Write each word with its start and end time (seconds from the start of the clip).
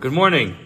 Good 0.00 0.12
morning. 0.12 0.56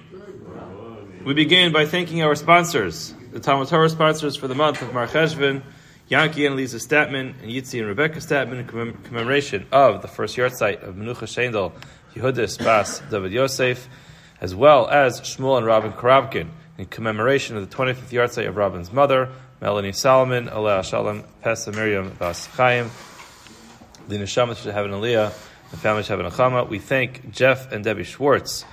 We 1.24 1.32
begin 1.32 1.72
by 1.72 1.86
thanking 1.86 2.22
our 2.22 2.34
sponsors, 2.34 3.14
the 3.32 3.40
Talmud 3.40 3.68
Torah 3.68 3.88
sponsors 3.88 4.36
for 4.36 4.46
the 4.46 4.54
month 4.54 4.82
of 4.82 4.92
Mar 4.92 5.06
Cheshvan, 5.06 5.62
Yankee 6.08 6.44
and 6.44 6.54
Lisa 6.54 6.76
Statman, 6.76 7.40
and 7.40 7.50
Yitzi 7.50 7.78
and 7.78 7.88
Rebecca 7.88 8.18
Statman 8.18 8.58
in 8.58 8.66
commem- 8.66 9.02
commemoration 9.04 9.64
of 9.72 10.02
the 10.02 10.08
first 10.08 10.36
yahrzeit 10.36 10.86
of 10.86 10.96
Menucha 10.96 11.24
Shendel, 11.24 11.72
Yehudis 12.14 12.62
Bas 12.62 13.00
David 13.10 13.32
Yosef, 13.32 13.88
as 14.42 14.54
well 14.54 14.86
as 14.90 15.22
Shmuel 15.22 15.56
and 15.56 15.64
Robin 15.64 15.92
Karabkin 15.92 16.50
in 16.76 16.84
commemoration 16.84 17.56
of 17.56 17.70
the 17.70 17.74
25th 17.74 18.10
yahrzeit 18.10 18.46
of 18.46 18.56
Robin's 18.56 18.92
mother, 18.92 19.30
Melanie 19.62 19.92
Solomon, 19.92 20.48
Alea 20.48 20.82
Shalom, 20.82 21.24
Pesa 21.42 21.74
Miriam 21.74 22.10
Bas 22.18 22.44
Chaim, 22.48 22.90
the 24.08 24.18
Neshama 24.18 24.54
should 24.54 24.74
Aliyah, 24.74 25.32
the 25.70 25.76
family 25.78 26.02
should 26.02 26.20
have 26.20 26.32
Achama. 26.34 26.68
We 26.68 26.78
thank 26.78 27.30
Jeff 27.30 27.72
and 27.72 27.82
Debbie 27.82 28.04
Schwartz 28.04 28.66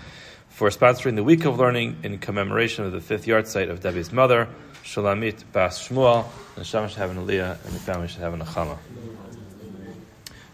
for 0.60 0.70
sponsoring 0.71 1.16
the 1.16 1.23
Week 1.23 1.45
of 1.45 1.58
Learning 1.58 1.95
in 2.04 2.18
commemoration 2.18 2.84
of 2.84 2.91
the 2.91 3.00
fifth 3.00 3.26
yahrzeit 3.26 3.70
of 3.70 3.80
Debbie's 3.80 4.12
mother, 4.12 4.50
Shulamit 4.84 5.41
Bas 5.54 5.88
Shmuel. 5.88 6.26
The 6.55 6.63
Neshama 6.63 6.90
should 6.90 6.98
have 6.98 7.12
an 7.12 7.26
Aliyah, 7.26 7.63
and 7.63 7.73
the 7.73 7.80
family 7.80 8.09
should 8.09 8.20
have 8.20 8.34
an 8.34 8.41
Achama. 8.41 8.77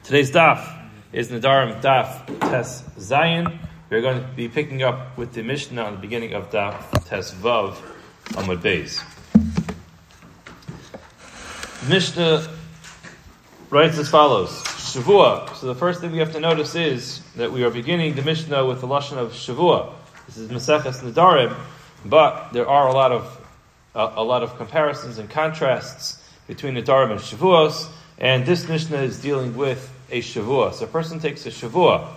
Today's 0.03 0.29
daf 0.29 0.63
is 1.11 1.29
Nadarim 1.29 1.81
Daf 1.81 2.27
Tes 2.51 2.83
Zayin. 2.99 3.57
We're 3.89 4.01
going 4.01 4.21
to 4.21 4.27
be 4.35 4.47
picking 4.47 4.83
up 4.83 5.17
with 5.17 5.33
the 5.33 5.41
Mishnah 5.41 5.81
on 5.81 5.93
the 5.93 5.99
beginning 5.99 6.33
of 6.35 6.51
Daf 6.51 7.03
Tes 7.09 7.33
Vav 7.33 7.75
Amud 8.33 8.61
Beis. 8.61 9.01
Mishnah 11.89 12.47
writes 13.71 13.97
as 13.97 14.07
follows: 14.07 14.51
Shavua. 14.95 15.53
So 15.57 15.67
the 15.67 15.75
first 15.75 15.99
thing 15.99 16.13
we 16.13 16.19
have 16.19 16.31
to 16.31 16.39
notice 16.39 16.73
is 16.73 17.19
that 17.35 17.51
we 17.51 17.65
are 17.65 17.69
beginning 17.69 18.15
the 18.15 18.21
Mishnah 18.21 18.65
with 18.65 18.79
the 18.79 18.87
lashon 18.87 19.17
of 19.17 19.33
Shavua. 19.33 19.93
This 20.25 20.37
is 20.37 20.49
Maseches 20.49 21.01
Nadarim, 21.01 21.53
but 22.05 22.53
there 22.53 22.65
are 22.65 22.87
a 22.87 22.93
lot 22.93 23.11
of 23.11 23.41
a 23.93 24.23
lot 24.23 24.41
of 24.41 24.55
comparisons 24.55 25.17
and 25.17 25.29
contrasts 25.29 26.23
between 26.47 26.75
Nadarim 26.75 27.11
and 27.11 27.19
Shavuos, 27.19 27.89
and 28.19 28.45
this 28.45 28.69
Mishnah 28.69 28.99
is 28.99 29.19
dealing 29.19 29.57
with 29.57 29.91
a 30.11 30.21
Shavua. 30.21 30.73
So 30.73 30.85
a 30.85 30.87
person 30.87 31.19
takes 31.19 31.45
a 31.45 31.49
Shavua. 31.49 32.07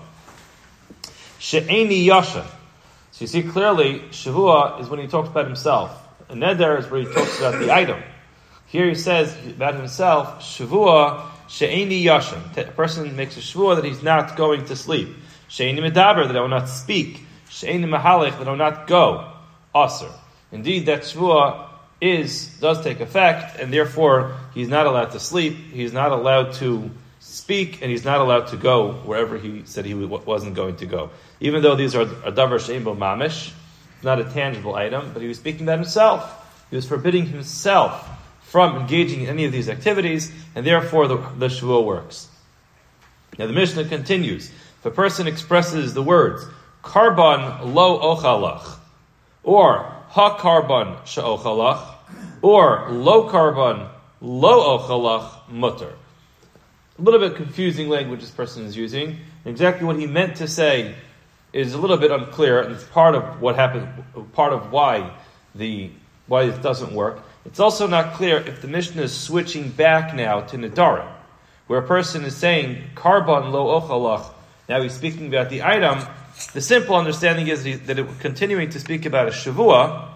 She'eni 1.40 2.04
Yasha. 2.04 2.46
So 3.10 3.22
you 3.22 3.26
see 3.26 3.42
clearly, 3.42 4.00
Shavua 4.10 4.80
is 4.80 4.88
when 4.88 5.00
he 5.00 5.08
talks 5.08 5.28
about 5.28 5.46
himself. 5.46 5.90
A 6.28 6.34
Neder 6.34 6.78
is 6.78 6.88
where 6.88 7.00
he 7.00 7.12
talks 7.12 7.40
about 7.40 7.58
the 7.58 7.74
item. 7.74 8.00
Here 8.66 8.86
he 8.88 8.94
says 8.94 9.36
about 9.48 9.74
himself, 9.74 10.42
Shavua 10.42 11.32
she'eni 11.48 12.04
yashin. 12.04 12.56
A 12.56 12.72
person 12.72 13.16
makes 13.16 13.36
a 13.36 13.40
Shavua 13.40 13.76
that 13.76 13.84
he's 13.84 14.02
not 14.02 14.36
going 14.36 14.66
to 14.66 14.76
sleep. 14.76 15.08
She'eni 15.48 15.78
medaber, 15.80 16.26
that 16.26 16.36
I 16.36 16.40
will 16.40 16.48
not 16.48 16.68
speak. 16.68 17.22
She'eni 17.48 17.84
mahalech, 17.84 18.38
that 18.38 18.46
I 18.46 18.50
will 18.50 18.56
not 18.56 18.86
go. 18.86 19.32
Aser. 19.74 20.10
Indeed, 20.52 20.86
that 20.86 21.02
Shavua 21.02 21.68
is, 22.00 22.58
does 22.60 22.82
take 22.82 23.00
effect, 23.00 23.58
and 23.58 23.72
therefore 23.72 24.36
he's 24.54 24.68
not 24.68 24.86
allowed 24.86 25.12
to 25.12 25.20
sleep, 25.20 25.56
he's 25.72 25.92
not 25.92 26.12
allowed 26.12 26.54
to 26.54 26.90
speak, 27.20 27.82
and 27.82 27.90
he's 27.90 28.04
not 28.04 28.20
allowed 28.20 28.48
to 28.48 28.56
go 28.56 28.92
wherever 28.92 29.36
he 29.36 29.62
said 29.64 29.84
he 29.84 29.94
wasn't 29.94 30.54
going 30.54 30.76
to 30.76 30.86
go. 30.86 31.10
Even 31.40 31.62
though 31.62 31.74
these 31.74 31.94
are 31.94 32.02
a 32.02 32.32
davar 32.32 32.64
she'embo 32.64 32.94
mamish, 32.94 33.52
not 34.02 34.20
a 34.20 34.24
tangible 34.24 34.74
item, 34.74 35.10
but 35.12 35.22
he 35.22 35.28
was 35.28 35.38
speaking 35.38 35.62
about 35.62 35.78
himself. 35.78 36.34
He 36.70 36.76
was 36.76 36.86
forbidding 36.86 37.26
himself 37.26 38.08
from 38.48 38.76
engaging 38.76 39.22
in 39.22 39.28
any 39.28 39.44
of 39.44 39.52
these 39.52 39.68
activities, 39.68 40.32
and 40.54 40.66
therefore 40.66 41.06
the, 41.06 41.16
the 41.36 41.80
works. 41.82 42.28
Now 43.38 43.46
the 43.46 43.52
Mishnah 43.52 43.84
continues. 43.84 44.48
If 44.48 44.86
a 44.86 44.90
person 44.90 45.26
expresses 45.26 45.92
the 45.92 46.02
words, 46.02 46.46
Karban 46.82 47.74
lo 47.74 48.00
ochalach, 48.00 48.80
or 49.42 49.92
ha 50.08 50.38
karban 50.38 51.06
she'ochalach, 51.06 51.94
or 52.40 52.86
lo 52.90 53.28
karban 53.28 53.90
lo 54.22 54.78
ochalach 54.78 55.50
mutter. 55.50 55.92
A 56.98 57.02
little 57.02 57.20
bit 57.20 57.36
confusing 57.36 57.90
language 57.90 58.20
this 58.20 58.30
person 58.30 58.64
is 58.64 58.74
using. 58.74 59.18
Exactly 59.44 59.86
what 59.86 59.98
he 59.98 60.06
meant 60.06 60.36
to 60.36 60.48
say 60.48 60.94
is 61.52 61.74
a 61.74 61.78
little 61.78 61.98
bit 61.98 62.10
unclear, 62.10 62.62
and 62.62 62.74
it's 62.74 62.84
part 62.84 63.14
of 63.14 63.42
what 63.42 63.56
happened, 63.56 63.88
part 64.32 64.54
of 64.54 64.72
why 64.72 65.12
the 65.54 65.90
why 66.26 66.44
it 66.44 66.62
doesn't 66.62 66.92
work. 66.92 67.22
It's 67.48 67.60
also 67.60 67.86
not 67.86 68.12
clear 68.12 68.36
if 68.36 68.60
the 68.60 68.68
Mishnah 68.68 69.00
is 69.00 69.18
switching 69.18 69.70
back 69.70 70.14
now 70.14 70.42
to 70.42 70.58
Nadarim, 70.58 71.10
where 71.66 71.78
a 71.78 71.86
person 71.86 72.24
is 72.24 72.36
saying 72.36 72.90
karban 72.94 73.50
lo 73.50 73.80
ochalach. 73.80 74.34
Now 74.68 74.82
he's 74.82 74.92
speaking 74.92 75.28
about 75.28 75.48
the 75.48 75.62
item. 75.62 76.06
The 76.52 76.60
simple 76.60 76.94
understanding 76.94 77.48
is 77.48 77.64
that 77.86 77.98
it's 77.98 78.18
continuing 78.18 78.68
to 78.68 78.78
speak 78.78 79.06
about 79.06 79.28
a 79.28 79.30
shavua, 79.30 80.10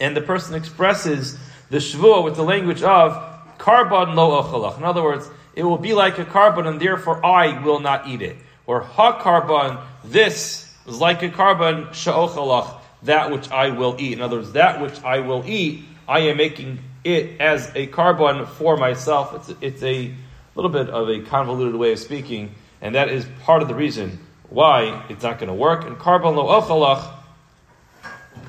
and 0.00 0.16
the 0.16 0.22
person 0.22 0.54
expresses 0.54 1.38
the 1.68 1.76
shavua 1.76 2.24
with 2.24 2.36
the 2.36 2.44
language 2.44 2.82
of 2.82 3.12
karban 3.58 4.14
lo 4.14 4.40
ochalach. 4.40 4.78
In 4.78 4.84
other 4.84 5.02
words, 5.02 5.28
it 5.54 5.64
will 5.64 5.76
be 5.76 5.92
like 5.92 6.18
a 6.18 6.24
karban, 6.24 6.66
and 6.66 6.80
therefore 6.80 7.24
I 7.24 7.62
will 7.62 7.80
not 7.80 8.08
eat 8.08 8.22
it. 8.22 8.38
Or 8.64 8.80
ha 8.80 9.20
karban, 9.20 9.82
this 10.02 10.74
is 10.86 10.98
like 10.98 11.22
a 11.22 11.28
karban 11.28 11.88
sha'ochalach, 11.88 12.80
that 13.02 13.30
which 13.30 13.50
I 13.50 13.68
will 13.68 13.96
eat. 13.98 14.14
In 14.14 14.22
other 14.22 14.36
words, 14.36 14.52
that 14.52 14.80
which 14.80 14.98
I 15.04 15.18
will 15.18 15.44
eat, 15.46 15.84
I 16.08 16.20
am 16.20 16.36
making 16.36 16.78
it 17.04 17.40
as 17.40 17.68
a 17.74 17.86
karban 17.88 18.46
for 18.46 18.76
myself. 18.76 19.48
It's, 19.50 19.60
it's 19.60 19.82
a 19.82 20.14
little 20.54 20.70
bit 20.70 20.88
of 20.90 21.08
a 21.08 21.20
convoluted 21.22 21.74
way 21.74 21.92
of 21.92 21.98
speaking, 21.98 22.54
and 22.80 22.94
that 22.94 23.08
is 23.08 23.26
part 23.42 23.62
of 23.62 23.68
the 23.68 23.74
reason 23.74 24.18
why 24.50 25.04
it's 25.08 25.22
not 25.22 25.38
going 25.38 25.48
to 25.48 25.54
work. 25.54 25.84
And 25.84 25.96
karban 25.96 26.36
lo 26.36 26.48
ochalach, 26.48 27.24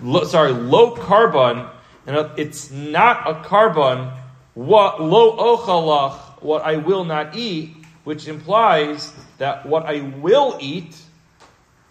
lo, 0.02 0.24
sorry, 0.26 0.52
low 0.52 0.96
karban, 0.96 1.70
and 2.06 2.30
it's 2.38 2.72
not 2.72 3.30
a 3.30 3.36
karban, 3.36 4.16
what 4.54 5.02
low 5.02 5.38
ochalach, 5.38 6.44
what 6.44 6.64
I 6.64 6.78
will 6.78 7.06
not 7.06 7.36
eat, 7.36 7.76
which 8.04 8.28
implies 8.28 9.14
that 9.38 9.66
what 9.66 9.86
I 9.86 10.02
will 10.02 10.58
eat 10.60 10.96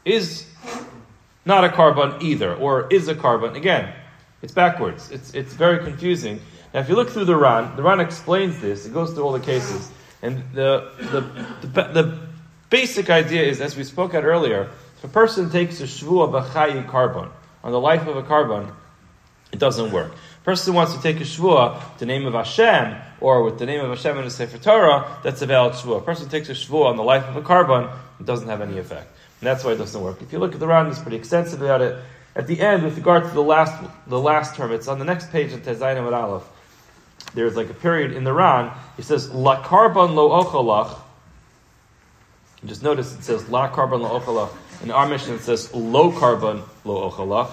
is 0.05 0.47
not 1.45 1.65
a 1.65 1.69
karban 1.69 2.23
either, 2.23 2.55
or 2.55 2.87
is 2.93 3.09
a 3.09 3.15
karban. 3.15 3.57
Again, 3.57 3.93
it's 4.43 4.53
backwards. 4.53 5.11
It's, 5.11 5.33
it's 5.35 5.55
very 5.55 5.85
confusing. 5.85 6.41
Now, 6.75 6.81
if 6.81 6.89
you 6.89 6.97
look 6.97 7.11
through 7.11 7.27
the 7.27 7.37
Ran, 7.37 7.77
the 7.77 7.83
Ran 7.83 8.01
explains 8.01 8.61
this. 8.61 8.87
It 8.87 8.93
goes 8.93 9.13
through 9.13 9.25
all 9.25 9.33
the 9.33 9.41
cases. 9.41 9.91
And 10.21 10.43
the, 10.53 10.91
the, 10.99 11.67
the, 11.67 11.83
the 11.93 12.19
basic 12.71 13.11
idea 13.11 13.43
is, 13.43 13.61
as 13.61 13.77
we 13.77 13.85
spoke 13.85 14.15
at 14.15 14.25
earlier, 14.25 14.71
if 14.99 15.05
a 15.05 15.09
person 15.09 15.51
takes 15.51 15.81
a 15.81 15.85
shvua 15.85 16.31
b'chayi 16.31 16.87
karban, 16.89 17.31
on 17.65 17.73
the 17.73 17.81
life 17.81 18.07
of 18.07 18.17
a 18.17 18.23
karban, 18.23 18.73
it 19.53 19.59
doesn't 19.59 19.93
work. 19.93 20.13
A 20.13 20.45
person 20.45 20.75
wants 20.75 20.95
to 20.95 21.03
take 21.03 21.17
a 21.17 21.25
shvua, 21.25 21.99
the 21.99 22.07
name 22.07 22.27
of 22.27 22.35
Hashem, 22.35 22.97
or 23.21 23.45
with 23.45 23.59
the 23.59 23.67
name 23.67 23.81
of 23.81 23.91
Hashem 23.91 24.19
in 24.19 24.25
a 24.25 24.31
Sefer 24.31 24.59
Torah, 24.59 25.19
that's 25.23 25.43
a 25.43 25.47
valid 25.47 25.75
shvua. 25.75 25.99
A 25.99 26.01
person 26.01 26.29
takes 26.29 26.49
a 26.49 26.53
shvua 26.53 26.87
on 26.87 26.97
the 26.97 27.05
life 27.05 27.29
of 27.29 27.37
a 27.37 27.43
karban, 27.43 27.95
it 28.19 28.27
doesn't 28.27 28.49
have 28.49 28.61
any 28.61 28.79
effect. 28.79 29.09
And 29.41 29.47
that's 29.47 29.63
why 29.65 29.73
it 29.73 29.77
doesn't 29.77 30.01
work. 30.01 30.23
If 30.23 30.33
you 30.33 30.39
look 30.39 30.55
at 30.55 30.61
the 30.61 30.67
Ran, 30.67 30.87
it's 30.87 31.01
pretty 31.01 31.17
extensive 31.17 31.63
about 31.63 31.83
it. 31.83 31.99
At 32.35 32.47
the 32.47 32.61
end, 32.61 32.83
with 32.83 32.97
regard 32.97 33.25
to 33.25 33.31
the 33.31 33.43
last, 33.43 33.83
the 34.07 34.19
last 34.19 34.57
term, 34.57 34.73
it's 34.73 34.89
on 34.89 34.99
the 34.99 35.05
next 35.05 35.31
page 35.31 35.53
in 35.53 35.61
Tezayin 35.61 36.03
with 36.05 36.15
Aleph. 36.15 36.45
There's 37.35 37.57
like 37.57 37.71
a 37.71 37.75
period 37.75 38.13
in 38.13 38.25
the 38.25 38.33
Ran. 38.33 38.73
It 38.99 39.05
says 39.05 39.31
la 39.31 39.63
karban 39.63 40.15
lo 40.15 40.31
ochalach. 40.31 40.99
Just 42.65 42.83
notice 42.83 43.15
it 43.15 43.23
says 43.23 43.49
la 43.49 43.71
karban 43.71 44.01
lo 44.01 44.19
ochalach. 44.19 44.51
In 44.83 44.91
our 44.91 45.07
Mishnah, 45.07 45.35
it 45.35 45.41
says 45.43 45.75
low 45.75 46.11
karban 46.11 46.63
lo 46.85 47.11
ochalach. 47.11 47.51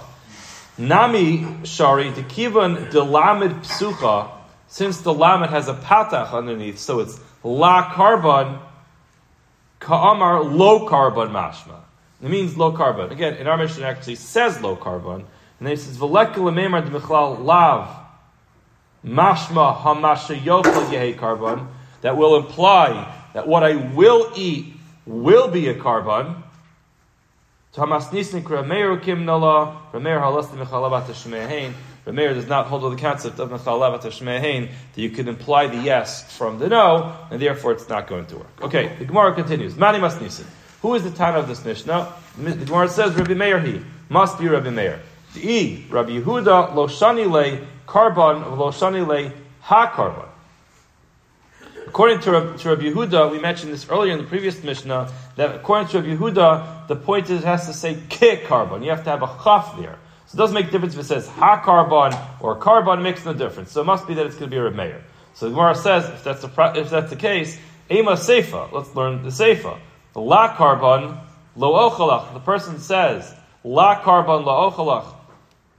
Nami 0.78 1.45
shari 1.66 2.12
dekivan 2.12 2.89
delamed 2.89 3.63
psucha. 3.63 4.31
Since 4.69 5.01
the 5.01 5.13
lamed 5.13 5.50
has 5.50 5.68
a 5.68 5.73
patach 5.73 6.31
underneath, 6.31 6.79
so 6.79 7.00
it's 7.00 7.19
la 7.44 7.91
karban 7.91 8.59
ka'amar 9.79 10.44
low 10.44 10.88
karban 10.88 11.31
mashma. 11.31 11.81
It 12.22 12.30
means 12.30 12.57
low 12.57 12.74
karban. 12.74 13.12
Again, 13.12 13.36
in 13.36 13.48
our 13.48 13.57
Mishnah, 13.57 13.86
it 13.86 13.88
actually 13.88 14.16
says 14.16 14.62
low 14.62 14.75
karban. 14.75 15.24
And 15.60 15.68
then 15.68 15.74
it 15.74 15.80
says, 15.80 15.98
V'lekul 15.98 16.54
memar 16.54 16.81
d'michlal 16.81 17.44
lav 17.44 17.95
mashma 19.06 19.75
hamashayochel 19.77 20.89
yehi 20.89 21.18
karban. 21.18 21.68
That 22.01 22.18
will 22.18 22.38
imply 22.38 23.13
that 23.33 23.48
what 23.48 23.63
I 23.63 23.75
will 23.75 24.31
eat 24.36 24.74
will 25.06 25.48
be 25.50 25.68
a 25.69 25.75
karban. 25.75 26.44
Nisnik 27.74 28.44
Rameir 28.44 29.00
does 32.33 32.48
not 32.48 32.68
hold 32.68 32.81
to 32.81 32.89
the 32.89 32.95
concept 33.01 33.39
of 33.39 33.50
Michalavat 33.50 34.01
Shmehain 34.01 34.69
that 34.95 35.01
you 35.01 35.10
can 35.10 35.27
imply 35.27 35.68
the 35.68 35.77
yes 35.77 36.36
from 36.36 36.57
the 36.57 36.68
no, 36.68 37.16
and 37.30 37.42
therefore 37.42 37.74
it's 37.74 37.88
not 37.88 38.07
going 38.07 38.25
to 38.27 38.38
work. 38.38 38.62
Okay, 38.63 38.95
the 38.98 39.06
Gemara 39.06 39.36
continues. 39.36 39.75
Mani 39.75 40.00
Masnisin. 40.00 40.45
Who 40.81 40.96
is 40.96 41.04
the 41.04 41.12
time 41.12 41.36
of 41.36 41.48
this 41.48 41.66
Mishnah? 41.66 42.14
The 42.38 42.54
Gemara 42.54 42.88
says 42.88 43.14
Rabbi 43.16 43.34
Meir 43.34 43.60
he 43.60 43.81
must 44.08 44.40
be 44.40 44.48
Rabbi 44.48 44.70
Meir. 44.70 45.02
The 45.34 45.42
E 45.42 45.86
Rabbi 45.90 46.22
Yehuda 46.22 46.74
lo 46.74 46.88
shani 46.88 47.30
le 47.30 47.66
karban 47.86 48.58
lo 48.58 48.72
shani 48.72 49.06
le 49.06 49.34
ha 49.62 49.92
karban. 49.94 50.30
according 51.86 52.20
to 52.22 52.31
Rabbi, 52.31 52.58
to 52.58 52.70
Rabbi 52.70 52.84
Yehuda, 52.84 53.31
we 53.31 53.40
mentioned 53.40 53.74
this 53.74 53.90
earlier 53.90 54.14
in 54.14 54.20
the 54.20 54.24
previous 54.24 54.64
Mishnah, 54.64 55.12
that 55.36 55.56
according 55.56 55.90
to 55.90 56.00
Rabbi 56.00 56.16
Yehuda, 56.16 56.88
the 56.88 56.96
point 56.96 57.30
is 57.30 57.42
it 57.42 57.46
has 57.46 57.66
to 57.68 57.74
say 57.74 57.96
ke 57.96 58.46
karban. 58.48 58.84
You 58.84 58.92
have 58.92 59.04
to 59.04 59.10
have 59.10 59.22
a 59.22 59.38
chaf 59.44 59.78
there. 59.78 59.98
So 60.28 60.36
it 60.36 60.38
doesn't 60.38 60.54
make 60.54 60.68
a 60.68 60.72
difference 60.72 60.94
if 60.94 61.02
it 61.02 61.06
says 61.06 61.28
ha 61.28 61.62
karban 61.62 62.18
or 62.40 62.58
karban 62.58 63.02
makes 63.02 63.26
no 63.26 63.34
difference. 63.34 63.74
So 63.74 63.81
it 63.81 63.86
must 63.86 64.08
be 64.08 64.14
that 64.14 64.26
it's 64.26 64.36
going 64.36 64.50
to 64.50 64.56
be 64.56 64.58
a 64.58 64.64
Reb 64.64 65.02
So 65.34 65.50
the 65.50 65.56
Gemara 65.56 65.76
says, 65.76 66.06
if 66.06 66.24
that's 66.24 66.42
the, 66.42 66.72
if 66.78 66.90
that's 66.90 67.10
the 67.10 67.18
case, 67.18 67.60
ema 67.92 68.14
seifa, 68.14 68.72
let's 68.72 68.96
learn 68.96 69.24
the 69.24 69.30
seifa. 69.30 69.78
La 70.19 70.56
karban, 70.56 71.19
lo 71.56 71.89
ochalach. 71.89 72.33
The 72.33 72.39
person 72.39 72.80
says, 72.80 73.33
la 73.63 74.01
karban, 74.01 74.45
lo 74.45 74.69
ochalach, 74.69 75.16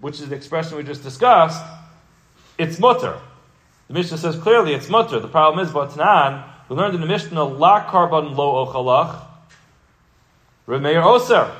which 0.01 0.21
is 0.21 0.29
the 0.29 0.37
expression 0.37 0.77
we 0.77 0.83
just 0.83 1.03
discussed, 1.03 1.63
it's 2.59 2.79
mutter. 2.79 3.19
The 3.89 3.95
Mishnah 3.95 4.19
says 4.19 4.37
clearly 4.37 4.75
it's 4.75 4.89
mutter. 4.89 5.19
The 5.19 5.29
problem 5.29 5.65
is, 5.65 5.73
but 5.73 5.91
Tanan, 5.91 6.45
we 6.69 6.77
learned 6.77 6.95
in 6.95 7.01
the 7.01 7.07
Mishnah, 7.07 7.45
la 7.45 7.85
karban 7.91 8.37
lo 8.37 8.67
ochalach, 8.67 9.27
Remeir 10.67 11.05
oser. 11.05 11.51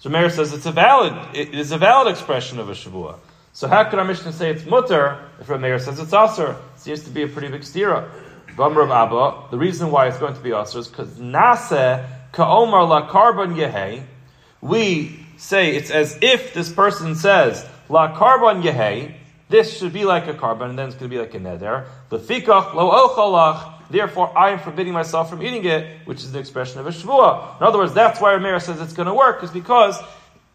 So 0.00 0.10
Meir 0.10 0.28
says 0.30 0.52
it's 0.52 0.66
a 0.66 0.72
valid, 0.72 1.14
it 1.34 1.54
is 1.54 1.70
a 1.70 1.78
valid 1.78 2.10
expression 2.10 2.58
of 2.58 2.68
a 2.68 2.72
shavua. 2.72 3.18
So 3.52 3.68
how 3.68 3.84
could 3.84 3.98
our 3.98 4.04
Mishnah 4.04 4.32
say 4.32 4.50
it's 4.50 4.66
mutter 4.66 5.18
if 5.40 5.48
Meir 5.48 5.78
says 5.78 6.00
it's 6.00 6.12
aser? 6.12 6.56
It 6.74 6.80
seems 6.80 7.04
to 7.04 7.10
be 7.10 7.22
a 7.22 7.28
pretty 7.28 7.48
big 7.48 7.62
stira. 7.62 8.10
Of 8.58 8.90
Abba, 8.90 9.48
the 9.50 9.58
reason 9.58 9.90
why 9.90 10.08
it's 10.08 10.16
going 10.18 10.34
to 10.34 10.40
be 10.40 10.52
aser 10.52 10.78
is 10.78 10.88
because 10.88 11.18
nase 11.18 12.08
ka'omar 12.32 12.88
la 12.88 13.06
karban 13.10 13.54
yehe. 13.54 14.02
We 14.62 15.26
say 15.36 15.76
it's 15.76 15.90
as 15.90 16.18
if 16.22 16.54
this 16.54 16.72
person 16.72 17.16
says 17.16 17.66
la 17.90 18.16
karban 18.16 18.62
yehe. 18.62 19.14
This 19.50 19.78
should 19.78 19.92
be 19.92 20.04
like 20.04 20.26
a 20.26 20.34
karban, 20.34 20.70
and 20.70 20.78
then 20.78 20.88
it's 20.88 20.96
going 20.96 21.10
to 21.10 21.14
be 21.14 21.20
like 21.20 21.34
a 21.34 21.38
neder. 21.38 21.86
Lefikach 22.10 22.74
lo 22.74 22.90
ochalach. 22.90 23.74
Therefore, 23.90 24.36
I 24.36 24.50
am 24.50 24.58
forbidding 24.58 24.92
myself 24.92 25.30
from 25.30 25.42
eating 25.42 25.64
it, 25.64 25.86
which 26.06 26.18
is 26.18 26.32
the 26.32 26.38
expression 26.38 26.80
of 26.80 26.86
a 26.86 26.90
shvua. 26.90 27.60
In 27.60 27.66
other 27.66 27.78
words, 27.78 27.92
that's 27.92 28.20
why 28.20 28.32
Rameir 28.32 28.60
says 28.60 28.80
it's 28.80 28.94
going 28.94 29.06
to 29.06 29.14
work, 29.14 29.44
is 29.44 29.50
because 29.50 30.00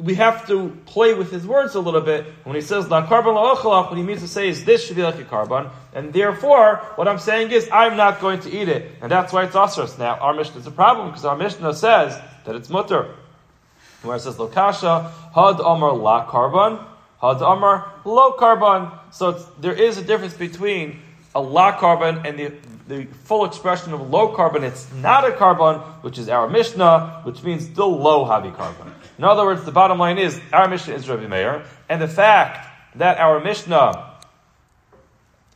we 0.04 0.16
have 0.16 0.48
to 0.48 0.76
play 0.86 1.14
with 1.14 1.32
his 1.32 1.46
words 1.46 1.76
a 1.76 1.80
little 1.80 2.02
bit. 2.02 2.26
When 2.44 2.56
he 2.56 2.62
says 2.62 2.90
la 2.90 3.06
karban 3.06 3.36
la 3.36 3.90
what 3.90 3.98
he 3.98 4.04
means 4.04 4.22
to 4.22 4.28
say 4.28 4.50
is 4.50 4.66
this 4.66 4.86
should 4.86 4.96
be 4.96 5.04
like 5.04 5.20
a 5.20 5.24
karban, 5.24 5.70
and 5.94 6.12
therefore, 6.12 6.78
what 6.96 7.08
I'm 7.08 7.20
saying 7.20 7.52
is 7.52 7.70
I'm 7.72 7.98
not 7.98 8.20
going 8.20 8.40
to 8.42 8.50
eat 8.50 8.68
it, 8.68 8.92
and 9.02 9.12
that's 9.12 9.32
why 9.32 9.44
it's 9.44 9.56
asras. 9.56 10.00
Now, 10.00 10.16
our 10.16 10.34
Mishnah 10.34 10.60
is 10.62 10.68
a 10.68 10.72
problem 10.72 11.10
because 11.10 11.26
our 11.26 11.36
Mishnah 11.36 11.74
says 11.74 12.20
that 12.46 12.56
it's 12.56 12.70
mutter. 12.70 13.16
Where 14.02 14.16
it 14.16 14.22
says 14.22 14.36
lokasha 14.38 15.12
had 15.34 15.60
amar 15.60 15.94
la 15.94 16.26
karban, 16.28 16.84
had 17.22 17.42
amar 17.42 17.92
low 18.04 18.34
karban. 18.34 18.92
So 19.14 19.34
there 19.60 19.74
is 19.74 19.98
a 20.00 20.04
difference 20.04 20.34
between 20.34 21.02
a 21.36 21.42
la 21.42 21.78
karban 21.78 22.26
and 22.26 22.40
the, 22.40 22.54
the 22.88 23.06
full 23.26 23.46
expression 23.46 23.94
of 23.94 24.10
low 24.10 24.36
karban. 24.36 24.64
It's 24.64 24.92
not 24.94 25.28
a 25.28 25.32
karban, 25.32 25.82
which 26.02 26.18
is 26.18 26.30
our 26.30 26.50
Mishnah, 26.50 27.22
which 27.24 27.44
means 27.44 27.66
still 27.66 27.96
low 27.96 28.26
heavy 28.26 28.50
karban. 28.50 28.91
In 29.22 29.26
other 29.26 29.46
words, 29.46 29.64
the 29.66 29.72
bottom 29.72 30.00
line 30.00 30.18
is 30.18 30.42
our 30.52 30.68
Mishnah 30.68 30.96
is 30.96 31.08
Rabbi 31.08 31.28
Meir, 31.28 31.64
and 31.88 32.02
the 32.02 32.08
fact 32.08 32.68
that 32.96 33.20
our 33.20 33.40
Mishnah 33.40 34.16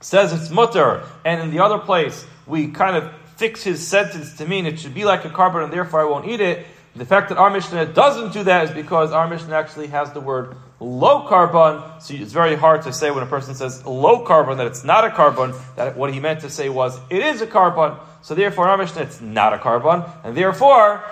says 0.02 0.32
it's 0.34 0.52
mutter, 0.52 1.02
and 1.26 1.42
in 1.42 1.50
the 1.50 1.64
other 1.64 1.80
place 1.80 2.28
we 2.46 2.68
kind 2.68 2.96
of 2.96 3.12
fix 3.38 3.64
his 3.64 3.88
sentence 3.88 4.38
to 4.38 4.46
mean 4.46 4.68
it 4.68 4.78
should 4.78 4.94
be 4.94 5.04
like 5.04 5.26
a 5.26 5.30
karban, 5.30 5.64
and 5.64 5.74
therefore 5.74 6.02
I 6.02 6.04
won't 6.04 6.28
eat 6.28 6.42
it. 6.42 6.64
The 6.96 7.06
fact 7.06 7.30
that 7.30 7.40
our 7.40 7.50
Mishnah 7.50 7.88
doesn't 7.88 8.34
do 8.34 8.44
that 8.44 8.66
is 8.66 8.70
because 8.70 9.12
our 9.12 9.28
Mishnah 9.28 9.56
actually 9.56 9.88
has 9.88 10.12
the 10.12 10.22
word 10.22 10.56
low 10.80 11.28
karban, 11.28 12.00
so 12.04 12.14
it's 12.14 12.34
very 12.34 12.56
hard 12.56 12.84
to 12.84 12.94
say 12.94 13.10
when 13.10 13.24
a 13.24 13.26
person 13.26 13.56
says 13.56 13.84
low 13.84 14.24
karban 14.24 14.58
that 14.58 14.68
it's 14.68 14.84
not 14.84 15.06
a 15.06 15.10
karban, 15.10 15.60
that 15.76 15.98
what 15.98 16.14
he 16.14 16.20
meant 16.20 16.42
to 16.42 16.52
say 16.52 16.70
was 16.70 17.00
it 17.10 17.24
is 17.24 17.42
a 17.42 17.48
karban. 17.48 17.98
So 18.22 18.36
therefore, 18.36 18.68
our 18.68 18.78
Mishnah, 18.78 19.02
it's 19.02 19.22
not 19.22 19.54
a 19.54 19.58
karban, 19.58 20.08
and 20.24 20.38
therefore, 20.38 21.04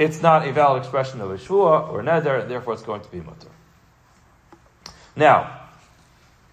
it's 0.00 0.22
not 0.22 0.48
a 0.48 0.52
valid 0.52 0.82
expression 0.82 1.20
of 1.20 1.30
a 1.30 1.36
shvua 1.36 1.92
or 1.92 2.02
neder, 2.02 2.40
and 2.40 2.50
therefore 2.50 2.72
it's 2.72 2.82
going 2.82 3.02
to 3.02 3.10
be 3.10 3.20
mutter. 3.20 3.48
Now, 5.14 5.60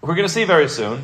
we're 0.02 0.14
going 0.14 0.28
to 0.28 0.32
see 0.32 0.44
very 0.44 0.68
soon 0.68 1.02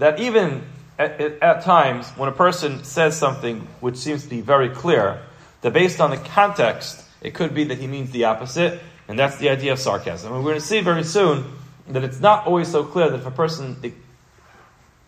that 0.00 0.18
even 0.18 0.64
at, 0.98 1.20
at 1.20 1.62
times 1.62 2.08
when 2.16 2.28
a 2.28 2.32
person 2.32 2.82
says 2.82 3.16
something 3.16 3.60
which 3.78 3.96
seems 3.96 4.24
to 4.24 4.28
be 4.28 4.40
very 4.40 4.70
clear, 4.70 5.22
that 5.60 5.72
based 5.72 6.00
on 6.00 6.10
the 6.10 6.16
context, 6.16 7.00
it 7.22 7.32
could 7.32 7.54
be 7.54 7.62
that 7.64 7.78
he 7.78 7.86
means 7.86 8.10
the 8.10 8.24
opposite, 8.24 8.80
and 9.06 9.16
that's 9.16 9.36
the 9.36 9.48
idea 9.48 9.72
of 9.72 9.78
sarcasm. 9.78 10.32
And 10.32 10.42
we're 10.42 10.50
going 10.50 10.60
to 10.60 10.66
see 10.66 10.80
very 10.80 11.04
soon 11.04 11.44
that 11.86 12.02
it's 12.02 12.18
not 12.18 12.48
always 12.48 12.66
so 12.66 12.82
clear 12.82 13.08
that 13.08 13.20
if 13.20 13.26
a 13.26 13.30
person 13.30 13.94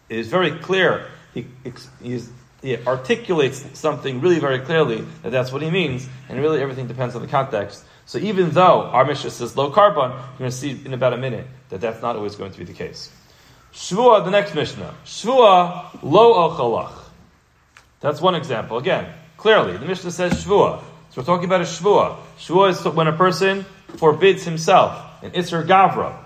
is 0.08 0.28
very 0.28 0.52
clear, 0.52 1.08
he, 1.34 1.46
he 2.00 2.20
articulates 2.74 3.64
something 3.78 4.20
really 4.20 4.38
very 4.38 4.60
clearly, 4.60 5.04
that 5.22 5.30
that's 5.30 5.52
what 5.52 5.62
he 5.62 5.70
means, 5.70 6.08
and 6.28 6.38
really 6.40 6.60
everything 6.60 6.86
depends 6.86 7.14
on 7.14 7.22
the 7.22 7.28
context. 7.28 7.84
So 8.06 8.18
even 8.18 8.50
though 8.50 8.82
our 8.82 9.04
Mishnah 9.04 9.30
says 9.30 9.56
low 9.56 9.70
karban, 9.72 10.10
you're 10.10 10.38
going 10.38 10.50
to 10.50 10.56
see 10.56 10.80
in 10.84 10.94
about 10.94 11.12
a 11.12 11.16
minute 11.16 11.46
that 11.70 11.80
that's 11.80 12.02
not 12.02 12.16
always 12.16 12.34
going 12.36 12.52
to 12.52 12.58
be 12.58 12.64
the 12.64 12.72
case. 12.72 13.10
Shvua, 13.72 14.24
the 14.24 14.30
next 14.30 14.54
Mishnah. 14.54 14.94
Shvua 15.04 16.02
lo 16.02 16.34
ochalach. 16.34 17.04
That's 18.00 18.20
one 18.20 18.34
example. 18.34 18.78
Again, 18.78 19.12
Clearly, 19.36 19.76
the 19.76 19.84
Mishnah 19.84 20.10
says 20.10 20.32
shvua. 20.44 20.80
So 21.10 21.20
we're 21.20 21.24
talking 21.24 21.44
about 21.44 21.60
a 21.60 21.64
shvua. 21.64 22.16
Shvua 22.38 22.70
is 22.70 22.84
when 22.94 23.06
a 23.06 23.12
person 23.12 23.64
forbids 23.96 24.44
himself, 24.44 25.22
an 25.22 25.32
isser 25.32 25.66
gavra. 25.66 26.16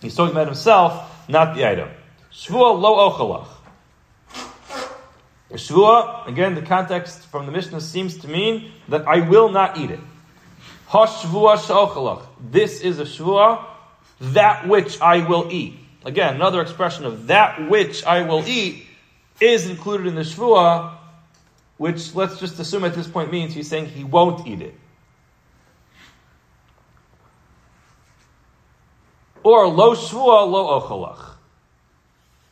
He's 0.00 0.14
talking 0.14 0.32
about 0.32 0.46
himself, 0.46 1.28
not 1.28 1.56
the 1.56 1.68
item. 1.68 1.88
Shvua 2.32 2.80
lo 2.80 3.10
ochalach. 3.10 3.48
Shvua, 5.52 6.28
again, 6.28 6.54
the 6.54 6.62
context 6.62 7.26
from 7.28 7.46
the 7.46 7.52
Mishnah 7.52 7.80
seems 7.80 8.18
to 8.18 8.28
mean 8.28 8.70
that 8.88 9.08
I 9.08 9.20
will 9.20 9.48
not 9.48 9.78
eat 9.78 9.90
it. 9.90 10.00
This 12.50 12.80
is 12.80 12.98
a 12.98 13.04
shvua, 13.04 13.64
that 14.20 14.68
which 14.68 15.00
I 15.00 15.26
will 15.26 15.48
eat. 15.50 15.78
Again, 16.04 16.34
another 16.34 16.60
expression 16.60 17.04
of 17.04 17.28
that 17.28 17.68
which 17.68 18.04
I 18.04 18.22
will 18.22 18.46
eat 18.46 18.86
is 19.40 19.68
included 19.68 20.06
in 20.06 20.14
the 20.14 20.22
shvua, 20.22 20.96
which 21.76 22.14
let's 22.14 22.38
just 22.38 22.58
assume 22.58 22.84
at 22.84 22.94
this 22.94 23.08
point 23.08 23.32
means 23.32 23.54
he's 23.54 23.68
saying 23.68 23.86
he 23.86 24.04
won't 24.04 24.46
eat 24.46 24.60
it. 24.60 24.74
Or 29.42 29.66
lo 29.68 29.94
shvua 29.94 30.50
lo 30.50 30.78
ochalach. 30.78 31.38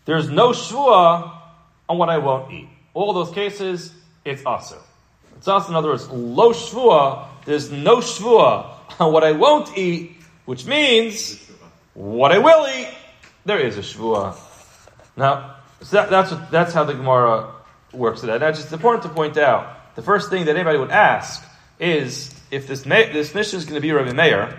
There's 0.06 0.31
no 0.31 0.50
shvua 0.50 1.40
on 1.88 1.98
what 1.98 2.08
I 2.08 2.19
won't 2.19 2.52
eat. 2.52 2.69
All 2.96 3.12
those 3.12 3.31
cases, 3.31 3.93
it's 4.25 4.40
aser. 4.40 4.78
It's 5.37 5.46
aser. 5.46 5.69
In 5.69 5.75
other 5.75 5.90
words, 5.90 6.08
lo 6.08 6.54
shvua. 6.54 7.26
There's 7.44 7.70
no 7.70 7.98
shvua 7.98 8.70
on 8.98 9.12
what 9.12 9.22
I 9.22 9.32
won't 9.32 9.76
eat, 9.76 10.17
which 10.46 10.65
means 10.65 11.38
what 11.93 12.32
I 12.32 12.38
will 12.38 12.67
eat. 12.67 12.88
There 13.44 13.58
is 13.58 13.76
a 13.76 13.82
shvua. 13.82 14.34
Now, 15.15 15.56
so 15.82 15.96
that, 15.96 16.08
that's 16.08 16.31
what, 16.31 16.50
that's 16.50 16.72
how 16.72 16.84
the 16.84 16.94
Gemara 16.94 17.53
works 17.93 18.24
it 18.24 18.31
out. 18.31 18.41
Now, 18.41 18.50
just 18.50 18.72
important 18.72 19.03
to 19.03 19.10
point 19.10 19.36
out, 19.36 19.94
the 19.94 20.00
first 20.00 20.31
thing 20.31 20.46
that 20.46 20.56
anybody 20.56 20.79
would 20.79 20.91
ask 20.91 21.46
is 21.79 22.34
if 22.50 22.67
this 22.67 22.81
this 22.81 23.34
Mishnah 23.34 23.58
is 23.58 23.65
going 23.67 23.74
to 23.74 23.82
be 23.82 23.93
Rabbi 23.93 24.12
Meir, 24.12 24.58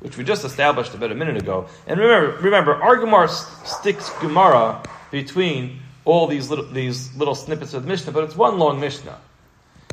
which 0.00 0.16
we 0.16 0.24
just 0.24 0.44
established 0.44 0.94
about 0.94 1.12
a 1.12 1.14
minute 1.14 1.36
ago. 1.36 1.68
And 1.86 2.00
remember, 2.00 2.36
remember, 2.38 2.74
our 2.74 2.96
Gemara 2.96 3.28
sticks 3.28 4.10
Gemara 4.18 4.82
between 5.12 5.82
all 6.06 6.26
these 6.26 6.48
little 6.48 6.64
these 6.64 7.14
little 7.14 7.34
snippets 7.34 7.74
of 7.74 7.82
the 7.82 7.88
Mishnah, 7.88 8.12
but 8.12 8.24
it's 8.24 8.36
one 8.36 8.58
long 8.58 8.80
Mishnah. 8.80 9.18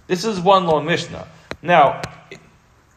This 0.08 0.24
is 0.24 0.40
one 0.40 0.66
long 0.66 0.86
Mishnah. 0.86 1.28
Now, 1.62 2.02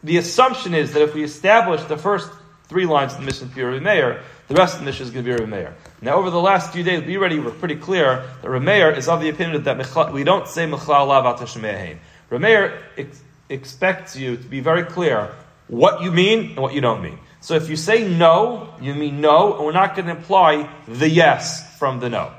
the 0.03 0.17
assumption 0.17 0.73
is 0.73 0.93
that 0.93 1.01
if 1.01 1.13
we 1.13 1.23
establish 1.23 1.83
the 1.83 1.97
first 1.97 2.29
three 2.65 2.85
lines 2.85 3.13
of 3.13 3.19
the 3.19 3.25
Mishnah 3.25 3.47
to 3.49 3.55
be 3.55 3.63
Rabbi 3.63 3.83
Meir, 3.83 4.23
the 4.47 4.55
rest 4.55 4.75
of 4.75 4.79
the 4.81 4.85
Mishnah 4.85 5.05
is 5.05 5.11
going 5.11 5.25
to 5.25 5.37
be 5.37 5.43
Rameir. 5.43 5.73
Now, 6.01 6.15
over 6.15 6.29
the 6.29 6.39
last 6.39 6.71
few 6.71 6.83
days, 6.83 7.03
we 7.05 7.17
already 7.17 7.39
were 7.39 7.51
pretty 7.51 7.75
clear 7.75 8.23
that 8.41 8.47
Rameir 8.47 8.95
is 8.95 9.07
of 9.07 9.19
the 9.19 9.29
opinion 9.29 9.63
that 9.63 10.13
we 10.13 10.23
don't 10.23 10.47
say 10.47 10.65
Mechlal 10.65 11.07
Lav 11.07 11.39
Atashmehein. 11.39 11.97
Rameir 12.29 12.81
ex- 12.97 13.21
expects 13.49 14.15
you 14.15 14.37
to 14.37 14.43
be 14.43 14.59
very 14.59 14.83
clear 14.83 15.33
what 15.67 16.01
you 16.01 16.11
mean 16.11 16.51
and 16.51 16.57
what 16.57 16.73
you 16.73 16.81
don't 16.81 17.01
mean. 17.01 17.19
So 17.41 17.55
if 17.55 17.69
you 17.69 17.75
say 17.75 18.07
no, 18.07 18.73
you 18.81 18.93
mean 18.93 19.21
no, 19.21 19.55
and 19.55 19.65
we're 19.65 19.71
not 19.71 19.95
going 19.95 20.07
to 20.07 20.15
imply 20.15 20.69
the 20.87 21.09
yes 21.09 21.77
from 21.77 21.99
the 21.99 22.09
no. 22.09 22.33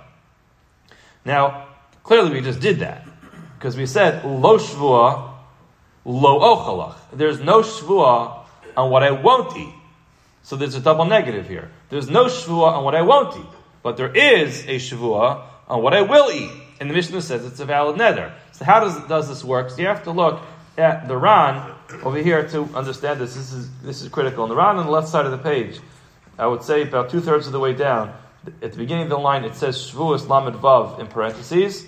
Now, 1.25 1.69
clearly 2.03 2.33
we 2.33 2.41
just 2.41 2.61
did 2.61 2.81
that 2.81 3.07
because 3.59 3.77
we 3.77 3.87
said 3.87 4.25
lo 4.25 4.59
shvua, 4.59 5.35
lo 6.05 6.41
ochalach. 6.41 6.97
There's 7.13 7.41
no 7.41 7.61
shvua 7.61 8.45
on 8.77 8.91
what 8.91 9.03
I 9.03 9.11
won't 9.11 9.57
eat. 9.57 9.75
So 10.43 10.57
there's 10.57 10.75
a 10.75 10.81
double 10.81 11.05
negative 11.05 11.49
here. 11.49 11.71
There's 11.91 12.09
no 12.09 12.27
shvua 12.27 12.73
on 12.73 12.85
what 12.85 12.95
I 12.95 13.03
won't 13.03 13.37
eat, 13.37 13.53
but 13.83 13.97
there 13.97 14.15
is 14.15 14.65
a 14.65 14.77
shvua 14.77 15.43
on 15.69 15.83
what 15.83 15.95
I 15.95 16.03
will 16.03 16.31
eat. 16.31 16.51
And 16.81 16.89
the 16.89 16.95
Mishnah 16.95 17.23
says 17.23 17.45
it's 17.45 17.61
a 17.61 17.67
valid 17.67 17.97
neder. 17.97 18.33
So 18.53 18.65
how 18.65 18.81
does, 18.81 18.97
does 19.09 19.29
this 19.29 19.45
work? 19.45 19.71
So 19.71 19.83
you 19.83 19.89
have 19.89 20.05
to 20.05 20.13
look 20.13 20.41
at 20.77 21.09
the 21.09 21.17
Ran 21.17 21.75
over 22.03 22.19
here 22.19 22.49
to 22.49 22.63
understand 22.75 23.21
this. 23.21 23.35
This 23.35 23.53
is, 23.53 23.69
this 23.83 24.01
is 24.01 24.09
critical. 24.09 24.45
And 24.45 24.51
the 24.51 24.57
Ran 24.57 24.77
on 24.77 24.87
the 24.87 24.93
left 24.93 25.09
side 25.09 25.27
of 25.27 25.33
the 25.33 25.39
page, 25.39 25.81
I 26.39 26.47
would 26.47 26.63
say 26.63 26.83
about 26.83 27.11
two 27.11 27.21
thirds 27.21 27.47
of 27.47 27.53
the 27.53 27.61
way 27.61 27.73
down, 27.73 28.15
at 28.63 28.73
the 28.73 28.79
beginning 28.79 29.05
of 29.05 29.11
the 29.11 29.19
line, 29.19 29.45
it 29.45 29.55
says 29.55 29.77
Shvuas 29.77 30.29
Lamed 30.29 30.57
Vav 30.61 30.99
in 30.99 31.07
parentheses. 31.07 31.87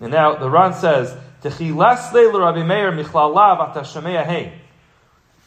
And 0.00 0.10
now 0.10 0.36
the 0.36 0.50
Ran 0.50 0.74
says, 0.74 1.16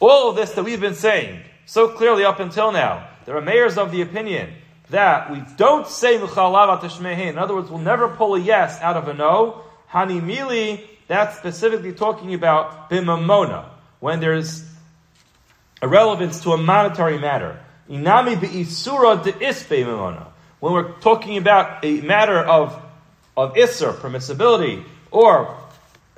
all 0.00 0.30
of 0.30 0.36
this 0.36 0.52
that 0.52 0.64
we've 0.64 0.80
been 0.80 0.94
saying 0.94 1.40
so 1.66 1.88
clearly 1.88 2.24
up 2.24 2.40
until 2.40 2.72
now, 2.72 3.08
there 3.26 3.36
are 3.36 3.42
mayors 3.42 3.76
of 3.76 3.90
the 3.90 4.02
opinion 4.02 4.50
that 4.90 5.30
we 5.30 5.42
don't 5.56 5.86
say 5.86 6.14
In 6.14 7.38
other 7.38 7.54
words, 7.54 7.70
we'll 7.70 7.78
never 7.78 8.08
pull 8.08 8.36
a 8.36 8.40
yes 8.40 8.80
out 8.80 8.96
of 8.96 9.08
a 9.08 9.14
no. 9.14 9.64
Hanimili, 9.90 10.86
that's 11.08 11.36
specifically 11.36 11.92
talking 11.92 12.32
about 12.34 12.90
bimamona, 12.90 13.66
when 14.00 14.20
there's 14.20 14.64
a 15.82 15.88
relevance 15.88 16.42
to 16.42 16.52
a 16.52 16.56
monetary 16.56 17.18
matter. 17.18 17.58
Inami 17.90 18.40
de 18.40 18.46
ispe 19.32 20.27
When 20.60 20.72
we're 20.72 20.92
talking 21.00 21.36
about 21.36 21.84
a 21.84 22.00
matter 22.00 22.38
of, 22.38 22.80
of 23.36 23.54
isser, 23.54 23.92
permissibility, 23.94 24.84
or 25.10 25.56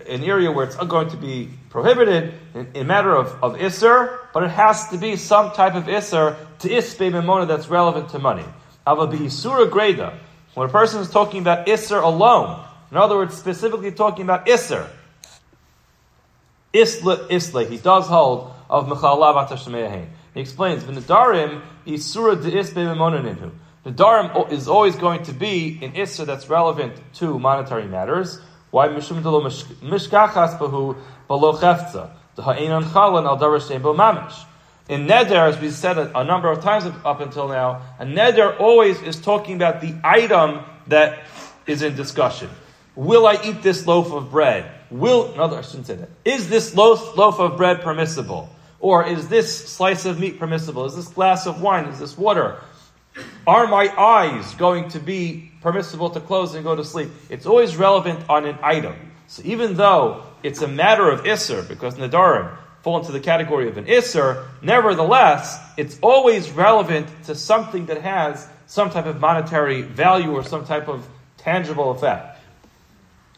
an 0.08 0.24
area 0.24 0.50
where 0.50 0.64
it's 0.64 0.76
going 0.76 1.10
to 1.10 1.16
be 1.16 1.50
prohibited, 1.68 2.32
in, 2.54 2.68
in 2.74 2.86
matter 2.86 3.14
of, 3.14 3.26
of 3.42 3.56
isser, 3.56 4.18
but 4.32 4.42
it 4.42 4.50
has 4.50 4.88
to 4.88 4.98
be 4.98 5.16
some 5.16 5.52
type 5.52 5.74
of 5.74 5.84
isser 5.84 6.36
to 6.60 6.68
ispe 6.68 7.12
memona 7.12 7.46
that's 7.46 7.68
relevant 7.68 8.08
to 8.10 8.18
money. 8.18 8.44
Ava 8.88 9.06
be'isura 9.06 9.68
greda. 9.68 10.14
When 10.54 10.68
a 10.68 10.72
person 10.72 11.00
is 11.00 11.10
talking 11.10 11.42
about 11.42 11.66
isser 11.66 12.02
alone, 12.02 12.64
in 12.90 12.96
other 12.96 13.16
words, 13.16 13.36
specifically 13.36 13.92
talking 13.92 14.24
about 14.24 14.46
isser, 14.46 14.88
isla 16.72 17.26
isla, 17.30 17.64
he 17.64 17.76
does 17.76 18.06
hold 18.06 18.52
of 18.70 18.86
Mechalav 18.86 19.48
Atashmeyahin. 19.48 20.06
He 20.32 20.40
explains, 20.40 20.82
V'nedarim 20.84 21.60
Isura 21.86 22.36
de'is 22.36 22.72
be'memonaninu. 22.72 23.50
The 23.82 23.90
darim 23.92 24.52
is 24.52 24.68
always 24.68 24.96
going 24.96 25.22
to 25.24 25.32
be 25.32 25.78
an 25.82 25.96
issa 25.96 26.24
that's 26.24 26.48
relevant 26.48 27.00
to 27.14 27.38
monetary 27.38 27.86
matters. 27.86 28.40
Why 28.70 28.88
mishum 28.88 29.22
delo 29.22 29.42
mishkachas 29.42 30.58
bahu 30.58 30.96
balo 31.28 31.58
chefza 31.58 32.10
the 32.36 32.42
ha'enon 32.42 32.84
chalan 32.84 33.26
al 33.26 33.38
darashem 33.38 33.82
bo 33.82 33.94
mamish. 33.94 34.44
In 34.88 35.06
neder, 35.06 35.48
as 35.48 35.60
we 35.60 35.70
said 35.70 35.98
a, 35.98 36.18
a, 36.18 36.24
number 36.24 36.50
of 36.50 36.62
times 36.62 36.84
up 37.04 37.20
until 37.20 37.48
now, 37.48 37.82
a 37.98 38.04
neder 38.04 38.58
always 38.58 39.00
is 39.02 39.20
talking 39.20 39.54
about 39.56 39.80
the 39.80 39.94
item 40.02 40.64
that 40.88 41.26
is 41.66 41.82
in 41.82 41.94
discussion. 41.94 42.48
Will 42.96 43.26
I 43.26 43.38
eat 43.44 43.62
this 43.62 43.86
loaf 43.86 44.12
of 44.12 44.30
bread? 44.30 44.70
Will 44.90 45.34
no, 45.36 45.54
I 45.54 45.60
shouldn't 45.62 45.86
say 45.86 45.94
that. 45.94 46.08
Is 46.24 46.48
this 46.48 46.74
loaf, 46.74 47.16
loaf 47.16 47.38
of 47.38 47.56
bread 47.56 47.82
permissible? 47.82 48.48
Or 48.80 49.06
is 49.06 49.28
this 49.28 49.68
slice 49.68 50.06
of 50.06 50.18
meat 50.18 50.38
permissible? 50.38 50.86
Is 50.86 50.96
this 50.96 51.08
glass 51.08 51.46
of 51.46 51.60
wine? 51.60 51.84
Is 51.84 51.98
this 51.98 52.16
water? 52.16 52.58
Are 53.46 53.66
my 53.66 53.88
eyes 53.96 54.54
going 54.54 54.88
to 54.90 55.00
be 55.00 55.50
permissible 55.60 56.10
to 56.10 56.20
close 56.20 56.54
and 56.54 56.64
go 56.64 56.76
to 56.76 56.84
sleep? 56.84 57.08
It's 57.28 57.46
always 57.46 57.76
relevant 57.76 58.20
on 58.28 58.46
an 58.46 58.58
item. 58.62 58.94
So 59.26 59.42
even 59.44 59.74
though 59.74 60.24
it's 60.42 60.62
a 60.62 60.68
matter 60.68 61.10
of 61.10 61.24
Isser, 61.24 61.66
because 61.66 61.94
Nadarim 61.94 62.56
fall 62.82 62.98
into 62.98 63.12
the 63.12 63.20
category 63.20 63.68
of 63.68 63.76
an 63.76 63.86
Isser, 63.86 64.46
nevertheless, 64.62 65.58
it's 65.76 65.98
always 66.00 66.50
relevant 66.50 67.08
to 67.24 67.34
something 67.34 67.86
that 67.86 68.02
has 68.02 68.48
some 68.66 68.90
type 68.90 69.06
of 69.06 69.20
monetary 69.20 69.82
value 69.82 70.32
or 70.32 70.44
some 70.44 70.64
type 70.64 70.88
of 70.88 71.06
tangible 71.38 71.90
effect. 71.90 72.38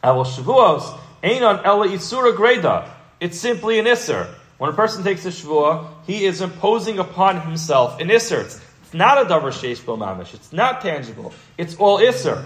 Avol 0.04 0.26
Shavuos, 0.26 0.98
Einon 1.22 1.64
Ela 1.64 1.88
Isura 1.88 2.36
Greda. 2.36 2.88
It's 3.20 3.38
simply 3.38 3.78
an 3.78 3.86
Isser. 3.86 4.34
When 4.62 4.70
a 4.70 4.74
person 4.74 5.02
takes 5.02 5.24
a 5.26 5.30
shvua, 5.30 5.88
he 6.06 6.24
is 6.24 6.40
imposing 6.40 7.00
upon 7.00 7.40
himself 7.40 8.00
an 8.00 8.08
isser. 8.10 8.60
It's 8.92 8.98
not 8.98 9.22
a 9.22 9.24
davar 9.24 9.50
sheish 9.50 9.80
mamish. 9.96 10.34
It's 10.34 10.52
not 10.52 10.82
tangible. 10.82 11.32
It's 11.56 11.76
all 11.76 11.98
isser. 11.98 12.44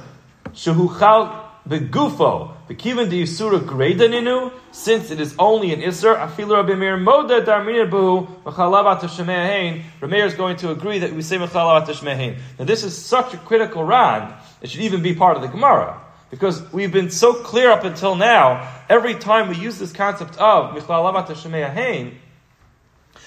Shehuchal 0.51 1.45
begufo 1.69 2.55
bekivan 2.69 3.11
de 3.11 3.23
yisura 3.23 3.59
gredaninu. 3.59 4.53
Since 4.71 5.11
it 5.11 5.19
is 5.19 5.35
only 5.41 5.73
an 5.73 5.81
isser, 5.81 6.17
afilu 6.17 6.55
Rabbi 6.55 6.75
Meir 6.75 6.99
moda 6.99 7.45
darminir 7.45 7.91
bu 7.91 8.29
mechalavat 8.45 9.01
shemehain. 9.01 9.83
Rabbi 10.01 10.19
is 10.19 10.35
going 10.35 10.57
to 10.59 10.71
agree 10.71 11.01
that 11.01 11.13
we 11.13 11.23
say 11.23 11.37
mechalavat 11.37 11.89
shemehain. 11.89 12.39
Now 12.61 12.65
this 12.65 12.85
is 12.85 12.97
such 12.97 13.35
a 13.35 13.39
critical 13.39 13.83
rod. 13.83 14.33
It 14.63 14.71
should 14.71 14.83
even 14.83 15.03
be 15.03 15.17
part 15.17 15.35
of 15.37 15.43
the 15.43 15.49
Gemara. 15.49 16.01
Because 16.31 16.63
we've 16.73 16.93
been 16.93 17.11
so 17.11 17.43
clear 17.43 17.73
up 17.73 17.83
until 17.83 18.15
now, 18.15 18.73
every 18.89 19.15
time 19.15 19.49
we 19.49 19.57
use 19.57 19.81
this 19.81 19.93
concept 19.93 20.37
of 20.37 20.75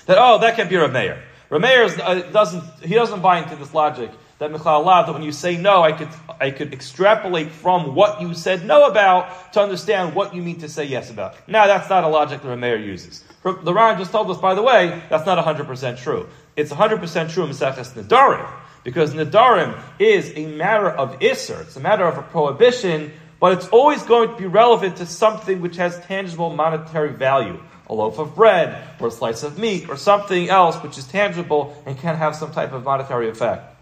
that 0.10 0.18
oh, 0.18 0.40
that 0.40 0.56
can't 0.56 0.70
be 0.70 0.78
Rav 0.78 0.94
Meir. 0.94 1.22
Rav 1.50 1.62
Meir 1.62 1.84
uh, 1.84 2.22
doesn't 2.32 2.64
he 2.84 2.94
doesn't 2.94 3.22
buy 3.22 3.42
into 3.42 3.56
this 3.56 3.74
logic 3.74 4.12
that 4.38 4.52
Michal 4.52 4.84
that 4.86 5.14
when 5.14 5.24
you 5.24 5.32
say 5.32 5.58
no, 5.58 5.82
I 5.82 5.92
could 5.92 6.10
I 6.40 6.52
could 6.52 6.74
extrapolate 6.74 7.52
from 7.52 7.96
what 7.96 8.22
you 8.22 8.34
said 8.34 8.66
no 8.66 8.86
about 8.90 9.54
to 9.54 9.62
understand 9.62 10.16
what 10.16 10.34
you 10.34 10.42
mean 10.42 10.60
to 10.60 10.70
say 10.70 10.86
yes 10.86 11.10
about. 11.10 11.36
Now 11.48 11.68
that's 11.68 11.90
not 11.90 12.04
a 12.04 12.08
logic 12.08 12.42
that 12.42 12.48
Rav 12.48 12.60
Meir 12.60 12.78
uses. 12.78 13.24
The 13.44 13.74
Ran 13.74 13.98
just 13.98 14.12
told 14.12 14.30
us, 14.30 14.38
by 14.38 14.54
the 14.54 14.62
way, 14.62 15.02
that's 15.10 15.26
not 15.26 15.44
100% 15.44 15.98
true. 15.98 16.28
It's 16.58 16.74
100% 16.74 17.32
true 17.32 17.44
in 17.46 17.50
Maseches 17.50 17.94
Nedarim. 17.94 18.46
Because 18.84 19.14
Nadarim 19.14 19.82
is 19.98 20.34
a 20.36 20.46
matter 20.46 20.90
of 20.90 21.20
Isser, 21.20 21.62
it's 21.62 21.76
a 21.78 21.80
matter 21.80 22.06
of 22.06 22.18
a 22.18 22.22
prohibition, 22.22 23.12
but 23.40 23.54
it's 23.54 23.68
always 23.70 24.04
going 24.04 24.30
to 24.30 24.36
be 24.36 24.46
relevant 24.46 24.98
to 24.98 25.06
something 25.06 25.62
which 25.62 25.78
has 25.78 26.00
tangible 26.06 26.50
monetary 26.54 27.14
value. 27.14 27.62
A 27.90 27.94
loaf 27.94 28.20
of 28.20 28.36
bread, 28.36 28.88
or 29.00 29.08
a 29.08 29.12
slice 29.12 29.44
of 29.44 29.58
meat, 29.58 29.90
or 29.90 29.98
something 29.98 30.50
else 30.50 30.78
which 30.78 30.98
is 30.98 31.08
tangible 31.08 31.82
and 31.86 31.98
can 31.98 32.16
have 32.16 32.36
some 32.36 32.52
type 32.52 32.72
of 32.72 32.84
monetary 32.84 33.30
effect. 33.30 33.76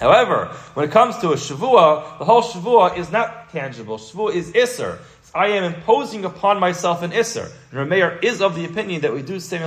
However, 0.00 0.46
when 0.74 0.88
it 0.88 0.92
comes 0.92 1.18
to 1.18 1.32
a 1.32 1.36
Shavua, 1.36 2.18
the 2.18 2.24
whole 2.24 2.42
Shavua 2.42 2.96
is 2.96 3.12
not 3.12 3.50
tangible. 3.52 3.98
Shavua 3.98 4.34
is 4.34 4.50
Isser. 4.52 4.98
I 5.34 5.48
am 5.48 5.64
imposing 5.64 6.24
upon 6.24 6.58
myself 6.58 7.02
an 7.02 7.10
Isser. 7.12 7.52
And 7.70 7.90
Rameir 7.90 8.24
is 8.24 8.40
of 8.40 8.56
the 8.56 8.64
opinion 8.64 9.02
that 9.02 9.12
we 9.12 9.22
do 9.22 9.38
say 9.38 9.58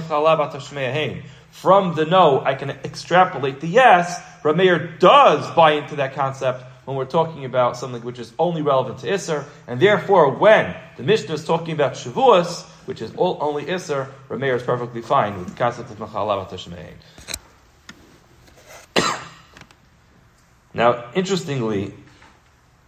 From 1.51 1.95
the 1.95 2.05
no, 2.05 2.41
I 2.43 2.55
can 2.55 2.71
extrapolate 2.71 3.61
the 3.61 3.67
yes, 3.67 4.19
Rameir 4.41 4.99
does 4.99 5.49
buy 5.51 5.73
into 5.73 5.97
that 5.97 6.15
concept 6.15 6.63
when 6.85 6.97
we're 6.97 7.05
talking 7.05 7.45
about 7.45 7.77
something 7.77 8.01
which 8.01 8.19
is 8.19 8.33
only 8.37 8.61
relevant 8.61 8.99
to 8.99 9.07
Isser, 9.07 9.45
and 9.67 9.79
therefore 9.79 10.31
when 10.31 10.75
the 10.97 11.03
Mishnah 11.03 11.35
is 11.35 11.45
talking 11.45 11.73
about 11.73 11.93
Shavuos, 11.93 12.67
which 12.85 13.01
is 13.01 13.13
all, 13.15 13.37
only 13.41 13.65
Isser, 13.65 14.09
Rameir 14.29 14.55
is 14.55 14.63
perfectly 14.63 15.01
fine 15.01 15.37
with 15.37 15.49
the 15.49 15.55
concept 15.55 15.91
of 15.91 15.97
Machalav 15.97 16.49
Tashmein. 16.49 16.93
Now, 20.75 21.11
interestingly, 21.13 21.93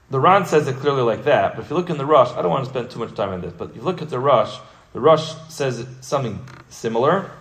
the 0.10 0.20
Ran 0.20 0.46
says 0.46 0.68
it 0.68 0.78
clearly 0.78 1.04
like 1.04 1.25
that, 1.25 1.56
but 1.56 1.66
if 1.66 1.70
you 1.70 1.75
look 1.75 1.90
in 1.90 1.98
the 1.98 2.06
Rosh, 2.06 2.32
I 2.32 2.42
don't 2.42 2.52
want 2.52 2.66
to 2.66 2.70
spend 2.70 2.90
too 2.90 3.00
much 3.00 3.14
time 3.14 3.30
on 3.30 3.42
this, 3.42 3.54
but 3.54 3.70
if 3.70 3.75
you 3.75 3.82
look 3.84 4.02
at 4.02 4.10
the 4.10 4.20
Rosh, 4.20 4.58
the 4.94 5.00
Rosh 5.00 5.34
says 5.50 5.86
something 6.02 6.44
similar, 6.70 7.32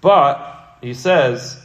but 0.00 0.76
he 0.80 0.94
says, 0.94 1.60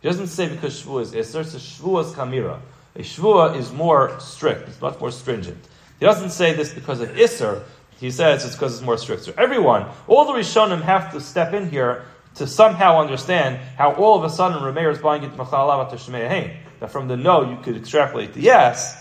he 0.00 0.08
doesn't 0.08 0.28
say 0.28 0.48
because 0.48 0.82
Shvua 0.82 1.02
is 1.02 1.12
Isser, 1.12 1.40
it's 1.40 1.54
Shvua 1.54 2.04
is 2.04 2.12
Chamira. 2.12 2.60
A 2.96 3.00
Shvua 3.00 3.56
is 3.56 3.70
more 3.72 4.18
strict, 4.18 4.68
it's 4.68 4.80
much 4.80 4.98
more 4.98 5.10
stringent. 5.10 5.58
He 5.98 6.06
doesn't 6.06 6.30
say 6.30 6.54
this 6.54 6.72
because 6.72 7.00
of 7.00 7.10
Isser, 7.10 7.62
he 7.98 8.10
says 8.10 8.44
it's 8.44 8.54
because 8.54 8.74
it's 8.74 8.82
more 8.82 8.96
strict. 8.96 9.24
So 9.24 9.34
everyone, 9.36 9.86
all 10.08 10.24
the 10.24 10.32
Rishonim 10.32 10.80
have 10.82 11.12
to 11.12 11.20
step 11.20 11.52
in 11.52 11.68
here 11.68 12.06
to 12.36 12.46
somehow 12.46 12.98
understand 12.98 13.58
how 13.76 13.92
all 13.94 14.16
of 14.16 14.24
a 14.24 14.30
sudden 14.30 14.62
Rameir 14.62 14.90
is 14.90 14.98
buying 14.98 15.22
it 15.22 15.36
Machalavat 15.36 15.90
to 15.90 16.50
That 16.80 16.90
from 16.90 17.08
the 17.08 17.16
no 17.16 17.50
you 17.50 17.62
could 17.62 17.76
extrapolate 17.76 18.32
the 18.32 18.40
yes, 18.40 18.96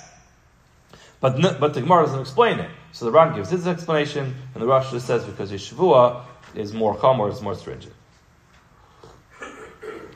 but, 1.21 1.59
but 1.59 1.73
the 1.73 1.81
Gemara 1.81 2.05
doesn't 2.05 2.21
explain 2.21 2.59
it. 2.59 2.69
So 2.91 3.05
the 3.05 3.11
Ran 3.11 3.35
gives 3.35 3.49
his 3.49 3.67
explanation, 3.67 4.35
and 4.53 4.61
the 4.61 4.67
Rosh 4.67 4.91
just 4.91 5.07
says 5.07 5.23
because 5.23 5.51
Yeshua 5.51 6.23
is 6.55 6.73
more 6.73 6.95
chomer, 6.97 7.31
is 7.31 7.41
more 7.41 7.55
stringent. 7.55 7.93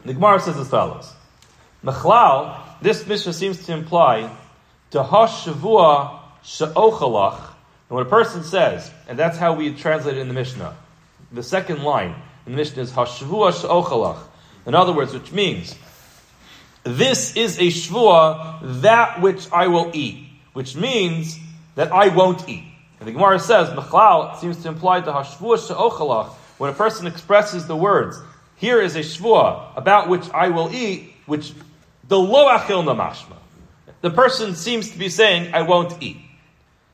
The 0.05 0.13
Gemara 0.13 0.39
says 0.39 0.57
as 0.57 0.69
follows: 0.69 1.13
Mechlal, 1.83 2.59
this 2.81 3.07
Mishnah 3.07 3.33
seems 3.33 3.65
to 3.65 3.73
imply 3.73 4.35
Dahash 4.91 5.45
Shavua 5.45 6.19
Sha'ochalach. 6.43 7.37
And 7.89 7.97
when 7.97 8.05
a 8.05 8.09
person 8.09 8.43
says, 8.43 8.91
and 9.07 9.17
that's 9.17 9.37
how 9.37 9.53
we 9.53 9.73
translate 9.73 10.17
it 10.17 10.21
in 10.21 10.27
the 10.27 10.33
Mishnah, 10.33 10.75
the 11.31 11.43
second 11.43 11.83
line 11.83 12.15
in 12.45 12.51
the 12.51 12.57
Mishnah 12.57 12.83
is 12.83 12.91
Hashavua 12.91 13.53
Sha'ochalach. 13.53 14.19
In 14.65 14.75
other 14.75 14.93
words, 14.93 15.13
which 15.13 15.31
means 15.31 15.75
this 16.83 17.35
is 17.37 17.57
a 17.59 17.67
shvua, 17.67 18.81
that 18.81 19.21
which 19.21 19.49
I 19.51 19.67
will 19.67 19.91
eat, 19.93 20.27
which 20.51 20.75
means 20.75 21.37
that 21.75 21.91
I 21.93 22.09
won't 22.09 22.47
eat. 22.49 22.65
And 22.99 23.07
the 23.07 23.13
Gemara 23.13 23.39
says, 23.39 23.69
Mechlal 23.69 24.37
seems 24.39 24.61
to 24.63 24.69
imply 24.69 24.99
the 24.99 25.13
hashvua 25.13 25.65
she'ochalach, 25.65 26.29
when 26.57 26.69
a 26.69 26.73
person 26.73 27.07
expresses 27.07 27.67
the 27.67 27.75
words, 27.75 28.19
here 28.63 28.79
is 28.79 28.95
a 28.95 29.01
shvua 29.01 29.75
about 29.75 30.07
which 30.07 30.29
I 30.29 30.47
will 30.47 30.73
eat, 30.73 31.13
which 31.25 31.51
the 32.07 32.17
lo 32.17 32.47
achil 32.47 32.81
namashma. 32.85 33.35
The 33.99 34.09
person 34.09 34.55
seems 34.55 34.91
to 34.91 34.97
be 34.97 35.09
saying, 35.09 35.53
I 35.53 35.63
won't 35.63 36.01
eat. 36.01 36.15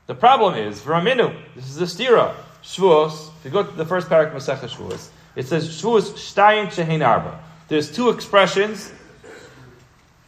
The 0.08 0.16
problem 0.16 0.56
is, 0.56 0.80
Raminu, 0.80 1.32
this 1.54 1.68
is 1.68 1.76
the 1.76 1.84
stira, 1.84 2.34
shvuos, 2.64 3.28
if 3.38 3.44
you 3.44 3.50
go 3.52 3.62
to 3.62 3.70
the 3.70 3.86
first 3.86 4.08
of 4.08 4.32
Masech 4.32 4.58
Shvuos, 4.68 5.10
it 5.36 5.46
says, 5.46 5.68
shvuos 5.68 6.10
shtayin 6.14 6.72
shehin 6.74 7.06
arba. 7.06 7.38
there's 7.68 7.94
two 7.94 8.10
expressions, 8.10 8.90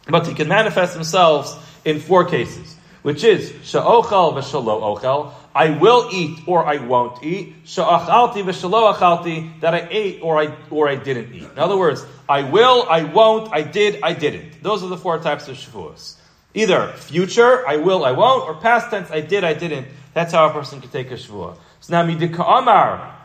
but 0.07 0.23
they 0.23 0.33
can 0.33 0.47
manifest 0.47 0.93
themselves 0.93 1.57
in 1.83 1.99
four 1.99 2.23
cases, 2.23 2.77
which 3.01 3.25
is 3.25 3.51
sha'ochel 3.63 4.33
v'shalo 4.33 4.97
ochel, 4.97 5.33
I 5.55 5.69
will 5.69 6.09
eat 6.11 6.39
or 6.47 6.65
I 6.65 6.77
won't 6.77 7.23
eat, 7.23 7.53
sha'achalti 7.65 8.43
v'shalo 8.43 8.93
achalti, 8.93 9.59
that 9.61 9.75
I 9.75 9.87
ate 9.91 10.21
or 10.23 10.39
I, 10.39 10.55
or 10.71 10.89
I 10.89 10.95
didn't 10.95 11.33
eat. 11.33 11.43
In 11.43 11.59
other 11.59 11.77
words, 11.77 12.03
I 12.27 12.41
will, 12.41 12.87
I 12.89 13.03
won't, 13.03 13.53
I 13.53 13.61
did, 13.61 13.99
I 14.01 14.13
didn't. 14.13 14.63
Those 14.63 14.83
are 14.83 14.89
the 14.89 14.97
four 14.97 15.19
types 15.19 15.47
of 15.47 15.55
shavuos. 15.55 16.15
Either 16.55 16.87
future, 16.93 17.67
I 17.67 17.77
will, 17.77 18.03
I 18.03 18.11
won't, 18.11 18.47
or 18.47 18.55
past 18.55 18.89
tense, 18.89 19.11
I 19.11 19.21
did, 19.21 19.43
I 19.43 19.53
didn't. 19.53 19.87
That's 20.13 20.31
how 20.33 20.49
a 20.49 20.53
person 20.53 20.81
can 20.81 20.89
take 20.89 21.11
a 21.11 21.15
shavuot. 21.15 21.57
So 21.81 21.93
now, 21.93 22.05
midika 22.05 22.39
amar, 22.39 23.15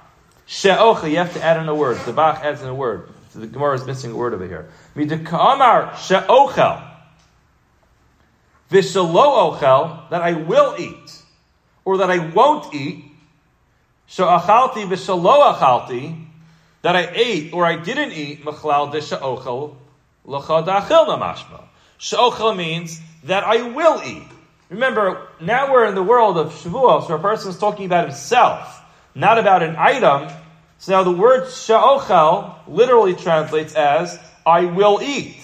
she'ocha, 0.46 1.10
you 1.10 1.16
have 1.16 1.32
to 1.34 1.42
add 1.42 1.58
in 1.58 1.68
a 1.68 1.74
word. 1.74 1.98
The 2.04 2.12
Bach 2.12 2.44
adds 2.44 2.60
in 2.60 2.68
a 2.68 2.74
word. 2.74 3.08
So 3.30 3.38
the 3.38 3.46
Gemara 3.46 3.74
is 3.74 3.86
missing 3.86 4.12
a 4.12 4.16
word 4.16 4.34
over 4.34 4.46
here. 4.46 4.68
Midika 4.96 5.54
amar, 5.54 5.96
she'ochel, 5.96 6.90
v'shalo 8.70 9.58
ochel, 9.58 10.10
that 10.10 10.20
I 10.20 10.32
will 10.32 10.74
eat, 10.78 11.22
or 11.88 11.96
that 11.96 12.10
I 12.10 12.18
won't 12.18 12.74
eat, 12.74 13.02
she'achalti 14.08 14.84
v'shalo 14.84 15.54
achalti, 15.54 16.22
that 16.82 16.94
I 16.94 17.10
ate 17.14 17.54
or 17.54 17.64
I 17.64 17.76
didn't 17.76 18.12
eat, 18.12 18.44
machlal 18.44 18.92
de 18.92 19.00
she'ochel, 19.00 19.74
l'chad 20.26 20.66
achil 20.66 21.06
namashma. 21.06 21.62
She'ochel 21.96 22.54
means 22.54 23.00
that 23.24 23.42
I 23.42 23.62
will 23.62 24.02
eat. 24.04 24.28
Remember, 24.68 25.28
now 25.40 25.72
we're 25.72 25.86
in 25.86 25.94
the 25.94 26.02
world 26.02 26.36
of 26.36 26.52
Shavuos, 26.52 27.08
where 27.08 27.16
a 27.16 27.22
person 27.22 27.52
is 27.52 27.58
talking 27.58 27.86
about 27.86 28.04
himself, 28.04 28.82
not 29.14 29.38
about 29.38 29.62
an 29.62 29.74
item. 29.78 30.28
So 30.76 30.92
now 30.92 31.04
the 31.04 31.12
word 31.12 31.44
sha'ochel 31.44 32.68
literally 32.68 33.14
translates 33.14 33.74
as, 33.74 34.18
I 34.44 34.66
will 34.66 35.00
eat. 35.02 35.40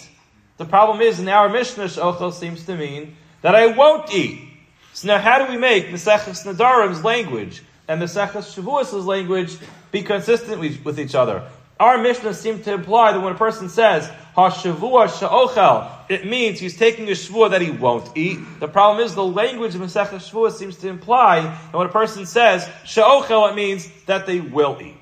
The 0.58 0.66
problem 0.66 1.00
is, 1.00 1.20
in 1.20 1.28
our 1.30 1.48
Mishnah, 1.48 1.84
sha'ochel 1.84 2.34
seems 2.34 2.66
to 2.66 2.76
mean 2.76 3.16
that 3.40 3.54
I 3.54 3.68
won't 3.68 4.12
eat. 4.12 4.50
So 4.94 5.08
now 5.08 5.18
how 5.18 5.44
do 5.44 5.52
we 5.52 5.58
make 5.58 5.88
Meseches 5.88 6.46
Nadarim's 6.46 7.02
language 7.02 7.62
and 7.88 8.00
Meseches 8.00 8.54
Shavuos' 8.54 9.04
language 9.04 9.58
be 9.90 10.02
consistent 10.02 10.60
with 10.60 11.00
each 11.00 11.16
other? 11.16 11.42
Our 11.80 11.98
Mishnah 11.98 12.34
seems 12.34 12.64
to 12.64 12.72
imply 12.72 13.10
that 13.12 13.20
when 13.20 13.34
a 13.34 13.36
person 13.36 13.68
says, 13.68 14.08
Hashavua 14.36 15.08
sha'ochel, 15.08 15.90
it 16.08 16.24
means 16.26 16.60
he's 16.60 16.76
taking 16.76 17.08
a 17.08 17.12
shvua 17.12 17.50
that 17.50 17.60
he 17.60 17.72
won't 17.72 18.16
eat. 18.16 18.38
The 18.60 18.68
problem 18.68 19.04
is 19.04 19.16
the 19.16 19.24
language 19.24 19.74
of 19.74 19.80
Masech 19.80 20.10
Shvua 20.10 20.52
seems 20.52 20.76
to 20.78 20.88
imply 20.88 21.40
that 21.40 21.76
when 21.76 21.88
a 21.88 21.92
person 21.92 22.24
says 22.26 22.64
sha'ochel, 22.84 23.50
it 23.50 23.56
means 23.56 23.88
that 24.06 24.26
they 24.26 24.40
will 24.40 24.78
eat. 24.80 24.96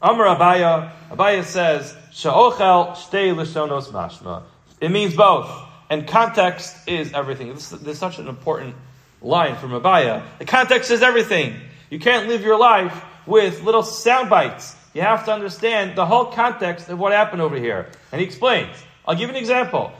Amr 0.00 0.24
Abaya, 0.24 0.92
Abaya 1.10 1.44
says, 1.44 1.94
sha'ochel 2.12 2.92
shtei 2.92 3.34
lishonos 3.34 3.88
mashma. 3.88 4.44
It 4.80 4.90
means 4.90 5.14
both. 5.14 5.68
And 5.92 6.08
context 6.08 6.88
is 6.88 7.12
everything. 7.12 7.52
This, 7.52 7.68
this 7.68 7.88
is 7.88 7.98
such 7.98 8.18
an 8.18 8.28
important 8.28 8.74
line 9.20 9.56
from 9.56 9.72
Abaya. 9.72 10.22
The 10.38 10.46
context 10.46 10.90
is 10.90 11.02
everything. 11.02 11.60
You 11.90 11.98
can't 11.98 12.28
live 12.28 12.42
your 12.42 12.58
life 12.58 13.04
with 13.26 13.62
little 13.62 13.82
sound 13.82 14.30
bites 14.30 14.74
you 14.94 15.00
have 15.00 15.24
to 15.24 15.32
understand 15.32 15.96
the 15.96 16.04
whole 16.04 16.26
context 16.26 16.88
of 16.88 16.98
what 16.98 17.12
happened 17.12 17.40
over 17.40 17.56
here. 17.56 17.86
And 18.10 18.20
he 18.20 18.26
explains. 18.26 18.76
I'll 19.06 19.14
give 19.14 19.30
you 19.30 19.36
an 19.36 19.36
example. 19.36 19.92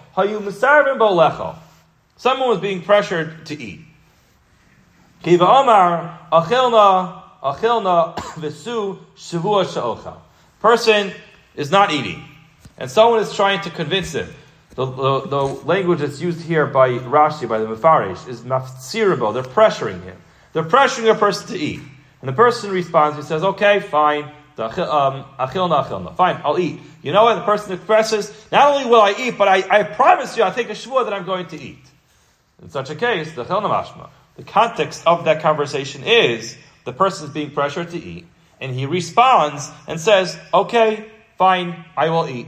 Someone 2.16 2.48
was 2.48 2.60
being 2.60 2.82
pressured 2.82 3.46
to 3.46 3.60
eat. 3.60 3.80
Kiva 5.22 5.48
Omar. 5.48 6.18
Person 10.60 11.12
is 11.56 11.70
not 11.70 11.90
eating. 11.90 12.24
And 12.78 12.90
someone 12.90 13.20
is 13.20 13.34
trying 13.34 13.60
to 13.62 13.70
convince 13.70 14.12
him. 14.12 14.28
The, 14.74 14.86
the, 14.86 15.20
the 15.26 15.42
language 15.42 15.98
that's 15.98 16.20
used 16.20 16.40
here 16.40 16.66
by 16.66 16.90
Rashi, 16.90 17.46
by 17.48 17.58
the 17.58 17.66
Mefarish, 17.66 18.26
is 18.26 18.40
maftsirabo. 18.40 19.34
They're 19.34 19.42
pressuring 19.42 20.02
him. 20.02 20.16
They're 20.54 20.64
pressuring 20.64 21.10
a 21.10 21.18
person 21.18 21.48
to 21.48 21.58
eat. 21.58 21.80
And 22.20 22.28
the 22.28 22.32
person 22.32 22.70
responds, 22.70 23.16
he 23.16 23.22
says, 23.22 23.42
okay, 23.42 23.80
fine, 23.80 24.30
um, 24.58 25.24
Fine, 26.14 26.40
I'll 26.44 26.58
eat. 26.58 26.80
You 27.02 27.12
know 27.12 27.24
what? 27.24 27.34
The 27.34 27.44
person 27.44 27.72
expresses, 27.72 28.32
not 28.52 28.74
only 28.74 28.88
will 28.88 29.00
I 29.00 29.14
eat, 29.18 29.36
but 29.36 29.48
I, 29.48 29.80
I 29.80 29.82
promise 29.82 30.36
you, 30.36 30.44
I 30.44 30.50
take 30.50 30.68
a 30.68 30.72
shvur 30.72 31.04
that 31.04 31.12
I'm 31.12 31.24
going 31.24 31.46
to 31.48 31.60
eat. 31.60 31.84
In 32.62 32.70
such 32.70 32.90
a 32.90 32.94
case, 32.94 33.32
the 33.34 33.44
mashma. 33.44 34.08
the 34.36 34.44
context 34.44 35.02
of 35.06 35.24
that 35.24 35.42
conversation 35.42 36.04
is 36.04 36.56
the 36.84 36.92
person 36.92 37.26
is 37.26 37.32
being 37.32 37.50
pressured 37.50 37.90
to 37.90 37.98
eat, 37.98 38.26
and 38.60 38.72
he 38.72 38.86
responds 38.86 39.68
and 39.88 40.00
says, 40.00 40.38
okay, 40.54 41.10
fine, 41.38 41.84
I 41.96 42.10
will 42.10 42.28
eat. 42.28 42.46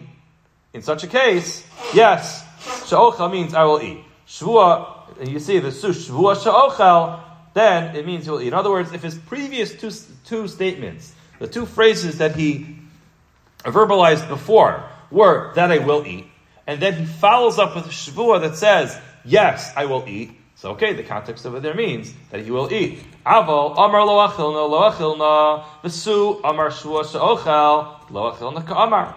In 0.74 0.82
such 0.82 1.04
a 1.04 1.06
case, 1.06 1.64
yes, 1.94 2.44
sha'ochel 2.88 3.30
means 3.30 3.54
I 3.54 3.62
will 3.62 3.80
eat. 3.80 4.00
Shvua, 4.26 5.18
and 5.20 5.28
you 5.28 5.38
see 5.38 5.60
the 5.60 5.70
sush, 5.70 6.08
shvua 6.08 6.34
sha'ochel, 6.36 7.20
then 7.54 7.94
it 7.94 8.04
means 8.04 8.24
he 8.24 8.30
will 8.32 8.42
eat. 8.42 8.48
In 8.48 8.54
other 8.54 8.70
words, 8.70 8.92
if 8.92 9.00
his 9.00 9.14
previous 9.14 9.72
two, 9.72 9.92
two 10.26 10.48
statements, 10.48 11.14
the 11.38 11.46
two 11.46 11.64
phrases 11.64 12.18
that 12.18 12.34
he 12.34 12.76
verbalized 13.62 14.28
before 14.28 14.82
were 15.12 15.52
that 15.54 15.70
I 15.70 15.78
will 15.78 16.04
eat, 16.04 16.26
and 16.66 16.82
then 16.82 16.94
he 16.94 17.04
follows 17.06 17.60
up 17.60 17.76
with 17.76 17.84
shvua 17.86 18.40
that 18.40 18.56
says, 18.56 18.98
yes, 19.24 19.72
I 19.76 19.84
will 19.84 20.04
eat. 20.08 20.32
So 20.56 20.70
okay, 20.70 20.92
the 20.92 21.04
context 21.04 21.44
of 21.44 21.54
it 21.54 21.62
there 21.62 21.74
means 21.74 22.12
that 22.30 22.40
he 22.40 22.50
will 22.50 22.72
eat. 22.72 22.98
Aval 23.24 23.74
amar 23.78 24.04
lo 24.04 24.26
achilna 24.26 24.68
lo 24.68 24.90
achilna 24.90 25.64
v'su 25.84 26.40
amar 26.42 26.70
shvua 26.70 27.04
she'ochel 27.04 28.10
lo 28.10 28.32
achilna 28.32 28.66
ka'amar. 28.66 29.14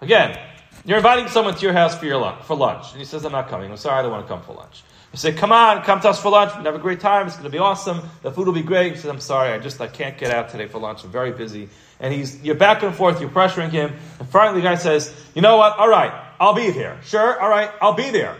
Again, 0.00 0.38
you're 0.84 0.96
inviting 0.96 1.28
someone 1.28 1.54
to 1.54 1.60
your 1.60 1.72
house 1.72 1.96
for 1.96 2.06
your 2.06 2.18
lunch, 2.18 2.44
for 2.44 2.56
lunch, 2.56 2.92
and 2.92 2.98
he 2.98 3.04
says, 3.04 3.24
"I'm 3.24 3.32
not 3.32 3.48
coming. 3.48 3.70
I'm 3.70 3.76
sorry, 3.76 3.98
I 3.98 4.02
don't 4.02 4.10
want 4.10 4.26
to 4.26 4.32
come 4.32 4.42
for 4.42 4.54
lunch." 4.54 4.82
You 5.12 5.18
say, 5.18 5.32
"Come 5.32 5.52
on, 5.52 5.82
come 5.82 6.00
to 6.00 6.08
us 6.10 6.20
for 6.20 6.30
lunch. 6.30 6.54
we 6.56 6.64
have 6.64 6.74
a 6.74 6.78
great 6.78 7.00
time. 7.00 7.26
It's 7.26 7.36
going 7.36 7.44
to 7.44 7.50
be 7.50 7.58
awesome. 7.58 8.02
The 8.22 8.30
food 8.30 8.46
will 8.46 8.54
be 8.54 8.62
great." 8.62 8.92
He 8.92 8.98
says, 8.98 9.10
"I'm 9.10 9.20
sorry, 9.20 9.52
I 9.52 9.58
just 9.58 9.80
I 9.80 9.86
can't 9.86 10.18
get 10.18 10.30
out 10.30 10.50
today 10.50 10.66
for 10.66 10.78
lunch. 10.78 11.04
I'm 11.04 11.10
very 11.10 11.32
busy." 11.32 11.68
And 12.00 12.12
he's 12.12 12.42
you're 12.42 12.54
back 12.54 12.82
and 12.82 12.94
forth. 12.94 13.20
You're 13.20 13.30
pressuring 13.30 13.70
him, 13.70 13.92
and 14.18 14.28
finally 14.28 14.60
the 14.60 14.68
guy 14.68 14.76
says, 14.76 15.12
"You 15.34 15.42
know 15.42 15.56
what? 15.56 15.78
All 15.78 15.88
right, 15.88 16.12
I'll 16.38 16.54
be 16.54 16.70
there. 16.70 16.98
Sure, 17.04 17.40
all 17.40 17.48
right, 17.48 17.70
I'll 17.80 17.94
be 17.94 18.10
there." 18.10 18.36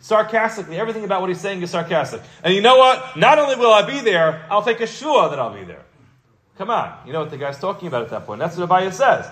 Sarcastically, 0.00 0.78
everything 0.78 1.04
about 1.04 1.20
what 1.20 1.28
he's 1.28 1.40
saying 1.40 1.62
is 1.62 1.70
sarcastic. 1.70 2.22
And 2.44 2.54
you 2.54 2.60
know 2.60 2.78
what? 2.78 3.16
Not 3.16 3.38
only 3.38 3.56
will 3.56 3.72
I 3.72 3.82
be 3.82 4.00
there, 4.00 4.46
I'll 4.50 4.62
take 4.62 4.80
a 4.80 4.86
shua 4.86 5.30
that 5.30 5.38
I'll 5.38 5.54
be 5.54 5.64
there. 5.64 5.82
Come 6.56 6.70
on, 6.70 6.92
you 7.06 7.12
know 7.12 7.20
what 7.20 7.30
the 7.30 7.36
guy's 7.36 7.58
talking 7.58 7.86
about 7.88 8.02
at 8.02 8.10
that 8.10 8.26
point. 8.26 8.40
That's 8.40 8.56
what 8.56 8.68
Abaya 8.68 8.92
says. 8.92 9.26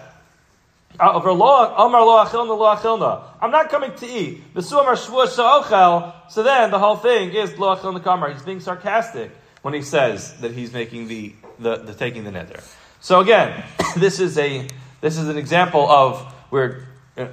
I'm 3.41 3.51
not 3.51 3.71
coming 3.71 3.95
to 3.95 4.07
eat. 4.07 4.43
So 4.61 6.43
then 6.43 6.71
the 6.71 6.79
whole 6.79 6.97
thing 6.97 7.33
is. 7.33 7.51
He's 7.53 8.43
being 8.43 8.61
sarcastic 8.61 9.31
when 9.63 9.75
he 9.75 9.83
says 9.83 10.35
that 10.41 10.53
he's 10.53 10.73
making 10.73 11.09
the, 11.09 11.35
the, 11.59 11.77
the 11.77 11.95
taking 11.95 12.25
the 12.25 12.31
neder. 12.31 12.63
So 13.01 13.21
again, 13.21 13.65
this 13.97 14.21
is 14.21 14.39
a 14.39 14.69
this 15.01 15.19
is 15.19 15.29
an 15.29 15.37
example 15.37 15.89
of 15.89 16.21
where 16.51 16.89
uh, 17.17 17.27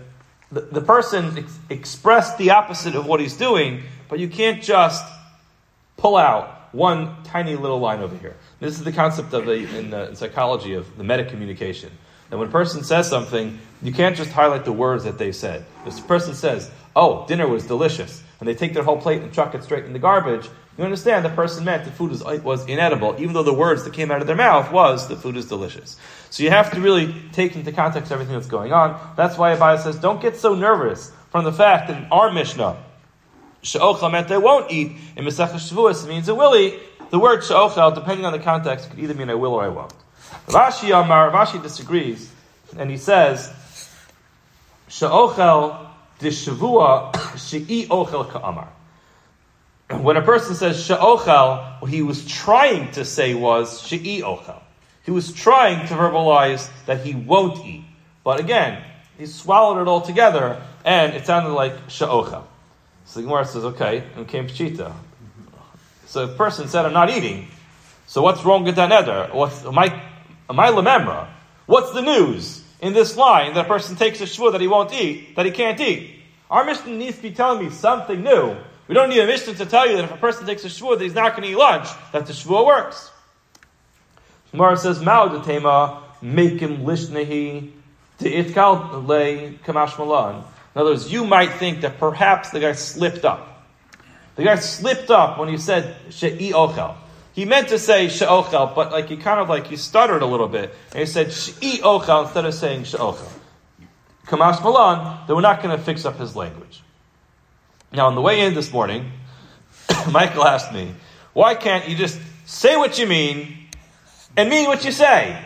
the, 0.52 0.62
the 0.62 0.82
person 0.82 1.38
ex- 1.38 1.60
expressed 1.70 2.38
the 2.38 2.52
opposite 2.52 2.96
of 2.96 3.06
what 3.06 3.20
he's 3.20 3.38
doing, 3.38 3.84
but 4.10 4.20
you 4.20 4.28
can't 4.28 4.62
just 4.62 5.04
pull 5.98 6.18
out 6.18 6.74
one 6.74 7.24
tiny 7.24 7.56
little 7.56 7.80
line 7.80 8.02
over 8.02 8.18
here. 8.18 8.36
This 8.60 8.78
is 8.78 8.84
the 8.84 8.92
concept 8.92 9.34
of 9.34 9.46
the, 9.46 9.54
in, 9.78 9.90
the, 9.90 10.10
in 10.10 10.16
psychology 10.16 10.74
of 10.74 10.98
the 10.98 11.04
meta 11.04 11.24
communication. 11.26 11.92
And 12.34 12.40
when 12.40 12.50
a 12.50 12.52
person 12.52 12.84
says 12.84 13.08
something, 13.08 13.60
you 13.84 13.94
can't 13.94 14.16
just 14.16 14.32
highlight 14.32 14.66
the 14.66 14.72
words 14.72 15.04
that 15.04 15.20
they 15.20 15.32
said. 15.32 15.64
If 15.86 15.98
the 15.98 16.02
person 16.02 16.34
says, 16.34 16.72
oh, 16.96 17.28
dinner 17.28 17.48
was 17.48 17.68
delicious, 17.68 18.24
and 18.40 18.50
they 18.50 18.56
take 18.56 18.74
their 18.74 18.82
whole 18.82 19.00
plate 19.00 19.22
and 19.22 19.32
chuck 19.32 19.54
it 19.54 19.64
straight 19.64 19.86
in 19.86 19.94
the 19.94 20.00
garbage, 20.00 20.50
you 20.76 20.84
understand 20.84 21.24
the 21.24 21.30
person 21.30 21.64
meant 21.64 21.86
the 21.86 21.92
food 21.92 22.10
was, 22.10 22.24
was 22.42 22.66
inedible, 22.66 23.16
even 23.20 23.34
though 23.34 23.44
the 23.44 23.54
words 23.54 23.84
that 23.84 23.94
came 23.94 24.10
out 24.10 24.20
of 24.20 24.26
their 24.26 24.36
mouth 24.36 24.72
was 24.72 25.08
the 25.08 25.16
food 25.16 25.38
is 25.38 25.48
delicious. 25.48 25.96
So 26.32 26.42
you 26.42 26.50
have 26.50 26.72
to 26.72 26.82
really 26.82 27.14
take 27.34 27.56
into 27.56 27.72
context 27.72 28.12
everything 28.12 28.34
that's 28.34 28.48
going 28.48 28.74
on. 28.74 29.00
That's 29.16 29.38
why 29.38 29.56
Abaya 29.56 29.80
says, 29.80 29.98
don't 29.98 30.20
get 30.20 30.36
so 30.36 30.56
nervous 30.56 31.12
from 31.30 31.46
the 31.46 31.54
fact 31.54 31.88
that 31.90 32.02
in 32.02 32.08
our 32.12 32.32
Mishnah, 32.34 32.78
Sha'ochel 33.62 34.12
meant 34.12 34.28
they 34.28 34.40
won't 34.40 34.72
eat. 34.72 34.94
In 35.16 35.24
Mesech 35.24 35.52
Shavuos, 35.52 36.04
it 36.04 36.10
means 36.10 36.28
it 36.28 36.36
will 36.36 36.56
eat. 36.56 36.80
The 37.12 37.20
word 37.20 37.42
Sha'ochel, 37.42 37.94
depending 37.94 38.26
on 38.26 38.34
the 38.34 38.40
context, 38.40 38.90
could 38.90 38.98
either 38.98 39.14
mean 39.14 39.30
I 39.30 39.36
will 39.36 39.54
or 39.54 39.64
I 39.64 39.68
won't. 39.68 39.94
Rashi 40.48 40.90
Amar, 40.90 41.32
Rashi 41.32 41.62
disagrees, 41.62 42.32
and 42.78 42.90
he 42.90 42.98
says, 42.98 43.52
Sha'ochel 44.90 45.88
dishavua 46.20 47.38
she'i 47.38 47.88
ochel 47.88 48.30
ka'amar. 48.30 48.68
When 49.90 50.18
a 50.18 50.22
person 50.22 50.56
says 50.56 50.88
sha'ochel, 50.88 51.82
what 51.82 51.90
he 51.92 52.02
was 52.02 52.26
trying 52.26 52.92
to 52.92 53.06
say 53.06 53.34
was 53.34 53.82
she'i 53.82 54.22
ochel. 54.22 54.62
He 55.04 55.12
was 55.12 55.34
trying 55.34 55.88
to 55.88 55.94
verbalize 55.94 56.70
that 56.86 57.06
he 57.06 57.14
won't 57.16 57.66
eat. 57.66 57.84
But 58.24 58.40
again, 58.40 58.82
he 59.18 59.26
swallowed 59.26 59.82
it 59.82 59.88
all 59.88 60.02
together, 60.02 60.62
and 60.86 61.14
it 61.14 61.26
sounded 61.26 61.54
like 61.54 61.88
sha'ochel. 61.88 62.44
So 63.06 63.20
the 63.20 63.28
Gemara 63.28 63.46
says, 63.46 63.66
okay, 63.66 64.04
and 64.16 64.28
came 64.28 64.48
pshita. 64.48 64.94
So 66.06 66.28
the 66.28 66.36
person 66.36 66.68
said, 66.68 66.86
I'm 66.86 66.94
not 66.94 67.10
eating. 67.10 67.48
So 68.08 68.22
what's 68.22 68.46
wrong 68.46 68.64
with 68.64 68.76
that 68.76 68.92
neder? 68.92 69.34
What's, 69.34 69.66
I, 69.66 70.02
am 70.50 70.60
I 70.60 70.70
lememra? 70.70 71.28
What's 71.66 71.92
the 71.92 72.02
news? 72.02 72.64
in 72.84 72.92
this 72.92 73.16
line 73.16 73.54
that 73.54 73.66
a 73.66 73.68
person 73.68 73.96
takes 73.96 74.20
a 74.20 74.26
shvua 74.26 74.52
that 74.52 74.60
he 74.60 74.68
won't 74.68 74.94
eat, 74.94 75.38
that 75.38 75.46
he 75.46 75.54
can't 75.54 75.80
eat. 75.80 76.20
Our 76.52 76.66
Mishnah 76.66 76.92
needs 76.92 77.16
to 77.16 77.24
be 77.24 77.32
telling 77.32 77.66
me 77.66 77.72
something 77.72 78.22
new. 78.22 78.58
We 78.90 78.94
don't 78.94 79.10
need 79.10 79.22
a 79.22 79.26
Mishnah 79.26 79.54
to 79.54 79.66
tell 79.66 79.90
you 79.90 79.96
that 79.96 80.04
if 80.04 80.12
a 80.12 80.18
person 80.18 80.46
takes 80.46 80.66
a 80.66 80.68
shvua 80.68 80.98
that 80.98 81.04
he's 81.04 81.16
not 81.16 81.32
going 81.32 81.44
to 81.44 81.50
eat 81.50 81.56
lunch, 81.56 81.88
that 82.12 82.26
the 82.26 82.34
shvua 82.34 82.66
works. 82.66 83.10
Gemara 84.52 84.76
says, 84.76 85.02
Mao 85.02 85.30
de 85.30 85.42
tema, 85.46 86.04
make 86.22 86.60
him 86.60 86.80
lishnehi, 86.80 87.72
to 88.20 88.26
itkal 88.30 89.08
le 89.08 89.54
kamash 89.64 89.98
malan. 89.98 90.44
In 90.76 90.82
other 90.82 90.90
words, 90.90 91.12
you 91.12 91.24
might 91.24 91.54
think 91.54 91.82
that 91.82 91.98
perhaps 92.00 92.50
the 92.50 92.60
guy 92.60 92.74
slipped 92.74 93.24
up. 93.24 93.66
The 94.36 94.44
guy 94.44 94.58
slipped 94.58 95.10
up 95.10 95.40
when 95.40 95.48
he 95.48 95.58
said 95.58 95.96
she'i 96.10 96.52
ochel. 96.52 96.96
He 97.34 97.46
meant 97.46 97.70
to 97.70 97.80
say 97.80 98.10
she'ochel, 98.10 98.76
but 98.76 98.92
like 98.92 99.10
he 99.10 99.18
kind 99.18 99.40
of 99.40 99.50
like 99.50 99.68
he 99.68 99.76
stuttered 99.76 100.22
a 100.22 100.26
little 100.26 100.48
bit, 100.48 100.74
and 100.92 101.00
he 101.00 101.06
said 101.06 101.34
she'i 101.34 101.80
ochel 101.80 102.26
instead 102.26 102.46
of 102.46 102.54
saying 102.54 102.84
she'ochel. 102.84 103.32
Kamash 104.28 104.64
malan, 104.64 105.28
that 105.28 105.36
we're 105.36 105.42
not 105.42 105.62
going 105.62 105.76
to 105.76 105.84
fix 105.84 106.06
up 106.06 106.18
his 106.18 106.36
language. 106.36 106.82
Now, 107.92 108.08
on 108.08 108.16
the 108.16 108.22
way 108.22 108.42
in 108.42 108.54
this 108.54 108.72
morning, 108.72 109.12
Michael 110.12 110.46
asked 110.46 110.72
me, 110.72 110.94
"Why 111.34 111.56
can't 111.56 111.90
you 111.90 111.96
just 111.96 112.20
say 112.46 112.78
what 112.78 113.00
you 113.00 113.08
mean 113.08 113.68
and 114.38 114.50
mean 114.50 114.68
what 114.68 114.86
you 114.86 114.92
say?" 114.92 115.44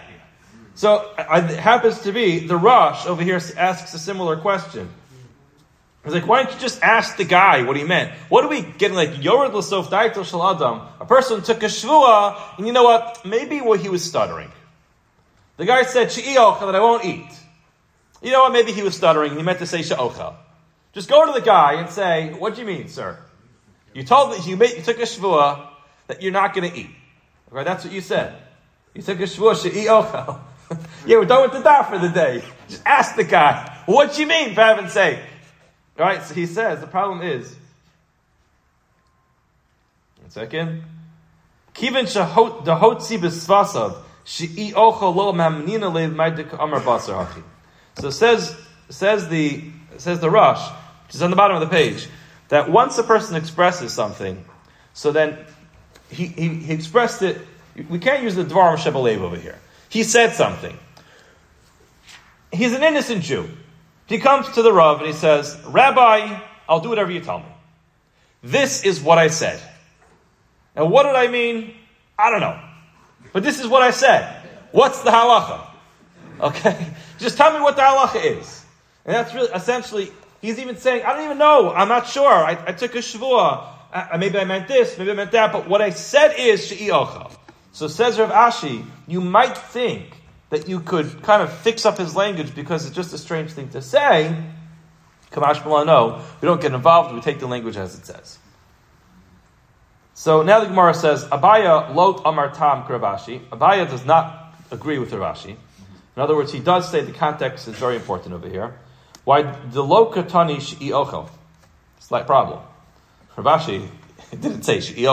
So 0.76 1.10
it 1.18 1.58
happens 1.58 2.02
to 2.02 2.12
be 2.12 2.46
the 2.46 2.58
Rosh 2.58 3.08
over 3.08 3.24
here 3.24 3.42
asks 3.58 3.94
a 3.94 4.00
similar 4.00 4.36
question. 4.38 4.90
He's 6.08 6.14
like, 6.14 6.26
why 6.26 6.42
don't 6.42 6.54
you 6.54 6.60
just 6.62 6.82
ask 6.82 7.18
the 7.18 7.26
guy 7.26 7.64
what 7.64 7.76
he 7.76 7.84
meant? 7.84 8.14
What 8.30 8.46
are 8.46 8.48
we 8.48 8.62
getting 8.62 8.96
like 8.96 9.22
Yored 9.22 9.52
Lasof 9.52 9.88
Daitel 9.88 10.24
Shaladam? 10.24 10.88
A 11.02 11.06
person 11.06 11.42
took 11.42 11.62
a 11.64 11.66
shvua, 11.66 12.58
and 12.58 12.66
you 12.66 12.72
know 12.72 12.84
what? 12.84 13.26
Maybe 13.26 13.60
what 13.60 13.82
he 13.82 13.90
was 13.90 14.06
stuttering. 14.06 14.50
The 15.58 15.66
guy 15.66 15.84
said 15.84 16.10
She'iocha 16.10 16.62
that 16.62 16.76
I 16.76 16.80
won't 16.80 17.04
eat. 17.04 17.28
You 18.22 18.32
know 18.32 18.44
what? 18.44 18.54
Maybe 18.54 18.72
he 18.72 18.84
was 18.84 18.96
stuttering. 18.96 19.36
He 19.36 19.44
meant 19.44 19.60
to 19.60 19.66
say 19.66 19.82
She'ocha. 19.82 20.36
Just 20.94 21.10
go 21.10 21.26
to 21.26 21.34
the 21.38 21.46
guy 21.46 21.74
and 21.74 21.90
say, 21.90 22.32
what 22.32 22.56
do 22.56 22.62
you 22.62 22.68
mean, 22.68 22.88
sir? 22.88 23.20
You 23.94 24.04
told 24.04 24.32
me 24.32 24.38
you, 24.50 24.56
you 24.56 24.82
took 24.84 25.00
a 25.00 25.02
shvua 25.02 25.68
that 26.08 26.22
you're 26.22 26.32
not 26.32 26.54
going 26.54 26.72
to 26.72 26.78
eat. 26.78 26.90
Okay, 27.52 27.66
that's 27.66 27.84
what 27.84 27.94
you 27.94 28.00
said. 28.00 28.34
You 28.94 29.02
took 29.02 29.20
a 29.20 29.24
shvua 29.24 29.62
She'iocha. 29.62 30.40
yeah, 31.06 31.18
we're 31.18 31.26
done 31.26 31.42
with 31.42 31.52
the 31.52 31.70
daf 31.70 31.90
for 31.90 32.00
the 32.00 32.08
day. 32.08 32.46
Just 32.70 32.82
ask 32.86 33.18
the 33.18 33.26
guy, 33.26 33.78
what 33.88 34.14
do 34.14 34.22
you 34.22 34.28
mean, 34.28 34.56
for 34.56 34.62
heaven's 34.62 34.94
sake? 34.94 35.20
All 36.00 36.06
right, 36.06 36.24
so 36.24 36.34
he 36.34 36.46
says 36.46 36.80
the 36.80 36.88
problem 36.88 37.22
is. 37.22 37.56
One 40.22 40.30
second. 40.30 40.84
Kivin 41.74 42.06
shahot 42.06 42.66
dahotzi 42.66 43.18
b'svasav 43.18 43.98
she'i 44.24 44.72
mamnina 44.74 45.92
ma'dik 45.92 46.54
amar 46.62 46.82
basar 46.82 47.26
hachi. 47.26 47.44
So 48.00 48.10
says 48.10 48.56
says 48.90 49.28
the 49.30 49.64
says 49.98 50.20
the 50.20 50.30
Rosh, 50.30 50.70
which 51.06 51.16
is 51.16 51.22
on 51.22 51.32
the 51.32 51.36
bottom 51.36 51.58
of 51.58 51.62
the 51.62 51.76
page, 51.76 52.08
that 52.50 52.70
once 52.70 52.98
a 52.98 53.04
person 53.04 53.36
expresses 53.36 53.92
something, 53.94 54.46
so 54.94 55.12
then 55.12 55.38
he, 56.10 56.28
he, 56.28 56.50
he 56.50 56.74
expressed 56.74 57.22
it. 57.22 57.40
We 57.90 58.00
can't 58.00 58.24
use 58.24 58.36
the 58.36 58.44
Dvarim 58.44 58.78
Shebelev 58.78 59.20
over 59.20 59.36
here. 59.36 59.60
He 59.90 60.04
said 60.04 60.34
something. 60.34 60.78
He's 62.52 62.74
an 62.74 62.84
innocent 62.84 63.24
Jew. 63.24 63.50
He 64.08 64.20
comes 64.20 64.50
to 64.54 64.62
the 64.62 64.72
Rav 64.72 65.00
and 65.00 65.08
he 65.08 65.14
says, 65.14 65.60
Rabbi, 65.66 66.40
I'll 66.68 66.80
do 66.80 66.90
whatever 66.90 67.12
you 67.12 67.20
tell 67.20 67.40
me. 67.40 67.46
This 68.42 68.84
is 68.84 69.02
what 69.02 69.18
I 69.18 69.28
said. 69.28 69.62
And 70.76 70.90
what 70.92 71.04
did 71.04 71.16
I 71.16 71.28
mean? 71.28 71.74
I 72.18 72.30
don't 72.30 72.40
know. 72.40 72.60
But 73.34 73.44
this 73.44 73.60
is 73.60 73.68
what 73.68 73.82
I 73.82 73.92
said. 73.92 74.42
What's 74.72 75.02
the 75.02 75.10
halacha? 75.10 75.68
Okay? 76.40 76.88
Just 77.20 77.38
tell 77.38 77.54
me 77.54 77.62
what 77.62 77.76
the 77.76 77.82
halacha 77.82 78.40
is. 78.40 78.66
And 79.06 79.16
that's 79.16 79.34
really, 79.34 79.50
essentially, 79.54 80.12
he's 80.42 80.60
even 80.60 80.78
saying, 80.78 81.04
I 81.04 81.14
don't 81.14 81.26
even 81.26 81.38
know. 81.38 81.74
I'm 81.74 81.88
not 81.88 82.08
sure. 82.08 82.30
I, 82.30 82.58
I 82.68 82.72
took 82.72 82.96
a 82.96 83.00
shavua. 83.00 83.74
I, 83.92 84.18
maybe 84.18 84.38
I 84.38 84.46
meant 84.46 84.68
this, 84.68 84.98
maybe 84.98 85.12
I 85.12 85.14
meant 85.14 85.32
that. 85.32 85.52
But 85.52 85.68
what 85.68 85.82
I 85.82 85.92
said 85.92 86.36
is 86.38 86.66
she'i 86.68 86.90
So 87.72 87.88
says 87.88 88.20
Rav 88.20 88.30
Ashi, 88.30 88.86
you 89.08 89.22
might 89.22 89.58
think 89.58 90.17
that 90.50 90.68
you 90.68 90.80
could 90.80 91.22
kind 91.24 91.42
of 91.42 91.52
fix 91.52 91.86
up 91.86 91.98
his 91.98 92.16
language 92.16 92.56
because 92.56 92.86
it's 92.86 92.96
just 92.96 93.14
a 93.14 93.18
strange 93.18 93.52
thing 93.52 93.70
to 93.70 93.82
say, 93.82 94.36
Kamash 95.32 95.66
no, 95.86 96.22
we 96.42 96.46
don't 96.46 96.62
get 96.62 96.74
involved, 96.74 97.14
we 97.14 97.22
take 97.22 97.40
the 97.40 97.48
language 97.48 97.76
as 97.76 97.98
it 97.98 98.06
says. 98.06 98.40
So 100.14 100.42
now 100.42 100.62
the 100.62 100.66
Gemara 100.66 100.94
says, 100.94 101.26
Abaya 101.26 101.94
lot 101.94 102.22
amar 102.26 102.50
tam 102.50 102.84
kravashi. 102.86 103.48
Abaya 103.50 103.88
does 103.88 104.04
not 104.04 104.56
agree 104.72 104.98
with 104.98 105.12
Ravashi. 105.12 105.52
In 105.52 106.22
other 106.24 106.36
words, 106.36 106.52
he 106.52 106.60
does 106.60 106.90
say 106.90 107.02
the 107.02 107.12
context 107.12 107.68
is 107.68 107.76
very 107.76 107.96
important 107.96 108.34
over 108.34 108.50
here. 108.50 108.80
Why 109.26 109.44
the 109.44 109.84
lo 109.84 110.12
katani 110.12 110.60
she'i 110.60 111.30
Slight 112.00 112.26
problem. 112.26 112.62
Ravashi 113.36 113.88
didn't 114.32 114.64
say 114.64 114.80
she'i 114.80 115.04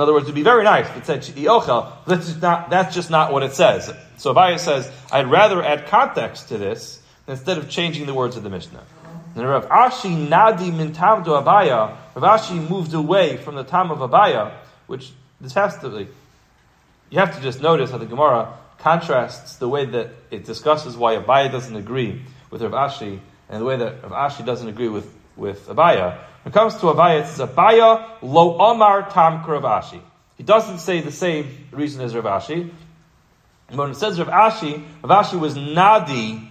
in 0.00 0.02
other 0.04 0.14
words, 0.14 0.28
to 0.28 0.32
be 0.32 0.42
very 0.42 0.64
nice, 0.64 0.88
if 0.88 0.96
it 0.96 1.04
said 1.04 1.22
she'i 1.22 1.44
that's 2.06 2.40
not, 2.40 2.70
that's 2.70 2.94
just 2.94 3.10
not 3.10 3.34
what 3.34 3.42
it 3.42 3.52
says. 3.52 3.92
So 4.16 4.32
Abaya 4.32 4.58
says, 4.58 4.90
I'd 5.12 5.30
rather 5.30 5.62
add 5.62 5.88
context 5.88 6.48
to 6.48 6.56
this 6.56 7.02
instead 7.28 7.58
of 7.58 7.68
changing 7.68 8.06
the 8.06 8.14
words 8.14 8.38
of 8.38 8.42
the 8.42 8.48
Mishnah. 8.48 8.82
And 9.36 9.46
Rav 9.46 9.68
Ashi 9.68 10.26
Nadi 10.26 10.74
min 10.74 10.94
tam 10.94 11.22
to 11.24 11.32
Abaya, 11.32 11.98
Rav 12.14 12.40
Ashi 12.40 12.66
moved 12.70 12.94
away 12.94 13.36
from 13.36 13.56
the 13.56 13.62
time 13.62 13.90
of 13.90 13.98
Abaya, 13.98 14.54
which 14.86 15.12
this 15.38 15.52
has 15.52 15.76
to 15.80 15.90
be, 15.90 16.08
you 17.10 17.18
have 17.18 17.36
to 17.36 17.42
just 17.42 17.60
notice 17.60 17.90
how 17.90 17.98
the 17.98 18.06
Gemara 18.06 18.54
contrasts 18.78 19.56
the 19.56 19.68
way 19.68 19.84
that 19.84 20.08
it 20.30 20.46
discusses 20.46 20.96
why 20.96 21.16
Abaya 21.16 21.52
doesn't 21.52 21.76
agree 21.76 22.22
with 22.50 22.62
Rav 22.62 22.72
Ashi 22.72 23.20
and 23.50 23.60
the 23.60 23.66
way 23.66 23.76
that 23.76 24.02
Rav 24.02 24.32
Ashi 24.32 24.46
doesn't 24.46 24.68
agree 24.68 24.88
with, 24.88 25.14
with 25.40 25.66
Abaya. 25.66 26.18
When 26.44 26.52
it 26.52 26.54
comes 26.54 26.74
to 26.76 26.86
Abaya, 26.86 27.22
it 27.22 27.26
says 27.26 27.48
Abaya 27.48 28.06
lo 28.22 28.58
Omar 28.58 29.10
tam 29.10 29.42
Ashi. 29.42 30.00
He 30.36 30.44
doesn't 30.44 30.78
say 30.78 31.00
the 31.00 31.12
same 31.12 31.66
reason 31.72 32.02
as 32.02 32.14
Rav 32.14 32.24
Ashi. 32.24 32.70
When 33.70 33.90
it 33.90 33.96
says 33.96 34.18
Rav 34.18 34.28
Ashi, 34.28 34.84
Rav 35.02 35.40
was 35.40 35.54
Nadi 35.56 36.48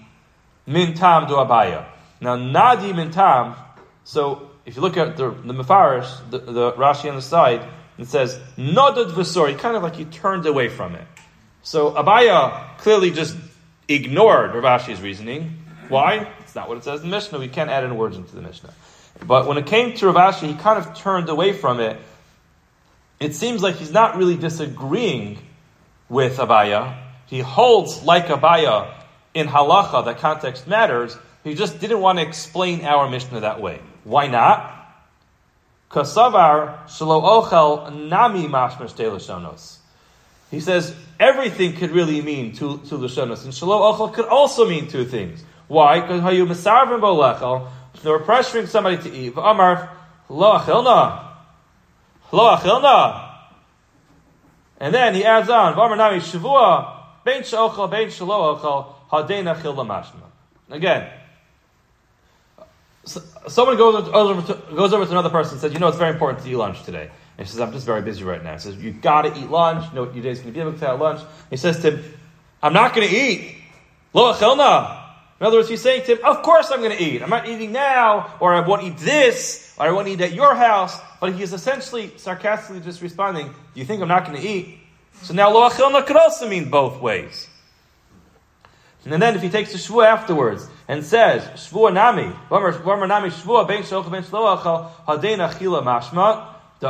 min 0.65 0.93
tam 0.95 1.27
to 1.27 1.35
Abaya. 1.35 1.85
Now 2.19 2.35
Nadi 2.35 2.93
min 2.93 3.11
tam, 3.11 3.55
so 4.03 4.49
if 4.65 4.75
you 4.75 4.81
look 4.81 4.97
at 4.97 5.17
the, 5.17 5.31
the 5.31 5.53
the, 5.53 6.37
the 6.39 6.71
Rashi 6.73 7.09
on 7.09 7.15
the 7.15 7.21
side, 7.21 7.65
it 7.97 8.07
says 8.07 8.39
Nodad 8.57 9.11
Vasori, 9.11 9.57
kind 9.57 9.75
of 9.75 9.83
like 9.83 9.95
he 9.95 10.05
turned 10.05 10.45
away 10.45 10.69
from 10.69 10.95
it. 10.95 11.05
So 11.63 11.91
Abaya 11.91 12.77
clearly 12.77 13.11
just 13.11 13.35
ignored 13.87 14.53
Rav 14.55 14.81
Ashi's 14.81 15.01
reasoning. 15.01 15.63
Why? 15.89 16.31
It's 16.49 16.55
not 16.55 16.67
what 16.67 16.79
it 16.79 16.83
says 16.83 17.03
in 17.03 17.11
the 17.11 17.15
Mishnah. 17.15 17.37
We 17.37 17.47
can't 17.47 17.69
add 17.69 17.83
any 17.83 17.95
words 17.95 18.17
into 18.17 18.35
the 18.35 18.41
Mishnah. 18.41 18.73
But 19.23 19.45
when 19.45 19.59
it 19.59 19.67
came 19.67 19.95
to 19.97 20.07
Rav 20.07 20.33
Ashi, 20.33 20.47
he 20.47 20.55
kind 20.55 20.79
of 20.79 20.97
turned 20.97 21.29
away 21.29 21.53
from 21.53 21.79
it. 21.79 21.95
It 23.19 23.35
seems 23.35 23.61
like 23.61 23.75
he's 23.75 23.91
not 23.91 24.17
really 24.17 24.35
disagreeing 24.35 25.37
with 26.09 26.37
Abaya, 26.37 26.97
he 27.27 27.39
holds 27.39 28.01
like 28.01 28.25
Abaya 28.29 28.91
in 29.35 29.45
halacha 29.45 30.05
that 30.05 30.17
context 30.17 30.65
matters. 30.65 31.15
He 31.43 31.53
just 31.53 31.79
didn't 31.79 32.01
want 32.01 32.17
to 32.17 32.25
explain 32.25 32.83
our 32.83 33.07
Mishnah 33.07 33.41
that 33.41 33.61
way. 33.61 33.79
Why 34.05 34.25
not? 34.25 34.75
Kasavar 35.91 36.85
shelo 36.85 37.21
ochel 37.21 38.09
nami. 38.09 38.47
He 40.49 40.59
says 40.59 40.95
everything 41.19 41.73
could 41.75 41.91
really 41.91 42.23
mean 42.23 42.53
two, 42.53 42.81
two 42.89 42.97
lashonos, 42.97 43.43
and 43.43 43.53
shelo 43.53 43.93
ochel 43.93 44.11
could 44.11 44.25
also 44.25 44.67
mean 44.67 44.87
two 44.87 45.05
things. 45.05 45.43
Why? 45.69 46.01
Because 46.01 46.21
how 46.21 46.31
you 46.31 46.45
misarvim 46.45 46.99
bolechel, 46.99 47.69
they 48.03 48.09
were 48.09 48.19
pressuring 48.19 48.67
somebody 48.67 48.97
to 48.97 49.15
eat. 49.15 49.33
Amar 49.37 49.89
lo 50.27 50.57
achilna, 50.57 51.33
lo 52.33 52.55
achilna. 52.57 53.27
And 54.81 54.93
then 54.93 55.15
he 55.15 55.23
adds 55.23 55.49
on, 55.49 55.75
V'amar 55.75 55.97
nami 55.97 56.17
shavua 56.17 56.99
Bein 57.23 57.43
she'ochel, 57.43 57.91
bein 57.91 58.09
she'lo 58.09 58.57
ochel, 58.57 58.93
hadena 59.11 59.61
chil 59.61 59.75
lamashma. 59.75 60.23
Again, 60.69 61.09
someone 63.05 63.77
goes 63.77 64.09
over, 64.09 64.41
to, 64.53 64.75
goes 64.75 64.93
over 64.93 65.05
to 65.05 65.11
another 65.11 65.29
person 65.29 65.53
and 65.53 65.61
says, 65.61 65.73
you 65.73 65.79
know, 65.79 65.87
it's 65.87 65.97
very 65.97 66.11
important 66.11 66.43
to 66.43 66.49
eat 66.49 66.55
lunch 66.55 66.83
today. 66.83 67.09
And 67.37 67.47
he 67.47 67.51
says, 67.51 67.59
I'm 67.59 67.71
just 67.71 67.85
very 67.85 68.01
busy 68.01 68.23
right 68.23 68.43
now. 68.43 68.53
He 68.53 68.59
says, 68.59 68.75
you 68.77 68.91
gotta 68.91 69.37
eat 69.37 69.49
lunch. 69.49 69.83
No, 69.83 69.89
you 69.89 69.95
know 69.95 70.03
what 70.05 70.15
your 70.15 70.23
day's 70.23 70.39
gonna 70.39 70.51
be 70.51 70.59
able 70.59 70.73
to 70.73 70.87
have 70.87 70.99
lunch. 70.99 71.21
He 71.49 71.57
says 71.57 71.79
to 71.81 71.91
him, 71.91 72.13
I'm 72.61 72.73
not 72.73 72.93
gonna 72.93 73.07
eat. 73.09 73.55
Lo 74.13 74.33
achelna. 74.33 74.98
In 75.39 75.45
other 75.45 75.57
words, 75.57 75.69
he's 75.69 75.81
saying 75.81 76.03
to 76.05 76.13
him, 76.13 76.25
of 76.25 76.41
course 76.43 76.69
I'm 76.69 76.81
gonna 76.81 76.97
eat. 76.99 77.21
I'm 77.21 77.29
not 77.29 77.47
eating 77.47 77.71
now, 77.71 78.35
or 78.41 78.53
I 78.53 78.59
won't 78.59 78.83
eat 78.83 78.97
this, 78.97 79.73
or 79.79 79.85
I 79.87 79.91
won't 79.91 80.09
eat 80.09 80.19
at 80.19 80.33
your 80.33 80.53
house. 80.53 80.99
But 81.21 81.33
he 81.33 81.43
is 81.43 81.53
essentially 81.53 82.11
sarcastically 82.17 82.81
just 82.81 83.01
responding, 83.01 83.47
do 83.47 83.79
you 83.79 83.85
think 83.85 84.01
I'm 84.01 84.09
not 84.09 84.25
gonna 84.25 84.41
eat? 84.41 84.79
So 85.21 85.33
now 85.33 85.51
lo 85.51 85.69
achilna 85.69 86.05
could 86.05 86.17
also 86.17 86.49
mean 86.49 86.69
both 86.69 87.01
ways. 87.01 87.47
And 89.05 89.21
then 89.21 89.35
if 89.35 89.41
he 89.41 89.49
takes 89.49 89.71
the 89.71 89.77
shvua 89.77 90.05
afterwards 90.05 90.67
and 90.87 91.03
says 91.03 91.43
shvua 91.59 91.93
nami, 91.93 92.33
v'amar 92.49 93.07
nami 93.07 93.29
shvua 93.29 93.67
ben 93.67 93.83
shlocha 93.83 94.11
ben 94.11 94.23
shloachal 94.23 94.91
hadena 95.07 95.49
achila 95.49 95.81
mashma 95.83 96.53
the 96.79 96.89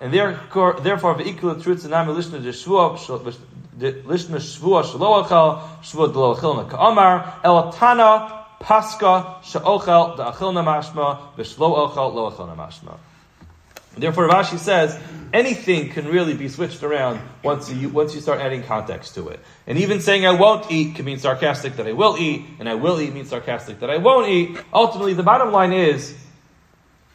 and 0.00 0.12
therefore 0.12 0.80
therefore 0.80 1.14
ve'ikul 1.14 1.62
truth 1.62 1.88
nami 1.88 2.12
lishna 2.12 2.42
de 2.42 2.50
shvua 2.50 2.98
lishna 3.78 4.36
shvua 4.36 4.84
shelo 4.84 5.24
achal, 5.24 5.60
shvua 5.82 6.12
delo 6.12 6.34
achilna 6.34 6.68
ka'amar, 6.68 7.40
el 7.44 7.72
tana 7.72 8.46
paska 8.60 9.42
she'ochel 9.42 10.16
da 10.16 10.32
achilna 10.32 10.64
mashma, 10.64 11.36
v'shlo 11.36 11.88
ochel 11.94 12.56
mashma. 12.56 12.98
Therefore, 13.96 14.28
Rashi 14.28 14.58
says 14.58 14.98
anything 15.32 15.90
can 15.90 16.06
really 16.06 16.34
be 16.34 16.48
switched 16.48 16.82
around 16.82 17.20
once 17.42 17.70
you 17.70 17.88
once 17.88 18.14
you 18.14 18.20
start 18.20 18.40
adding 18.40 18.62
context 18.62 19.14
to 19.16 19.28
it. 19.28 19.40
And 19.66 19.78
even 19.78 20.00
saying 20.00 20.24
"I 20.24 20.32
won't 20.32 20.70
eat" 20.70 20.94
can 20.94 21.04
mean 21.04 21.18
sarcastic 21.18 21.76
that 21.76 21.86
I 21.86 21.92
will 21.92 22.16
eat, 22.16 22.46
and 22.60 22.68
"I 22.68 22.74
will 22.74 23.00
eat" 23.00 23.12
means 23.12 23.30
sarcastic 23.30 23.80
that 23.80 23.90
I 23.90 23.96
won't 23.96 24.28
eat. 24.28 24.56
Ultimately, 24.72 25.14
the 25.14 25.24
bottom 25.24 25.50
line 25.50 25.72
is 25.72 26.14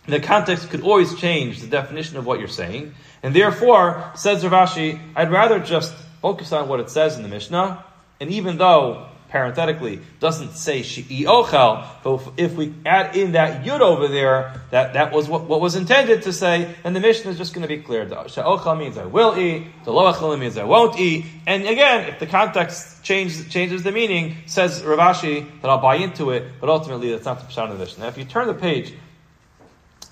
the 0.07 0.19
context 0.19 0.69
could 0.69 0.81
always 0.81 1.15
change 1.15 1.61
the 1.61 1.67
definition 1.67 2.17
of 2.17 2.25
what 2.25 2.39
you're 2.39 2.49
saying, 2.49 2.93
and 3.21 3.33
therefore, 3.33 4.11
says 4.15 4.43
Ravashi, 4.43 4.99
I'd 5.15 5.31
rather 5.31 5.59
just 5.59 5.93
focus 6.23 6.53
on 6.53 6.69
what 6.69 6.79
it 6.79 6.89
says 6.89 7.17
in 7.17 7.21
the 7.21 7.27
Mishnah, 7.27 7.83
and 8.21 8.31
even 8.31 8.57
though 8.57 9.07
parenthetically 9.27 9.99
doesn't 10.21 10.51
say 10.53 10.79
shi'i 10.79 11.23
ochel, 11.23 11.85
but 12.01 12.21
if 12.37 12.53
we 12.53 12.73
add 12.85 13.17
in 13.17 13.33
that 13.33 13.65
yud 13.65 13.81
over 13.81 14.07
there, 14.07 14.61
that, 14.71 14.93
that 14.93 15.11
was 15.11 15.27
what, 15.27 15.43
what 15.43 15.59
was 15.59 15.75
intended 15.75 16.21
to 16.21 16.31
say, 16.31 16.73
and 16.85 16.95
the 16.95 17.01
Mishnah 17.01 17.31
is 17.31 17.37
just 17.37 17.53
going 17.53 17.63
to 17.63 17.67
be 17.67 17.81
clear. 17.81 18.07
She'ochel 18.07 18.79
means 18.79 18.97
I 18.97 19.05
will 19.05 19.37
eat, 19.37 19.67
the 19.83 19.91
lo 19.91 20.37
means 20.37 20.57
I 20.57 20.63
won't 20.63 20.97
eat, 20.97 21.25
and 21.45 21.67
again, 21.67 22.07
if 22.07 22.19
the 22.19 22.27
context 22.27 23.03
changes, 23.03 23.49
changes 23.49 23.83
the 23.83 23.91
meaning, 23.91 24.37
says 24.45 24.81
Ravashi 24.81 25.45
that 25.61 25.67
I'll 25.67 25.81
buy 25.81 25.95
into 25.97 26.29
it, 26.29 26.45
but 26.61 26.69
ultimately 26.69 27.11
that's 27.11 27.25
not 27.25 27.41
the 27.41 27.53
Pshat 27.53 27.69
of 27.69 27.77
the 27.77 27.83
Mishnah. 27.83 28.05
Now, 28.05 28.09
if 28.09 28.17
you 28.17 28.23
turn 28.23 28.47
the 28.47 28.53
page 28.53 28.93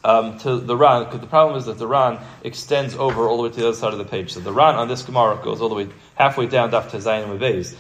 um, 0.03 0.37
to 0.39 0.57
the 0.57 0.75
Ran, 0.75 1.05
because 1.05 1.21
the 1.21 1.27
problem 1.27 1.57
is 1.57 1.65
that 1.65 1.77
the 1.77 1.87
Ran 1.87 2.19
extends 2.43 2.95
over 2.95 3.27
all 3.27 3.37
the 3.37 3.43
way 3.43 3.49
to 3.49 3.55
the 3.55 3.67
other 3.67 3.77
side 3.77 3.93
of 3.93 3.99
the 3.99 4.05
page. 4.05 4.33
So 4.33 4.39
the 4.39 4.51
Ran 4.51 4.75
on 4.75 4.87
this 4.87 5.03
Gemara 5.03 5.39
goes 5.43 5.61
all 5.61 5.69
the 5.69 5.75
way 5.75 5.89
halfway 6.15 6.47
down 6.47 6.71
Daf 6.71 6.89
Tezayin 6.89 7.29
and 7.29 7.39
Mavez. 7.39 7.75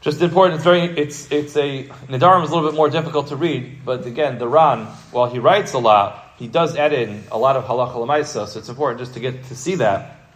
Just 0.00 0.22
important, 0.22 0.56
it's 0.56 0.64
very, 0.64 0.82
it's, 0.82 1.30
it's 1.32 1.56
a, 1.56 1.84
Nidarim 2.08 2.44
is 2.44 2.50
a 2.50 2.54
little 2.54 2.70
bit 2.70 2.76
more 2.76 2.88
difficult 2.88 3.28
to 3.28 3.36
read, 3.36 3.84
but 3.84 4.06
again, 4.06 4.38
the 4.38 4.46
Ran, 4.46 4.86
while 5.10 5.26
he 5.26 5.38
writes 5.38 5.72
a 5.72 5.78
lot, 5.78 6.34
he 6.38 6.46
does 6.46 6.76
add 6.76 6.92
in 6.92 7.24
a 7.32 7.38
lot 7.38 7.56
of 7.56 7.64
halacha 7.64 7.94
lemaisa, 7.94 8.46
so 8.46 8.58
it's 8.58 8.68
important 8.68 9.00
just 9.00 9.14
to 9.14 9.20
get 9.20 9.44
to 9.44 9.56
see 9.56 9.76
that. 9.76 10.28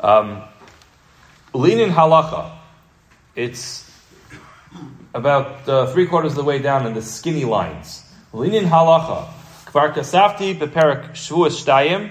Um, 0.00 0.42
halacha, 1.54 2.50
it's 3.36 3.90
about 5.14 5.68
uh, 5.68 5.86
three 5.92 6.06
quarters 6.06 6.32
of 6.32 6.36
the 6.36 6.44
way 6.44 6.58
down 6.58 6.86
in 6.86 6.94
the 6.94 7.02
skinny 7.02 7.44
lines. 7.44 8.01
Linin 8.32 8.64
halacha. 8.64 9.26
Kvar 9.66 9.92
kasafti 9.92 10.58
beperak 10.58 11.12
shvuas 11.12 11.62
shtayim. 11.62 12.10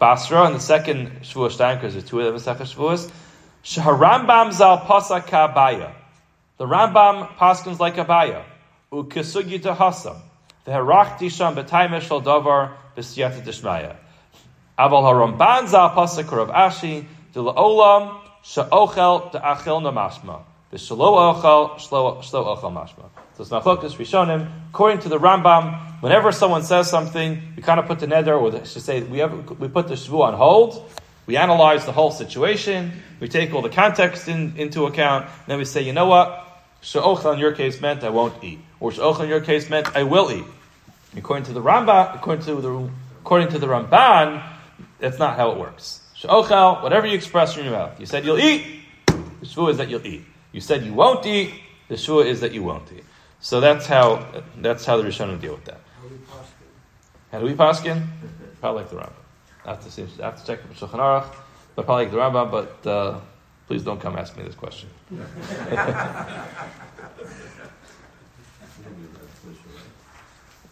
Basra, 0.00 0.46
and 0.46 0.56
the 0.56 0.60
second 0.60 1.20
shvuas 1.22 1.56
shtayim, 1.56 1.76
because 1.76 1.92
there's 1.92 2.04
two 2.04 2.18
of 2.18 2.26
them 2.26 2.34
in 2.34 2.40
Sefer 2.40 2.64
Shvuas. 2.64 3.08
Shaharambam 3.62 4.52
zal 4.52 4.78
pasak 4.78 5.26
abaya. 5.26 5.92
The 6.58 6.66
Rambam 6.66 7.28
paskins 7.36 7.78
like 7.78 7.94
abaya. 7.94 8.42
Ukisugi 8.90 9.62
tahasam. 9.62 10.16
The 10.64 10.72
herachti 10.72 11.30
sham 11.30 11.54
b'tayme 11.54 12.00
shal 12.00 12.20
davar 12.20 12.72
b'siyata 12.96 13.44
dishmaya. 13.44 13.94
Aval 14.76 15.04
haramban 15.04 15.68
zal 15.68 15.90
pasak 15.90 16.28
rav 16.32 16.48
ashi. 16.48 17.06
De 17.32 17.40
la'olam 17.40 18.18
sha'ochel 18.42 19.30
de'achel 19.30 19.80
namashma. 19.80 20.40
V'shalo 20.72 21.36
ochel 21.36 21.76
shlo 21.76 22.20
ochel 22.20 22.72
mashma. 22.72 23.21
So 23.36 23.42
it's 23.42 23.50
Machokas 23.50 23.96
Rishonim. 23.96 24.50
According 24.70 25.00
to 25.00 25.08
the 25.08 25.18
Rambam, 25.18 26.00
whenever 26.02 26.32
someone 26.32 26.62
says 26.62 26.90
something, 26.90 27.40
we 27.56 27.62
kind 27.62 27.80
of 27.80 27.86
put 27.86 28.00
the 28.00 28.06
neder, 28.06 28.40
or 28.40 28.54
I 28.54 28.64
should 28.64 28.82
say, 28.82 29.02
we, 29.02 29.18
have, 29.18 29.58
we 29.58 29.68
put 29.68 29.88
the 29.88 29.94
shvu 29.94 30.20
on 30.20 30.34
hold. 30.34 30.90
We 31.26 31.36
analyze 31.36 31.86
the 31.86 31.92
whole 31.92 32.10
situation. 32.10 32.92
We 33.20 33.28
take 33.28 33.54
all 33.54 33.62
the 33.62 33.70
context 33.70 34.28
in, 34.28 34.56
into 34.56 34.86
account. 34.86 35.28
Then 35.46 35.58
we 35.58 35.64
say, 35.64 35.82
you 35.82 35.92
know 35.92 36.06
what? 36.06 36.46
Sha'ocha 36.82 37.34
in 37.34 37.38
your 37.38 37.52
case 37.52 37.80
meant 37.80 38.02
I 38.02 38.10
won't 38.10 38.42
eat. 38.42 38.58
Or 38.80 38.90
sha'ocha 38.90 39.22
in 39.22 39.28
your 39.28 39.40
case 39.40 39.70
meant 39.70 39.94
I 39.96 40.02
will 40.02 40.30
eat. 40.30 40.44
According 41.16 41.44
to 41.46 41.52
the 41.52 41.62
Rambam, 41.62 42.14
according 42.16 42.44
to 42.46 42.60
the, 42.60 42.90
according 43.20 43.48
to 43.48 43.58
the 43.58 43.66
Ramban, 43.66 44.42
that's 44.98 45.18
not 45.18 45.36
how 45.36 45.52
it 45.52 45.58
works. 45.58 46.00
Sha'ochel, 46.18 46.82
whatever 46.82 47.06
you 47.06 47.14
express 47.14 47.56
in 47.56 47.64
your 47.64 47.72
mouth. 47.72 47.98
You 47.98 48.06
said 48.06 48.24
you'll 48.24 48.38
eat, 48.38 48.64
the 49.06 49.46
shvu 49.46 49.70
is 49.70 49.78
that 49.78 49.88
you'll 49.88 50.06
eat. 50.06 50.24
You 50.50 50.60
said 50.60 50.84
you 50.84 50.92
won't 50.92 51.24
eat, 51.26 51.54
the 51.88 51.94
shvu 51.94 52.24
is 52.24 52.40
that 52.40 52.52
you 52.52 52.62
won't 52.62 52.90
eat. 52.92 53.04
So 53.42 53.60
that's 53.60 53.86
how 53.86 54.24
that's 54.56 54.84
how 54.86 54.96
the 54.96 55.02
Rishonim 55.02 55.40
deal 55.40 55.54
with 55.54 55.64
that. 55.64 55.80
How 57.32 57.40
do 57.40 57.46
we 57.46 57.54
paskin? 57.54 58.06
Probably 58.60 58.82
like 58.82 58.90
the 58.90 58.96
Rambam. 58.96 59.12
I 59.64 59.70
have 59.70 59.94
to, 59.94 60.02
I 60.22 60.26
have 60.26 60.40
to 60.40 60.46
check 60.46 60.60
the 60.68 60.74
Shulchan 60.74 61.00
Aruch, 61.00 61.26
but 61.74 61.84
probably 61.84 62.04
like 62.04 62.12
the 62.12 62.18
Rambam. 62.18 62.52
But 62.52 62.86
uh, 62.88 63.18
please 63.66 63.82
don't 63.82 64.00
come 64.00 64.16
ask 64.16 64.36
me 64.36 64.44
this 64.44 64.54
question. 64.54 64.88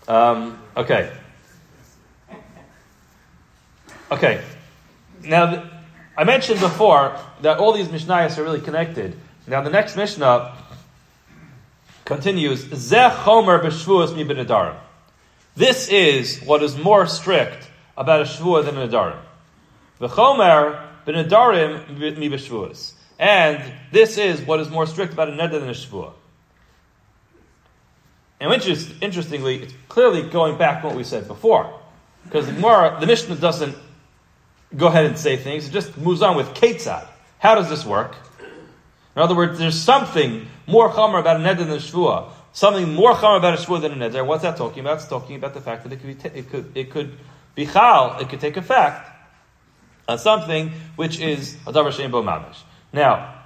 um, 0.07 0.57
okay. 0.77 1.13
Okay. 4.13 4.45
Now, 5.25 5.51
th- 5.51 5.65
I 6.17 6.23
mentioned 6.23 6.61
before 6.61 7.19
that 7.43 7.59
all 7.59 7.73
these 7.73 7.89
Mishnayos 7.89 8.39
are 8.39 8.45
really 8.45 8.61
connected. 8.61 9.17
Now, 9.49 9.61
the 9.61 9.71
next 9.71 9.97
Mishnah 9.97 10.60
continues, 12.11 12.65
Zeh 12.65 13.11
chomer 13.11 13.63
b'shvuas 13.63 14.15
mi 14.15 14.25
b'nedarim. 14.25 14.77
This 15.55 15.89
is 15.89 16.41
what 16.43 16.63
is 16.63 16.77
more 16.77 17.07
strict 17.07 17.69
about 17.97 18.21
a 18.21 18.25
shvua 18.25 18.65
than 18.65 18.77
a 18.77 18.89
nedarim. 18.89 19.19
V'chomer 20.01 20.87
b'nedarim 21.07 22.19
mi 22.19 22.29
b'shvuas. 22.29 22.93
And 23.19 23.63
this 23.93 24.19
is 24.19 24.41
what 24.43 24.61
is 24.61 24.69
more 24.69 24.87
strict 24.87 25.13
about 25.13 25.29
a 25.29 25.33
neder 25.33 25.61
than 25.61 25.69
a 25.69 25.73
shvua. 25.73 26.13
And 28.41 28.53
interest, 28.53 28.91
interestingly, 29.01 29.63
it's 29.63 29.75
clearly 29.89 30.23
going 30.23 30.57
back 30.57 30.81
to 30.81 30.89
what 30.89 30.97
we 30.97 31.05
said 31.05 31.29
before. 31.29 31.79
Because 32.25 32.47
the, 32.47 32.53
Gemara, 32.53 32.97
the 32.99 33.07
Mishnah 33.07 33.37
doesn't 33.37 33.77
go 34.77 34.87
ahead 34.87 35.05
and 35.05 35.19
say 35.19 35.37
things, 35.37 35.69
it 35.69 35.73
just 35.73 35.97
moves 35.97 36.23
on 36.23 36.37
with 36.37 36.49
Ketzad. 36.55 37.07
How 37.39 37.55
does 37.55 37.69
this 37.69 37.85
work? 37.85 38.17
In 39.17 39.23
other 39.23 39.35
words, 39.35 39.59
there's 39.59 39.79
something 39.79 40.47
more 40.67 40.91
chomer 40.91 41.21
about 41.21 41.37
a 41.37 41.41
neder 41.41 41.59
than 41.59 41.71
a 41.71 41.77
shvua. 41.77 42.31
Something 42.53 42.95
more 42.95 43.15
chomer 43.15 43.39
about 43.39 43.55
a 43.55 43.57
shvua 43.57 43.81
than 43.81 44.01
a 44.01 44.11
neder. 44.11 44.25
What's 44.25 44.43
that 44.43 44.57
talking 44.57 44.81
about? 44.81 44.99
It's 44.99 45.09
talking 45.09 45.37
about 45.37 45.55
the 45.55 45.61
fact 45.61 45.85
that 45.85 45.93
it 45.93 45.97
could 45.97 46.07
be, 46.07 46.15
t- 46.15 46.39
it 46.39 46.51
could, 46.51 46.73
it 46.75 46.91
could 46.91 47.19
be 47.55 47.67
chal, 47.67 48.19
it 48.21 48.29
could 48.29 48.41
take 48.41 48.57
effect 48.57 49.09
on 50.09 50.19
something 50.19 50.73
which 50.97 51.21
is 51.21 51.57
a 51.67 51.73
davar 51.73 51.93
shein 51.93 52.11
bo 52.11 52.23
mamish. 52.23 52.59
Now, 52.93 53.37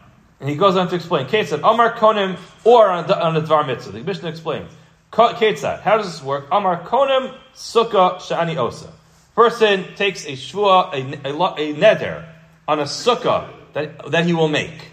and 0.40 0.48
he 0.48 0.56
goes 0.56 0.76
on 0.76 0.88
to 0.88 0.94
explain, 0.96 1.26
Ketzad, 1.26 1.60
Amar 1.60 1.96
Konim, 1.96 2.36
or 2.64 2.90
on 2.90 3.10
on 3.10 3.36
a 3.36 3.40
Dvar 3.40 3.66
Mitzvah. 3.66 3.92
The 3.92 4.02
Mishnah 4.02 4.28
explains. 4.28 4.70
Ketzad, 5.12 5.80
how 5.80 5.96
does 5.96 6.06
this 6.06 6.22
work? 6.22 6.48
Amar 6.50 6.84
Konim, 6.84 7.34
Sukkah, 7.54 8.16
Shani 8.16 8.56
Osa. 8.56 8.92
Person 9.34 9.84
takes 9.96 10.26
a 10.26 10.32
shvua, 10.32 10.92
a, 10.92 11.28
a, 11.28 11.32
a 11.32 11.74
neder, 11.74 12.28
on 12.66 12.80
a 12.80 12.84
sukkah 12.84 13.48
that, 13.72 14.10
that 14.10 14.26
he 14.26 14.32
will 14.32 14.48
make 14.48 14.90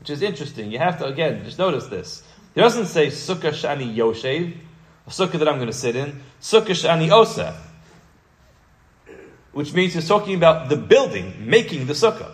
which 0.00 0.10
is 0.10 0.22
interesting. 0.22 0.70
You 0.70 0.78
have 0.78 0.98
to, 0.98 1.06
again, 1.06 1.44
just 1.44 1.58
notice 1.58 1.86
this. 1.86 2.22
He 2.54 2.60
doesn't 2.60 2.86
say 2.86 3.08
Sukkah 3.08 3.52
Shani 3.52 3.94
Yoshev, 3.94 4.56
a 5.06 5.10
sukkah 5.10 5.38
that 5.38 5.48
I'm 5.48 5.56
going 5.56 5.68
to 5.68 5.72
sit 5.72 5.96
in, 5.96 6.20
Sukkah 6.40 6.66
Shani 6.68 7.10
Osa, 7.10 7.60
which 9.52 9.72
means 9.72 9.94
he's 9.94 10.06
talking 10.06 10.34
about 10.34 10.68
the 10.68 10.76
building, 10.76 11.34
making 11.38 11.86
the 11.86 11.94
sukkah. 11.94 12.32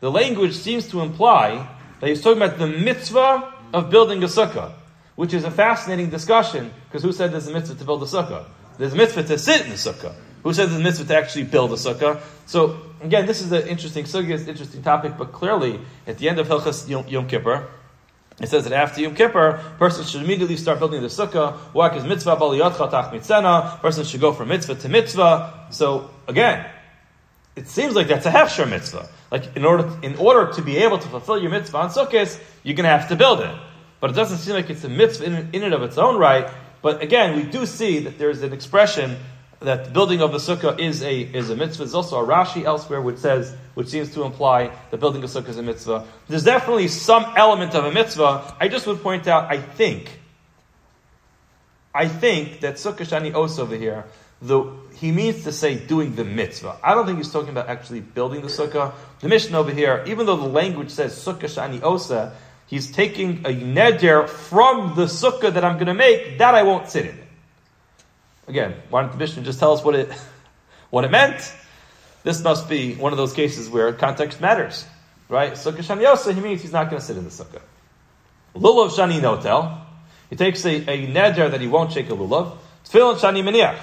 The 0.00 0.10
language 0.10 0.54
seems 0.54 0.88
to 0.88 1.00
imply 1.00 1.68
that 2.00 2.08
he's 2.08 2.22
talking 2.22 2.42
about 2.42 2.58
the 2.58 2.66
mitzvah 2.66 3.52
of 3.72 3.90
building 3.90 4.22
a 4.22 4.26
sukkah, 4.26 4.72
which 5.16 5.34
is 5.34 5.44
a 5.44 5.50
fascinating 5.50 6.10
discussion, 6.10 6.72
because 6.88 7.02
who 7.02 7.12
said 7.12 7.32
there's 7.32 7.48
a 7.48 7.52
mitzvah 7.52 7.76
to 7.76 7.84
build 7.84 8.02
a 8.02 8.06
sukkah? 8.06 8.44
There's 8.78 8.92
a 8.92 8.96
mitzvah 8.96 9.24
to 9.24 9.38
sit 9.38 9.62
in 9.62 9.70
the 9.70 9.76
sukkah. 9.76 10.14
Who 10.42 10.52
said 10.52 10.68
there's 10.68 10.80
a 10.80 10.82
mitzvah 10.84 11.06
to 11.06 11.16
actually 11.16 11.44
build 11.44 11.72
a 11.72 11.76
sukkah? 11.76 12.20
So 12.46 12.80
again, 13.04 13.26
this 13.26 13.40
is 13.40 13.52
an 13.52 13.66
interesting 13.68 14.04
sukkah, 14.04 14.46
interesting 14.46 14.82
topic, 14.82 15.14
but 15.18 15.32
clearly 15.32 15.80
at 16.06 16.18
the 16.18 16.28
end 16.28 16.38
of 16.38 16.48
Hilchas 16.48 16.88
Yom, 16.88 17.06
Yom 17.08 17.28
Kippur, 17.28 17.68
it 18.40 18.48
says 18.48 18.64
that 18.64 18.72
after 18.72 19.00
Yom 19.00 19.14
Kippur, 19.14 19.62
person 19.78 20.04
should 20.04 20.22
immediately 20.22 20.56
start 20.56 20.80
building 20.80 21.00
the 21.02 21.08
sukkah. 21.08 21.56
Walk 21.72 21.94
is 21.94 22.04
mitzvah 22.04 22.36
baliyotcha 22.36 22.90
tach 22.90 23.12
mitzena. 23.12 23.78
Person 23.80 24.04
should 24.04 24.20
go 24.20 24.32
from 24.32 24.48
mitzvah 24.48 24.74
to 24.74 24.88
mitzvah. 24.88 25.68
So 25.70 26.10
again, 26.26 26.66
it 27.54 27.68
seems 27.68 27.94
like 27.94 28.08
that's 28.08 28.26
a 28.26 28.32
hechsher 28.32 28.68
mitzvah. 28.68 29.08
Like 29.30 29.56
in 29.56 29.64
order 29.64 29.88
in 30.02 30.16
order 30.16 30.52
to 30.54 30.62
be 30.62 30.78
able 30.78 30.98
to 30.98 31.08
fulfill 31.08 31.38
your 31.38 31.50
mitzvah 31.50 31.78
on 31.78 31.90
sukkahs, 31.90 32.40
you're 32.64 32.74
going 32.74 32.84
to 32.84 32.90
have 32.90 33.08
to 33.10 33.16
build 33.16 33.40
it. 33.40 33.54
But 34.00 34.10
it 34.10 34.14
doesn't 34.14 34.38
seem 34.38 34.54
like 34.54 34.68
it's 34.68 34.82
a 34.82 34.88
mitzvah 34.88 35.24
in, 35.24 35.50
in 35.52 35.62
and 35.62 35.74
of 35.74 35.82
its 35.82 35.96
own 35.96 36.18
right. 36.18 36.50
But 36.82 37.02
again, 37.02 37.36
we 37.36 37.44
do 37.44 37.66
see 37.66 38.00
that 38.00 38.18
there's 38.18 38.42
an 38.42 38.52
expression 38.52 39.16
that 39.64 39.86
the 39.86 39.90
building 39.90 40.22
of 40.22 40.32
the 40.32 40.38
sukkah 40.38 40.78
is 40.78 41.02
a 41.02 41.20
is 41.20 41.50
a 41.50 41.56
mitzvah. 41.56 41.84
There's 41.84 41.94
also 41.94 42.22
a 42.22 42.26
Rashi 42.26 42.64
elsewhere 42.64 43.00
which 43.00 43.18
says, 43.18 43.54
which 43.74 43.88
seems 43.88 44.12
to 44.14 44.24
imply 44.24 44.70
that 44.90 44.98
building 44.98 45.22
a 45.22 45.26
sukkah 45.26 45.48
is 45.48 45.58
a 45.58 45.62
mitzvah. 45.62 46.06
There's 46.28 46.44
definitely 46.44 46.88
some 46.88 47.24
element 47.36 47.74
of 47.74 47.84
a 47.84 47.92
mitzvah. 47.92 48.56
I 48.60 48.68
just 48.68 48.86
would 48.86 49.02
point 49.02 49.26
out, 49.26 49.50
I 49.50 49.58
think, 49.58 50.18
I 51.94 52.08
think 52.08 52.60
that 52.60 52.74
sukkah 52.74 53.06
shani 53.06 53.34
os 53.34 53.58
over 53.58 53.76
here, 53.76 54.04
the 54.40 54.70
he 54.94 55.10
means 55.10 55.44
to 55.44 55.52
say 55.52 55.76
doing 55.76 56.14
the 56.14 56.24
mitzvah. 56.24 56.76
I 56.82 56.94
don't 56.94 57.06
think 57.06 57.18
he's 57.18 57.32
talking 57.32 57.50
about 57.50 57.68
actually 57.68 58.00
building 58.00 58.42
the 58.42 58.48
sukkah. 58.48 58.92
The 59.20 59.28
Mishnah 59.28 59.58
over 59.58 59.72
here, 59.72 60.04
even 60.06 60.26
though 60.26 60.36
the 60.36 60.48
language 60.48 60.90
says 60.90 61.14
sukkah 61.14 61.48
shani 61.48 61.82
osa, 61.82 62.36
he's 62.66 62.90
taking 62.90 63.38
a 63.38 63.54
neder 63.54 64.28
from 64.28 64.94
the 64.94 65.06
sukkah 65.06 65.52
that 65.52 65.64
I'm 65.64 65.74
going 65.74 65.86
to 65.86 65.94
make 65.94 66.38
that 66.38 66.54
I 66.54 66.62
won't 66.62 66.88
sit 66.88 67.06
in. 67.06 67.23
Again, 68.46 68.74
why 68.90 69.02
don't 69.02 69.12
the 69.12 69.18
Mishnah 69.18 69.42
just 69.42 69.58
tell 69.58 69.72
us 69.72 69.82
what 69.82 69.94
it 69.94 70.12
what 70.90 71.04
it 71.04 71.10
meant? 71.10 71.52
This 72.22 72.42
must 72.42 72.68
be 72.68 72.94
one 72.94 73.12
of 73.12 73.18
those 73.18 73.32
cases 73.32 73.68
where 73.68 73.92
context 73.92 74.40
matters, 74.40 74.84
right? 75.28 75.52
Sukkah 75.52 75.78
shani 75.78 76.06
osa, 76.06 76.32
he 76.32 76.40
means 76.40 76.62
he's 76.62 76.72
not 76.72 76.88
going 76.88 77.00
to 77.00 77.06
sit 77.06 77.16
in 77.16 77.24
the 77.24 77.30
sukkah. 77.30 77.60
Lulav 78.54 78.90
shani 78.90 79.20
notel, 79.20 79.80
he 80.30 80.36
takes 80.36 80.64
a, 80.64 80.76
a 80.76 81.06
neder 81.06 81.50
that 81.50 81.60
he 81.60 81.66
won't 81.66 81.92
shake 81.92 82.08
a 82.08 82.12
lulav. 82.12 82.56
Tefillin 82.86 83.16
shani 83.16 83.42
miniach. 83.42 83.78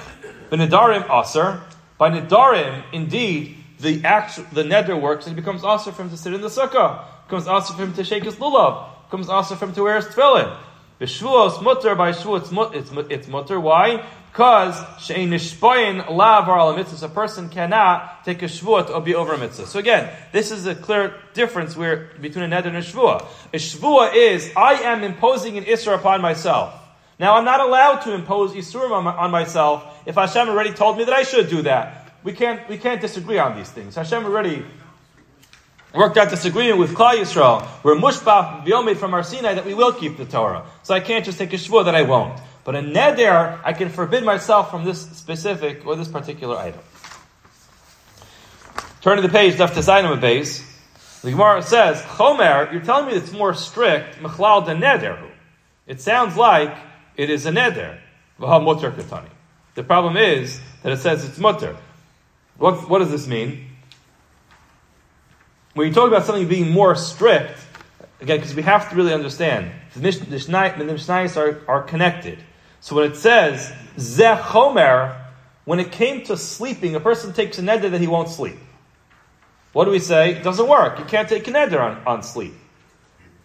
B'nedarim 0.50 1.10
aser. 1.24 1.62
By 1.98 2.10
nedarim, 2.10 2.84
indeed, 2.92 3.58
the 3.80 4.04
actual, 4.06 4.46
the 4.52 4.64
neder 4.64 5.00
works 5.00 5.28
and 5.28 5.38
it 5.38 5.42
becomes 5.42 5.64
aser 5.64 5.92
for 5.92 6.04
him 6.04 6.10
to 6.10 6.18
sit 6.18 6.34
in 6.34 6.42
the 6.42 6.48
sukkah. 6.48 7.04
It 7.04 7.28
becomes 7.28 7.48
aser 7.48 7.74
for 7.74 7.84
him 7.84 7.94
to 7.94 8.04
shake 8.04 8.24
his 8.24 8.36
lulav. 8.36 8.90
It 8.90 9.12
becomes 9.12 9.30
aser 9.30 9.56
for 9.56 9.66
him 9.66 9.74
to 9.74 9.84
wear 9.84 9.98
his 9.98 10.06
tefillin. 10.06 10.58
B'shvuos 11.00 11.62
mutter, 11.62 11.94
by 11.96 12.12
shvu 12.12 13.12
it's 13.12 13.28
mutter. 13.28 13.60
Why? 13.60 14.04
Because 14.32 14.82
she'in 15.00 15.30
nishpoyin 15.30 16.10
lav 16.10 16.48
ar 16.48 16.76
mitzvah. 16.76 17.06
A 17.06 17.10
person 17.10 17.50
cannot 17.50 18.24
take 18.24 18.42
a 18.42 18.46
shvuot 18.46 18.90
or 18.90 19.02
be 19.02 19.14
over 19.14 19.34
a 19.34 19.38
mitzvah. 19.38 19.68
So 19.68 19.80
again, 19.80 20.10
this 20.32 20.52
is 20.52 20.66
a 20.66 20.76
clear 20.76 21.16
difference 21.34 21.76
where 21.76 22.12
between 22.22 22.46
a 22.46 22.48
neder 22.48 22.68
and 22.68 22.78
a 22.78 22.82
shvuah. 22.82 23.26
A 23.54 23.58
shvuah 23.58 24.16
is 24.16 24.52
I 24.56 24.76
am 24.76 25.04
imposing 25.04 25.58
an 25.58 25.66
isra 25.66 25.96
upon 25.96 26.22
myself. 26.22 26.74
Now, 27.22 27.36
I'm 27.36 27.46
not 27.46 27.60
allowed 27.60 28.00
to 28.06 28.16
impose 28.16 28.54
Isurim 28.54 28.92
on, 28.92 29.06
on, 29.06 29.30
myself 29.30 30.02
if 30.08 30.16
Hashem 30.16 30.50
already 30.50 30.72
told 30.74 30.98
me 30.98 31.04
that 31.04 31.14
I 31.14 31.22
should 31.22 31.52
do 31.52 31.62
that. 31.62 32.12
We 32.24 32.34
can't, 32.34 32.68
we 32.68 32.80
can't 32.80 33.00
disagree 33.00 33.38
on 33.38 33.56
these 33.56 33.70
things. 33.70 33.94
Hashem 33.94 34.26
already 34.26 34.66
worked 35.94 36.18
out 36.18 36.32
disagreement 36.32 36.80
with 36.80 36.96
Klal 36.96 37.20
Yisrael. 37.20 37.68
We're 37.84 37.96
b'yomid 37.96 38.98
from 38.98 39.14
our 39.14 39.22
Sinai 39.22 39.54
that 39.54 39.68
we 39.68 39.76
will 39.76 39.94
keep 39.94 40.18
the 40.18 40.26
Torah. 40.26 40.66
So 40.82 40.96
I 40.96 41.00
can't 41.00 41.24
just 41.24 41.38
take 41.38 41.54
a 41.54 41.58
shvur 41.58 41.86
that 41.86 41.94
I 41.94 42.02
won't. 42.02 42.42
But 42.64 42.76
a 42.76 42.80
neder, 42.80 43.60
I 43.64 43.74
can 43.74 43.90
forbid 43.90 44.24
myself 44.24 44.70
from 44.70 44.84
this 44.84 45.02
specific 45.02 45.86
or 45.86 45.96
this 45.96 46.08
particular 46.08 46.58
item. 46.58 46.82
Turn 49.02 49.16
to 49.16 49.24
the 49.24 49.30
page, 49.30 49.58
to 49.58 49.64
Zainam 49.64 50.22
base. 50.22 50.68
The 51.24 51.32
Gemara 51.32 51.64
says, 51.64 52.02
Chomer, 52.02 52.72
you're 52.72 52.82
telling 52.82 53.08
me 53.08 53.14
it's 53.14 53.32
more 53.32 53.54
strict, 53.54 54.20
mechlal 54.20 54.66
than 54.66 54.80
neder. 54.80 55.20
It 55.88 56.02
sounds 56.02 56.38
like 56.38 56.76
it 57.16 57.30
is 57.30 57.46
a 57.46 57.52
neder. 57.52 58.00
The 58.40 59.84
problem 59.84 60.18
is 60.18 60.62
that 60.84 60.92
it 60.92 60.98
says 60.98 61.26
it's 61.26 61.40
mutter. 61.40 61.76
What, 62.58 62.90
what 62.90 63.00
does 63.00 63.12
this 63.12 63.28
mean? 63.28 63.68
When 65.74 65.88
you 65.88 65.94
talk 65.94 66.08
about 66.08 66.26
something 66.26 66.48
being 66.48 66.72
more 66.72 66.96
strict, 66.96 67.58
again, 68.20 68.38
because 68.38 68.54
we 68.54 68.62
have 68.64 68.90
to 68.90 68.96
really 68.96 69.14
understand, 69.14 69.72
the 69.94 70.02
Mishnayos 70.02 71.38
are, 71.38 71.62
are 71.68 71.84
connected. 71.84 72.40
So 72.82 72.96
when 72.98 73.10
it 73.10 73.16
says, 73.16 73.72
Zechomer, 73.96 75.18
when 75.64 75.80
it 75.80 75.92
came 75.92 76.24
to 76.26 76.36
sleeping, 76.36 76.96
a 76.96 77.00
person 77.00 77.32
takes 77.34 77.58
a 77.58 77.62
neder 77.62 77.90
that 77.92 78.02
he 78.02 78.08
won't 78.08 78.30
sleep. 78.30 78.58
What 79.72 79.86
do 79.86 79.92
we 79.92 80.00
say? 80.00 80.32
It 80.32 80.44
doesn't 80.44 80.68
work. 80.68 81.00
You 81.00 81.06
can't 81.06 81.30
take 81.30 81.48
a 81.48 81.52
neder 81.52 81.80
on, 81.80 82.06
on 82.06 82.24
sleep. 82.24 82.54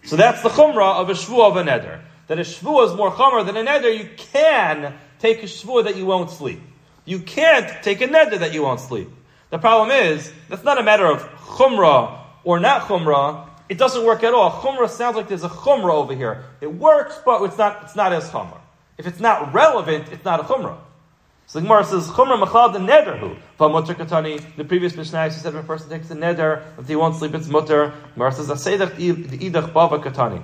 So 0.03 0.15
that's 0.15 0.43
the 0.43 0.49
chumrah 0.49 0.95
of 1.01 1.09
a 1.09 1.13
shvu 1.13 1.39
of 1.39 1.55
a 1.55 1.63
neder 1.63 2.01
that 2.27 2.39
a 2.39 2.41
shvuah 2.41 2.89
is 2.89 2.95
more 2.95 3.11
chumrah 3.11 3.45
than 3.45 3.57
a 3.57 3.63
neder, 3.63 3.97
you 3.97 4.09
can 4.17 4.93
take 5.19 5.43
a 5.43 5.45
shvuah 5.45 5.85
that 5.85 5.95
you 5.95 6.05
won't 6.05 6.29
sleep. 6.29 6.59
You 7.05 7.19
can't 7.19 7.83
take 7.83 8.01
a 8.01 8.07
neder 8.07 8.39
that 8.39 8.53
you 8.53 8.63
won't 8.63 8.81
sleep. 8.81 9.09
The 9.49 9.57
problem 9.57 9.91
is, 9.91 10.31
that's 10.49 10.63
not 10.63 10.77
a 10.77 10.83
matter 10.83 11.05
of 11.05 11.21
chumrah 11.21 12.19
or 12.43 12.59
not 12.59 12.83
chumrah. 12.83 13.47
It 13.69 13.77
doesn't 13.77 14.05
work 14.05 14.23
at 14.23 14.33
all. 14.33 14.51
Chumrah 14.61 14.89
sounds 14.89 15.15
like 15.15 15.29
there's 15.29 15.43
a 15.43 15.49
chumrah 15.49 15.93
over 15.93 16.13
here. 16.13 16.43
It 16.59 16.73
works, 16.73 17.19
but 17.25 17.41
it's 17.43 17.57
not, 17.57 17.83
it's 17.83 17.95
not 17.95 18.11
as 18.11 18.29
chumrah. 18.29 18.59
If 18.97 19.07
it's 19.07 19.19
not 19.19 19.53
relevant, 19.53 20.11
it's 20.11 20.25
not 20.25 20.39
a 20.39 20.43
chumrah. 20.43 20.77
So 21.45 21.59
the 21.59 21.63
Gemara 21.63 21.85
says, 21.85 22.07
Chumrah 22.07 22.39
machal 22.39 22.69
the 22.69 22.79
neder 22.79 23.17
who. 23.19 23.35
Mutter 23.59 23.93
katani. 23.93 24.43
The 24.55 24.65
previous 24.65 24.95
Mishnah 24.95 25.31
said 25.31 25.53
when 25.53 25.63
a 25.63 25.67
person 25.67 25.89
takes 25.89 26.09
the 26.09 26.15
neder, 26.15 26.63
if 26.77 26.87
he 26.87 26.95
won't 26.95 27.15
sleep, 27.15 27.33
it's 27.35 27.47
mutter. 27.47 27.93
Gemara 28.15 28.31
says, 28.33 28.49
Asedach 28.49 28.95
the 28.95 29.37
idach 29.37 29.71
bava 29.71 30.03
katani 30.03 30.43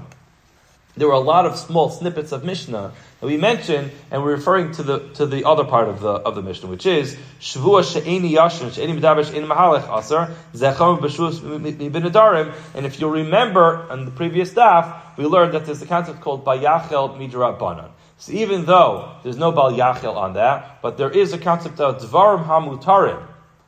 there 0.95 1.07
were 1.07 1.13
a 1.13 1.19
lot 1.19 1.45
of 1.45 1.57
small 1.57 1.89
snippets 1.89 2.31
of 2.31 2.43
Mishnah 2.43 2.93
that 3.19 3.25
we 3.25 3.35
mentioned, 3.35 3.91
and 4.11 4.21
we're 4.21 4.35
referring 4.35 4.73
to 4.73 4.83
the 4.83 4.99
to 5.13 5.25
the 5.25 5.43
other 5.45 5.63
part 5.63 5.87
of 5.89 6.01
the 6.01 6.09
of 6.09 6.35
the 6.35 6.43
Mishnah, 6.43 6.69
which 6.69 6.85
is 6.85 7.17
Shavua 7.39 7.83
she'eni 7.83 8.31
yashin 8.31 8.71
she'eni 8.71 8.99
medaber 8.99 9.33
in 9.33 9.45
mahalech 9.45 9.97
aser 9.97 10.35
zecham 10.53 10.99
b'shus 10.99 11.39
mibinadarim. 11.39 12.53
And 12.75 12.85
if 12.85 12.99
you'll 12.99 13.09
remember 13.09 13.87
on 13.89 14.05
the 14.05 14.11
previous 14.11 14.53
daf, 14.53 15.17
we 15.17 15.25
learned 15.25 15.53
that 15.53 15.65
there's 15.65 15.81
a 15.81 15.87
concept 15.87 16.21
called 16.21 16.45
bayachel 16.45 17.17
midrabanan. 17.17 17.89
So 18.23 18.31
even 18.31 18.63
though 18.63 19.17
there's 19.21 19.35
no 19.35 19.51
bal 19.51 19.73
yachel 19.73 20.15
on 20.15 20.35
that, 20.35 20.81
but 20.81 20.97
there 20.97 21.09
is 21.09 21.33
a 21.33 21.37
concept 21.37 21.81
of 21.81 22.01
dvarim 22.01 22.45
hamutarim 22.45 23.21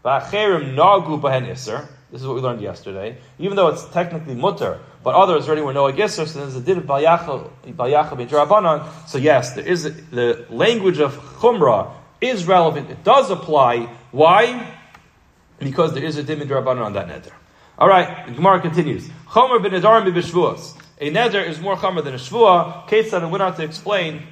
va'acherim 0.05 0.75
nagu 0.75 1.19
bahen 1.19 1.51
iser. 1.51 1.89
This 2.09 2.21
is 2.21 2.27
what 2.27 2.37
we 2.37 2.41
learned 2.41 2.61
yesterday. 2.61 3.17
Even 3.37 3.57
though 3.57 3.67
it's 3.67 3.83
technically 3.89 4.33
mutter, 4.33 4.79
but 5.03 5.13
others 5.13 5.47
already 5.47 5.61
were 5.61 5.73
no 5.73 5.91
agisr, 5.91 6.25
so 6.25 6.39
there's 6.39 6.55
a 6.55 6.61
din 6.61 6.77
of 6.77 6.85
bayacha 6.85 7.49
So 9.09 9.17
yes, 9.17 9.55
there 9.55 9.67
is 9.67 9.87
a, 9.87 9.89
the 9.89 10.45
language 10.49 10.99
of 10.99 11.13
chumrah 11.41 11.91
is 12.21 12.45
relevant. 12.45 12.89
It 12.89 13.03
does 13.03 13.29
apply. 13.31 13.89
Why? 14.11 14.73
Because 15.59 15.93
there 15.93 16.03
is 16.05 16.15
a 16.15 16.23
din 16.23 16.39
drabanan 16.39 16.85
on 16.85 16.93
that 16.93 17.09
neder. 17.09 17.33
All 17.77 17.89
right, 17.89 18.33
Gemara 18.33 18.61
continues. 18.61 19.09
Chomer 19.27 19.61
ben 19.61 19.73
b'shvuas. 19.73 20.77
A 21.01 21.11
neder 21.11 21.45
is 21.45 21.59
more 21.59 21.75
chomer 21.75 22.01
than 22.01 22.13
a 22.13 22.17
shvua. 22.17 22.87
Ketzad 22.87 23.29
went 23.29 23.43
on 23.43 23.53
to 23.57 23.63
explain 23.63 24.25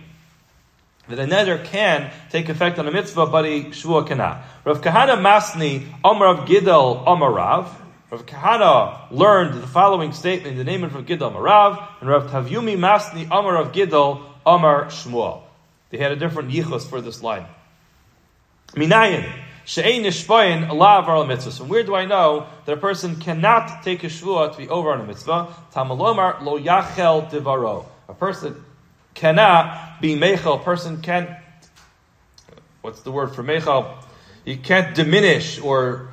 that 1.07 1.19
a 1.19 1.23
neder 1.23 1.63
can 1.63 2.11
take 2.29 2.49
effect 2.49 2.79
on 2.79 2.87
a 2.87 2.91
mitzvah, 2.91 3.25
but 3.25 3.45
a 3.45 3.65
shvua 3.65 4.07
cannot. 4.07 4.43
Rav 4.63 4.81
Kahana 4.81 5.17
Masni, 5.17 5.85
Omar 6.03 6.27
of 6.27 6.47
Gidel, 6.47 7.03
Omar 7.05 7.31
Rav. 7.31 7.79
Kahana 8.11 9.11
learned 9.11 9.61
the 9.61 9.67
following 9.67 10.13
statement 10.13 10.51
in 10.51 10.57
the 10.57 10.63
name 10.63 10.83
of 10.83 10.93
Rav 10.93 11.05
Gidel 11.05 11.33
Marav, 11.33 11.87
and 11.99 12.09
Rav 12.09 12.29
Tavyumi 12.29 12.77
Masni 12.77 13.25
Amar 13.25 13.57
of 13.57 13.71
Gidel 13.71 14.23
Amar 14.45 14.85
Shmuel. 14.85 15.41
They 15.89 15.97
had 15.97 16.11
a 16.11 16.15
different 16.15 16.51
yichus 16.51 16.87
for 16.87 17.01
this 17.01 17.21
line. 17.21 17.45
Minayin. 18.69 19.29
She'ein 19.65 20.03
nishpayin 20.03 20.67
alav 20.67 21.07
al 21.07 21.25
mitzvah. 21.25 21.51
So 21.51 21.63
where 21.63 21.83
do 21.83 21.95
I 21.95 22.05
know 22.05 22.47
that 22.65 22.73
a 22.73 22.77
person 22.77 23.15
cannot 23.15 23.83
take 23.83 24.03
a 24.03 24.07
shvuah 24.07 24.51
to 24.51 24.57
be 24.57 24.67
over 24.67 24.91
on 24.91 25.01
a 25.01 25.05
mitzvah? 25.05 25.53
Tamalomar 25.73 26.41
lo 26.41 26.59
yachel 26.59 27.29
devaro. 27.29 27.85
A 28.09 28.13
person 28.13 28.63
cannot 29.13 30.01
be 30.01 30.15
mechel. 30.15 30.59
A 30.59 30.63
person 30.63 31.01
can't, 31.01 31.29
what's 32.81 33.01
the 33.01 33.11
word 33.11 33.35
for 33.35 33.43
mechel? 33.43 34.03
You 34.45 34.57
can't 34.57 34.93
diminish 34.95 35.59
or 35.59 36.09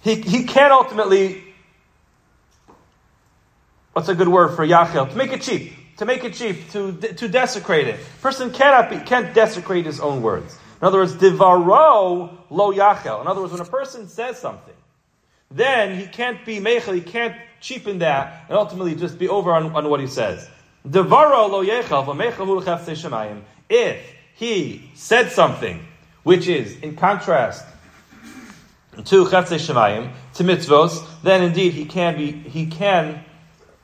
he, 0.00 0.14
he 0.14 0.44
can't 0.44 0.72
ultimately, 0.72 1.44
what's 3.92 4.08
a 4.08 4.14
good 4.14 4.28
word 4.28 4.56
for 4.56 4.66
Yachel? 4.66 5.10
To 5.10 5.16
make 5.16 5.32
it 5.32 5.42
cheap. 5.42 5.74
To 5.98 6.06
make 6.06 6.24
it 6.24 6.34
cheap, 6.34 6.70
to, 6.70 6.92
to 6.92 7.28
desecrate 7.28 7.88
it. 7.88 8.00
Person 8.22 8.52
cannot 8.52 8.88
be, 8.88 8.98
can't 8.98 9.34
desecrate 9.34 9.84
his 9.84 10.00
own 10.00 10.22
words. 10.22 10.56
In 10.80 10.86
other 10.86 10.98
words, 10.98 11.14
divaro 11.14 12.38
lo 12.50 12.72
yachel. 12.72 13.20
In 13.20 13.26
other 13.26 13.40
words, 13.40 13.52
when 13.52 13.60
a 13.60 13.64
person 13.64 14.08
says 14.08 14.38
something, 14.38 14.74
then 15.50 15.98
he 15.98 16.06
can't 16.06 16.44
be 16.46 16.60
mechel, 16.60 16.94
he 16.94 17.00
can't 17.00 17.34
cheapen 17.60 17.98
that, 18.00 18.44
and 18.48 18.56
ultimately 18.56 18.94
just 18.94 19.18
be 19.18 19.28
over 19.28 19.52
on, 19.52 19.74
on 19.74 19.88
what 19.88 20.00
he 20.00 20.06
says. 20.06 20.48
If 23.70 24.14
he 24.34 24.90
said 24.94 25.32
something 25.32 25.86
which 26.22 26.46
is 26.48 26.78
in 26.80 26.96
contrast 26.96 27.64
to 29.04 29.24
Chatzei 29.24 29.58
Shemayim, 29.58 30.12
to 30.34 30.44
mitzvos, 30.44 31.04
then 31.22 31.42
indeed 31.42 31.72
he 31.72 31.84
can 31.84 32.16
be, 32.16 32.32
he 32.32 32.66
can, 32.66 33.24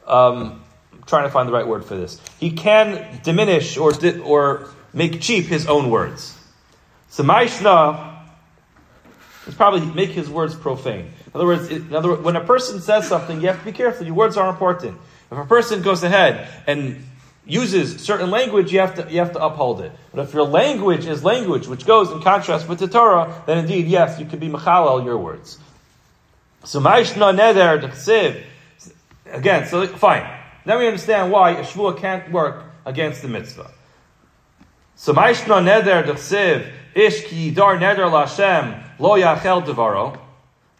um, 0.06 0.62
trying 1.06 1.24
to 1.24 1.30
find 1.30 1.48
the 1.48 1.52
right 1.52 1.66
word 1.66 1.84
for 1.84 1.96
this. 1.96 2.20
He 2.38 2.50
can 2.52 3.20
diminish 3.22 3.76
or, 3.76 3.92
or 4.22 4.68
make 4.92 5.20
cheap 5.20 5.46
his 5.46 5.66
own 5.66 5.90
words. 5.90 6.38
So 7.10 7.22
Maishna 7.22 8.13
is 9.46 9.54
probably 9.54 9.84
make 9.94 10.10
his 10.10 10.28
words 10.28 10.54
profane. 10.54 11.06
In 11.06 11.32
other 11.34 11.46
words, 11.46 11.68
in 11.68 11.94
other 11.94 12.14
when 12.14 12.36
a 12.36 12.44
person 12.44 12.80
says 12.80 13.08
something, 13.08 13.40
you 13.40 13.48
have 13.48 13.58
to 13.58 13.64
be 13.64 13.72
careful. 13.72 14.06
Your 14.06 14.14
words 14.14 14.36
are 14.36 14.48
important. 14.48 14.98
If 15.30 15.38
a 15.38 15.44
person 15.44 15.82
goes 15.82 16.02
ahead 16.02 16.48
and 16.66 17.04
uses 17.46 18.00
certain 18.00 18.30
language, 18.30 18.72
you 18.72 18.80
have 18.80 18.94
to 18.96 19.12
you 19.12 19.18
have 19.18 19.32
to 19.32 19.44
uphold 19.44 19.80
it. 19.80 19.92
But 20.12 20.22
if 20.22 20.34
your 20.34 20.44
language 20.44 21.06
is 21.06 21.24
language 21.24 21.66
which 21.66 21.86
goes 21.86 22.10
in 22.10 22.20
contrast 22.22 22.68
with 22.68 22.78
the 22.78 22.88
Torah, 22.88 23.42
then 23.46 23.58
indeed, 23.58 23.86
yes, 23.86 24.18
you 24.18 24.26
could 24.26 24.40
be 24.40 24.48
mechalel 24.48 25.04
your 25.04 25.18
words. 25.18 25.58
So 26.64 26.80
ma'ishna 26.80 27.36
neder 27.36 27.80
d'chsiv. 27.80 28.42
Again, 29.26 29.66
so 29.66 29.86
fine. 29.86 30.24
Now 30.64 30.78
we 30.78 30.86
understand 30.86 31.32
why 31.32 31.50
a 31.50 31.64
shvuah 31.64 31.98
can't 31.98 32.30
work 32.30 32.64
against 32.86 33.22
the 33.22 33.28
mitzvah. 33.28 33.70
So 34.96 35.12
Maishna 35.12 35.62
Neder 35.62 36.04
Dechsiv 36.04 36.70
Ish 36.94 37.24
Ki 37.24 37.50
Dar 37.50 37.76
Neder 37.78 38.10
Lashem 38.10 38.83
Lo 38.98 39.18
Yachel 39.18 39.64
Devaro. 39.64 40.18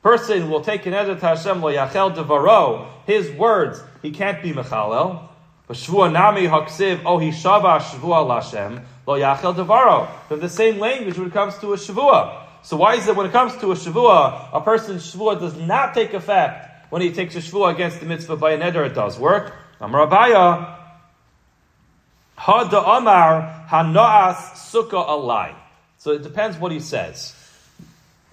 Person 0.02 0.50
will 0.50 0.60
take 0.60 0.86
an 0.86 0.92
Neder 0.92 1.18
to 1.18 1.26
Hashem 1.26 1.60
Lo 1.60 1.72
Yachel 1.72 2.14
Devaro. 2.14 2.88
His 3.06 3.30
words 3.32 3.82
he 4.02 4.10
can't 4.10 4.42
be 4.42 4.52
Mechalel. 4.52 5.28
But 5.66 5.76
Shvua 5.76 6.12
Nami 6.12 6.42
Haksiv 6.42 7.02
Oh 7.04 7.18
Hishava 7.18 7.80
Shvua 7.80 8.26
Lashem 8.26 8.82
Lo 9.06 9.18
Yachel 9.18 9.54
Devaro. 9.54 10.08
From 10.28 10.40
the 10.40 10.48
same 10.48 10.78
language 10.78 11.18
when 11.18 11.28
it 11.28 11.32
comes 11.32 11.58
to 11.58 11.72
a 11.72 11.76
Shvua. 11.76 12.42
So 12.62 12.78
why 12.78 12.94
is 12.94 13.06
it 13.08 13.14
when 13.14 13.26
it 13.26 13.32
comes 13.32 13.56
to 13.58 13.72
a 13.72 13.74
Shvua, 13.74 14.48
a 14.52 14.60
person's 14.60 15.14
Shvua 15.14 15.38
does 15.38 15.54
not 15.56 15.92
take 15.92 16.14
effect 16.14 16.90
when 16.90 17.02
he 17.02 17.12
takes 17.12 17.34
a 17.34 17.40
Shvua 17.40 17.74
against 17.74 18.00
the 18.00 18.06
mitzvah 18.06 18.36
by 18.36 18.52
a 18.52 18.58
Neder, 18.58 18.86
it 18.86 18.94
does 18.94 19.18
work. 19.18 19.52
Amar 19.80 20.06
Abaye, 20.06 20.78
Hada 22.38 22.98
Amar 22.98 23.66
Hanoas 23.68 24.36
Sukkah 24.54 25.06
Alai. 25.08 25.54
So 25.98 26.12
it 26.12 26.22
depends 26.22 26.56
what 26.56 26.72
he 26.72 26.80
says. 26.80 27.34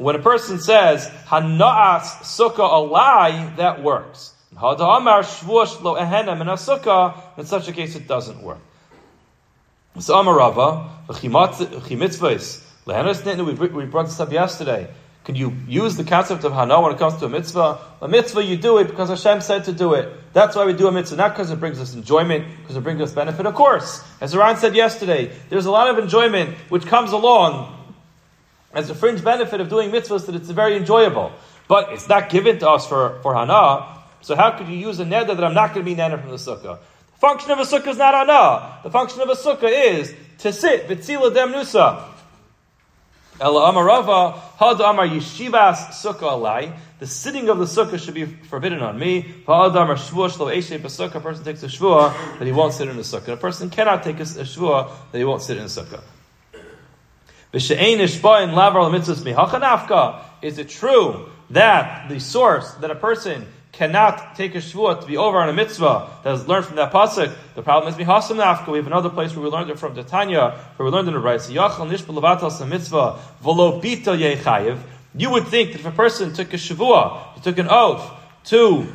When 0.02 0.16
a 0.16 0.20
person 0.20 0.60
says 0.60 1.08
Hanoas 1.28 2.02
Sukkah 2.24 2.70
Alai, 2.70 3.56
that 3.58 3.84
works. 3.84 4.34
In 7.38 7.45
such 7.45 7.68
a 7.68 7.72
case 7.72 7.95
it 7.95 8.08
doesn't 8.08 8.41
work. 8.41 8.58
So 9.99 10.20
Amar 10.20 10.36
Rava, 10.38 10.89
V'chimitzvahs, 11.08 12.64
Lehenas 12.86 13.74
we 13.76 13.86
brought 13.86 14.08
this 14.08 14.20
up 14.20 14.32
yesterday. 14.32 14.89
Can 15.24 15.36
you 15.36 15.56
use 15.68 15.97
the 15.97 16.04
concept 16.04 16.43
of 16.45 16.52
hana 16.52 16.82
when 16.82 16.93
it 16.93 16.97
comes 16.97 17.18
to 17.18 17.28
a 17.28 17.30
mitzvah? 17.30 17.78
A 18.02 18.08
mitzvah, 18.08 18.43
you 18.43 18.58
do 18.58 18.80
it 18.80 18.86
because 18.86 19.10
Hashem 19.10 19.41
said 19.41 19.66
to 19.66 19.72
do 19.72 19.93
it. 19.93 20.12
That's 20.34 20.56
why 20.56 20.66
we 20.66 20.74
do 20.74 20.88
a 20.88 20.91
mitzvah, 20.91 21.16
not 21.16 21.34
because 21.34 21.52
it 21.52 21.60
brings 21.60 21.80
us 21.80 21.93
enjoyment, 21.93 22.47
because 22.62 22.76
it 22.76 22.82
brings 22.82 23.02
us 23.02 23.14
benefit. 23.14 23.45
Of 23.45 23.54
course, 23.54 24.04
as 24.20 24.34
Iran 24.34 24.58
said 24.58 24.76
yesterday, 24.76 25.32
there's 25.49 25.68
a 25.68 25.72
lot 25.72 25.91
of 25.91 25.99
enjoyment 25.99 26.56
which 26.70 26.88
comes 26.88 27.12
along 27.12 27.78
as 28.74 28.89
a 28.89 28.95
fringe 28.95 29.24
benefit 29.24 29.61
of 29.61 29.69
doing 29.69 29.91
mitzvahs 29.91 30.26
that 30.26 30.36
it's 30.36 30.49
very 30.49 30.76
enjoyable. 30.76 31.32
But 31.67 31.93
it's 31.93 32.07
not 32.07 32.30
given 32.30 32.59
to 32.59 32.69
us 32.69 32.88
for, 32.88 33.19
for 33.22 33.34
hana. 33.34 33.99
So 34.22 34.36
how 34.36 34.51
could 34.51 34.67
you 34.67 34.78
use 34.78 34.99
a 34.99 35.05
neder 35.05 35.36
that 35.36 35.43
I'm 35.43 35.53
not 35.53 35.74
going 35.74 35.86
to 35.86 35.89
be 35.89 35.95
neder 35.95 36.19
from 36.19 36.32
the 36.32 36.38
sukkah? 36.38 36.80
The 37.13 37.19
function 37.19 37.51
of 37.51 37.59
a 37.59 37.63
sukkah 37.63 37.88
is 37.88 37.97
not 37.97 38.13
hana. 38.13 38.80
The 38.84 38.91
function 38.91 39.22
of 39.22 39.30
a 39.30 39.36
sukkah 39.36 39.72
is 39.72 40.13
to 40.39 40.53
sit, 40.53 40.88
vitzila 40.88 41.34
demnusa. 41.34 42.07
Ela 43.39 43.72
Amarava, 43.72 44.39
Had 44.59 44.80
Amar 44.82 45.07
Yeshivas 45.07 45.89
Sukkah 45.89 46.34
Alai. 46.34 46.78
The 46.99 47.07
sitting 47.07 47.49
of 47.49 47.57
the 47.57 47.65
sukkah 47.65 47.99
should 47.99 48.13
be 48.13 48.26
forbidden 48.26 48.82
on 48.82 48.99
me. 48.99 49.22
Had 49.47 49.76
Amar 49.76 49.95
Shvuah 49.95 50.30
Shlo 50.30 50.55
Eshe 50.55 50.78
B'Sukkah. 50.78 51.15
A 51.15 51.19
person 51.19 51.43
takes 51.43 51.63
a 51.63 51.67
shvuah 51.67 52.38
that 52.38 52.45
he 52.45 52.51
won't 52.51 52.74
sit 52.74 52.88
in 52.88 52.97
the 52.97 53.01
sukkah. 53.01 53.30
A 53.30 53.38
person 53.38 53.72
cannot 53.72 54.03
take 54.03 54.19
a, 54.19 54.24
a 54.24 54.45
shvuah 54.45 54.91
that 55.11 55.17
he 55.17 55.24
won't 55.24 55.41
sit 55.41 55.57
in 55.57 55.63
the 55.63 55.69
sukkah. 55.69 56.01
Is 57.54 57.70
it 60.58 60.70
true 60.70 61.30
that 61.49 62.10
the 62.10 62.20
source 62.20 62.72
that 62.76 62.91
a 62.91 62.95
person 62.95 63.45
cannot 63.72 64.36
take 64.36 64.54
a 64.56 64.60
shvuah 64.60 65.02
to 65.02 65.08
be 65.08 65.18
over 65.18 65.38
on 65.38 65.49
a 65.49 65.54
mitzvah 65.54 66.10
that 66.24 66.34
is 66.34 66.47
learned 66.47 66.66
from 66.66 66.76
that 66.76 66.91
pasuk. 66.91 67.34
The 67.56 67.62
problem 67.62 67.93
is 67.93 67.99
mihasam 67.99 68.38
nafka. 68.38 68.68
We 68.72 68.78
have 68.78 68.88
another 68.88 69.10
place 69.10 69.36
where 69.36 69.43
we 69.43 69.49
learned 69.49 69.70
it 69.70 69.80
from 69.80 69.95
the 69.95 70.04
Tanya, 70.04 70.58
where 70.76 70.86
we 70.86 70.91
learned 70.91 71.08
in 71.08 71.14
the. 71.14 71.38
So 71.39 71.52
yachal 71.52 71.88
levatas 71.89 72.68
mitzvah. 72.68 73.20
You 75.14 75.30
would 75.30 75.47
think 75.47 75.72
that 75.72 75.80
if 75.80 75.86
a 75.86 75.91
person 75.91 76.34
took 76.34 76.54
a 76.54 76.58
shavua, 76.58 77.34
he 77.36 77.41
took 77.41 77.58
an 77.58 77.68
oath 77.70 78.10
to 78.45 78.88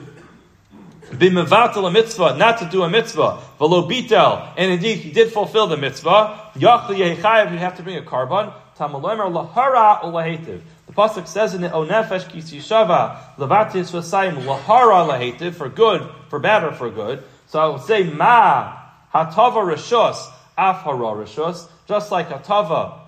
be 1.18 1.30
mevatel 1.30 1.86
a 1.86 1.90
mitzvah, 1.90 2.36
not 2.36 2.58
to 2.58 2.66
do 2.66 2.82
a 2.82 2.88
mitzvah, 2.88 3.40
v'lo 3.60 3.88
bitel, 3.88 4.52
and 4.56 4.72
indeed 4.72 4.98
he 4.98 5.12
did 5.12 5.32
fulfill 5.32 5.66
the 5.66 5.76
mitzvah, 5.76 6.50
yachal 6.56 6.88
yechayev, 6.88 7.52
you 7.52 7.58
have 7.58 7.76
to 7.76 7.82
bring 7.82 7.96
a 7.96 8.02
karban. 8.02 8.52
Tamalomer 8.76 9.30
lahara 9.30 10.02
ulahetiv. 10.02 10.60
The 10.86 10.92
pasuk 10.92 11.26
says 11.26 11.54
in 11.54 11.62
the 11.62 11.68
Onefesh 11.68 12.30
Kisishava 12.30 13.34
Levatis 13.36 13.90
Vasayim 13.90 14.42
Lahara 14.44 15.08
Lahativ 15.08 15.54
for 15.54 15.68
good, 15.68 16.08
for 16.28 16.38
bad 16.38 16.62
or 16.62 16.72
for 16.72 16.90
good. 16.90 17.24
So 17.48 17.58
I 17.58 17.66
would 17.68 17.82
say 17.82 18.04
Ma 18.04 18.76
Hatava 19.12 19.64
Rishos 19.64 20.30
Afhara 20.56 21.16
Rishos, 21.16 21.68
just 21.88 22.12
like 22.12 22.28
Hatava. 22.28 23.00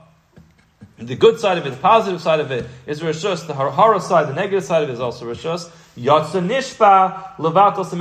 The 0.99 1.15
good 1.15 1.39
side 1.39 1.59
of 1.59 1.67
it, 1.67 1.71
the 1.71 1.77
positive 1.77 2.21
side 2.21 2.41
of 2.41 2.51
it 2.51 2.67
is 2.87 3.01
Rishos. 3.01 3.47
The 3.47 3.55
Hara 3.55 4.01
side, 4.01 4.29
the 4.29 4.35
negative 4.35 4.65
side 4.65 4.83
of 4.83 4.89
it 4.89 4.95
is 4.95 5.01
also 5.01 5.27
Rishos. 5.27 5.71
Yatsa 5.99 6.47
Nishpa 6.47 7.37
Levatos. 7.37 7.93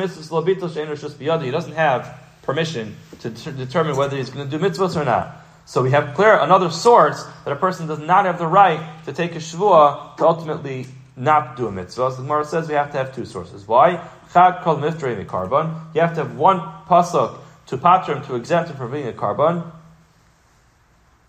He 1.42 1.52
doesn't 1.52 1.74
have 1.74 2.20
permission 2.44 2.96
to 3.20 3.30
determine 3.30 3.96
whether 3.96 4.16
he's 4.16 4.30
going 4.30 4.50
to 4.50 4.58
do 4.58 4.64
mitzvahs 4.64 4.96
or 5.00 5.04
not. 5.04 5.44
So 5.66 5.84
we 5.84 5.92
have 5.92 6.16
clear 6.16 6.40
another 6.40 6.70
source 6.70 7.26
that 7.44 7.52
a 7.52 7.56
person 7.58 7.88
does 7.88 8.00
not 8.00 8.26
have 8.26 8.38
the 8.40 8.48
right 8.48 9.04
to 9.06 9.12
take 9.12 9.36
a 9.36 9.40
shvuah 9.40 10.16
to 10.16 10.26
ultimately 10.26 10.88
not 11.18 11.58
do 11.58 11.68
a 11.68 11.72
mitzvah. 11.72 12.06
As 12.06 12.16
the 12.16 12.24
Gemara 12.24 12.46
says, 12.46 12.70
we 12.70 12.76
have 12.76 12.92
to 12.94 12.98
have 12.98 13.14
two 13.14 13.26
sources. 13.26 13.68
Why? 13.68 14.02
Chad 14.32 14.62
kol 14.64 14.78
miftri 14.78 15.26
karban. 15.26 15.94
You 15.94 16.02
have 16.02 16.16
to 16.16 16.24
have 16.24 16.38
one 16.38 16.60
pasuk 16.88 17.40
to 17.68 17.78
patrim 17.78 18.26
to 18.28 18.36
exempt 18.36 18.70
him 18.70 18.78
from 18.78 18.92
being 18.92 19.08
a 19.08 19.12
karban. 19.12 19.70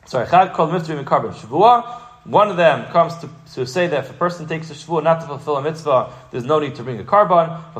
Sorry, 0.06 0.28
chad 0.28 0.52
kol 0.52 0.68
miftri 0.68 1.02
karban 1.04 1.32
shvuah. 1.34 2.07
One 2.28 2.50
of 2.50 2.58
them 2.58 2.84
comes 2.92 3.16
to, 3.18 3.30
to 3.54 3.66
say 3.66 3.86
that 3.86 4.04
if 4.04 4.10
a 4.10 4.12
person 4.12 4.46
takes 4.46 4.70
a 4.70 4.74
shvuah 4.74 5.02
not 5.02 5.22
to 5.22 5.26
fulfill 5.26 5.56
a 5.56 5.62
mitzvah, 5.62 6.12
there's 6.30 6.44
no 6.44 6.58
need 6.58 6.74
to 6.74 6.82
bring 6.82 7.00
a 7.00 7.02
karban. 7.02 7.74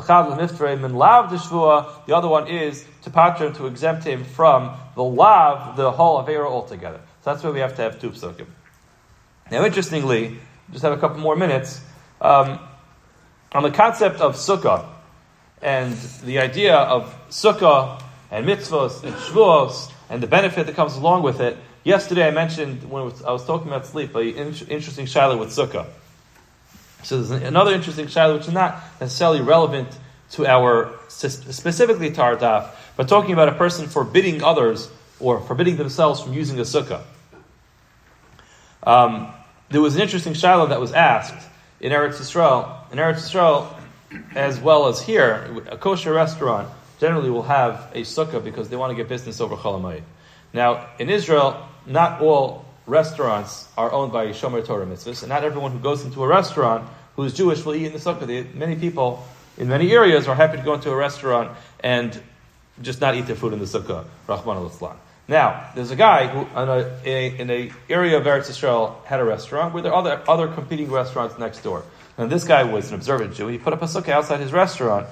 The 2.07 2.15
other 2.15 2.27
one 2.27 2.47
is 2.47 2.83
to 3.03 3.11
patron 3.11 3.53
to 3.53 3.67
exempt 3.67 4.05
him 4.05 4.23
from 4.23 4.75
the 4.95 5.03
lav, 5.03 5.77
the 5.77 5.91
whole 5.91 6.23
avera 6.23 6.47
altogether. 6.47 6.99
So 7.23 7.31
that's 7.31 7.43
why 7.43 7.51
we 7.51 7.59
have 7.59 7.75
to 7.75 7.83
have 7.83 8.01
two 8.01 8.09
psukim. 8.09 8.47
Now, 9.51 9.65
interestingly, 9.65 10.39
just 10.71 10.81
have 10.81 10.93
a 10.93 10.97
couple 10.97 11.19
more 11.19 11.35
minutes 11.35 11.81
um, 12.19 12.59
on 13.51 13.61
the 13.61 13.71
concept 13.71 14.19
of 14.19 14.35
sukkah 14.35 14.87
and 15.61 15.93
the 16.23 16.39
idea 16.39 16.75
of 16.75 17.15
sukkah 17.29 18.01
and 18.31 18.47
mitzvahs 18.47 19.03
and 19.03 19.13
shvuos 19.13 19.91
and 20.09 20.23
the 20.23 20.27
benefit 20.27 20.65
that 20.65 20.75
comes 20.75 20.95
along 20.95 21.21
with 21.21 21.39
it. 21.39 21.55
Yesterday 21.83 22.27
I 22.27 22.31
mentioned 22.31 22.89
when 22.89 23.03
I 23.25 23.31
was 23.31 23.45
talking 23.45 23.67
about 23.67 23.85
sleep, 23.85 24.13
an 24.15 24.25
interesting 24.35 25.05
shiloh 25.05 25.37
with 25.37 25.49
sukkah. 25.49 25.87
So 27.03 27.21
there's 27.21 27.43
another 27.43 27.73
interesting 27.73 28.07
shiloh 28.07 28.37
which 28.37 28.47
is 28.47 28.53
not 28.53 28.83
necessarily 28.99 29.41
relevant 29.41 29.87
to 30.31 30.45
our 30.45 30.93
specifically 31.07 32.11
to 32.11 32.71
but 32.97 33.07
talking 33.07 33.31
about 33.31 33.47
a 33.47 33.53
person 33.53 33.87
forbidding 33.87 34.43
others 34.43 34.89
or 35.19 35.39
forbidding 35.39 35.77
themselves 35.77 36.21
from 36.21 36.33
using 36.33 36.59
a 36.59 36.63
sukkah. 36.63 37.01
Um, 38.83 39.33
there 39.69 39.81
was 39.81 39.95
an 39.95 40.01
interesting 40.01 40.33
shiloh 40.33 40.67
that 40.67 40.81
was 40.81 40.91
asked 40.91 41.47
in 41.79 41.91
Eretz 41.91 42.15
Yisrael. 42.15 42.91
In 42.91 42.97
Eretz 42.97 43.19
Yisrael, 43.29 43.73
as 44.35 44.59
well 44.59 44.87
as 44.87 45.01
here, 45.01 45.63
a 45.69 45.77
kosher 45.77 46.13
restaurant 46.13 46.69
generally 46.99 47.29
will 47.29 47.43
have 47.43 47.89
a 47.93 48.01
sukkah 48.01 48.43
because 48.43 48.69
they 48.69 48.75
want 48.75 48.91
to 48.91 48.95
get 48.95 49.07
business 49.07 49.39
over 49.39 49.55
Cholamayit. 49.55 50.03
Now, 50.53 50.89
in 50.97 51.09
Israel, 51.09 51.68
not 51.85 52.21
all 52.21 52.65
restaurants 52.85 53.67
are 53.77 53.91
owned 53.91 54.11
by 54.11 54.27
Shomer 54.27 54.65
Torah 54.65 54.85
mitzvahs, 54.85 55.21
and 55.21 55.29
not 55.29 55.43
everyone 55.43 55.71
who 55.71 55.79
goes 55.79 56.03
into 56.03 56.23
a 56.23 56.27
restaurant 56.27 56.89
who 57.15 57.23
is 57.23 57.33
Jewish 57.33 57.63
will 57.65 57.75
eat 57.75 57.85
in 57.85 57.93
the 57.93 57.99
sukkah. 57.99 58.53
Many 58.55 58.75
people 58.75 59.25
in 59.57 59.67
many 59.67 59.91
areas 59.91 60.27
are 60.27 60.35
happy 60.35 60.57
to 60.57 60.63
go 60.63 60.73
into 60.73 60.89
a 60.89 60.95
restaurant 60.95 61.55
and 61.81 62.19
just 62.81 63.01
not 63.01 63.15
eat 63.15 63.27
their 63.27 63.35
food 63.35 63.53
in 63.53 63.59
the 63.59 63.65
sukkah. 63.65 64.05
Rahman 64.27 64.57
al 64.57 64.97
Now, 65.27 65.69
there's 65.75 65.91
a 65.91 65.97
guy 65.97 66.27
who, 66.27 66.41
in 67.05 67.49
a, 67.49 67.71
area 67.89 68.17
of 68.17 68.23
Eretz 68.23 68.49
Israel, 68.49 69.01
had 69.05 69.19
a 69.19 69.25
restaurant 69.25 69.73
where 69.73 69.83
there 69.83 69.91
are 69.91 69.99
other, 69.99 70.21
other 70.27 70.47
competing 70.47 70.89
restaurants 70.89 71.37
next 71.37 71.61
door. 71.61 71.83
And 72.17 72.31
this 72.31 72.45
guy 72.45 72.63
was 72.63 72.89
an 72.89 72.95
observant 72.95 73.35
Jew. 73.35 73.47
He 73.47 73.57
put 73.57 73.73
up 73.73 73.81
a 73.81 73.85
sukkah 73.85 74.09
outside 74.09 74.39
his 74.39 74.53
restaurant 74.53 75.07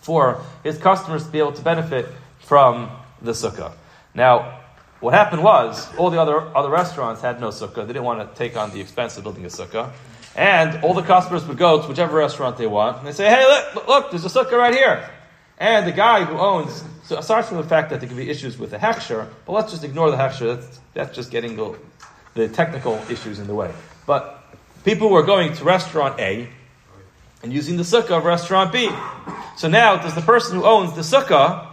for 0.00 0.42
his 0.62 0.78
customers 0.78 1.24
to 1.24 1.30
be 1.30 1.38
able 1.38 1.52
to 1.52 1.62
benefit 1.62 2.06
from 2.40 2.90
the 3.20 3.32
sukkah. 3.32 3.72
Now, 4.14 4.61
what 5.02 5.14
happened 5.14 5.42
was, 5.42 5.92
all 5.96 6.10
the 6.10 6.20
other, 6.20 6.40
other 6.56 6.70
restaurants 6.70 7.20
had 7.20 7.40
no 7.40 7.48
sukkah. 7.48 7.84
They 7.86 7.92
didn't 7.92 8.04
want 8.04 8.20
to 8.20 8.38
take 8.38 8.56
on 8.56 8.70
the 8.70 8.80
expense 8.80 9.16
of 9.16 9.24
building 9.24 9.44
a 9.44 9.48
sukkah. 9.48 9.90
And 10.36 10.82
all 10.84 10.94
the 10.94 11.02
customers 11.02 11.44
would 11.46 11.58
go 11.58 11.82
to 11.82 11.88
whichever 11.88 12.16
restaurant 12.16 12.56
they 12.56 12.68
want, 12.68 12.98
and 12.98 13.06
they 13.06 13.12
say, 13.12 13.28
hey, 13.28 13.44
look, 13.44 13.88
look, 13.88 14.10
there's 14.12 14.24
a 14.24 14.28
sukkah 14.28 14.56
right 14.56 14.72
here. 14.72 15.10
And 15.58 15.88
the 15.88 15.92
guy 15.92 16.24
who 16.24 16.38
owns, 16.38 16.84
so 17.02 17.18
aside 17.18 17.46
from 17.46 17.56
the 17.56 17.64
fact 17.64 17.90
that 17.90 17.98
there 17.98 18.08
could 18.08 18.16
be 18.16 18.30
issues 18.30 18.56
with 18.56 18.70
the 18.70 18.78
hechsher, 18.78 19.28
but 19.44 19.52
let's 19.52 19.72
just 19.72 19.82
ignore 19.82 20.10
the 20.12 20.16
hechsher, 20.16 20.56
that's, 20.56 20.80
that's 20.94 21.16
just 21.16 21.32
getting 21.32 21.56
the, 21.56 21.76
the 22.34 22.48
technical 22.48 22.94
issues 23.10 23.40
in 23.40 23.48
the 23.48 23.54
way. 23.54 23.72
But 24.06 24.44
people 24.84 25.10
were 25.10 25.24
going 25.24 25.52
to 25.54 25.64
restaurant 25.64 26.20
A 26.20 26.48
and 27.42 27.52
using 27.52 27.76
the 27.76 27.82
sukkah 27.82 28.18
of 28.18 28.24
restaurant 28.24 28.72
B. 28.72 28.88
So 29.56 29.68
now, 29.68 29.96
does 29.96 30.14
the 30.14 30.22
person 30.22 30.56
who 30.56 30.64
owns 30.64 30.94
the 30.94 31.02
sukkah 31.02 31.66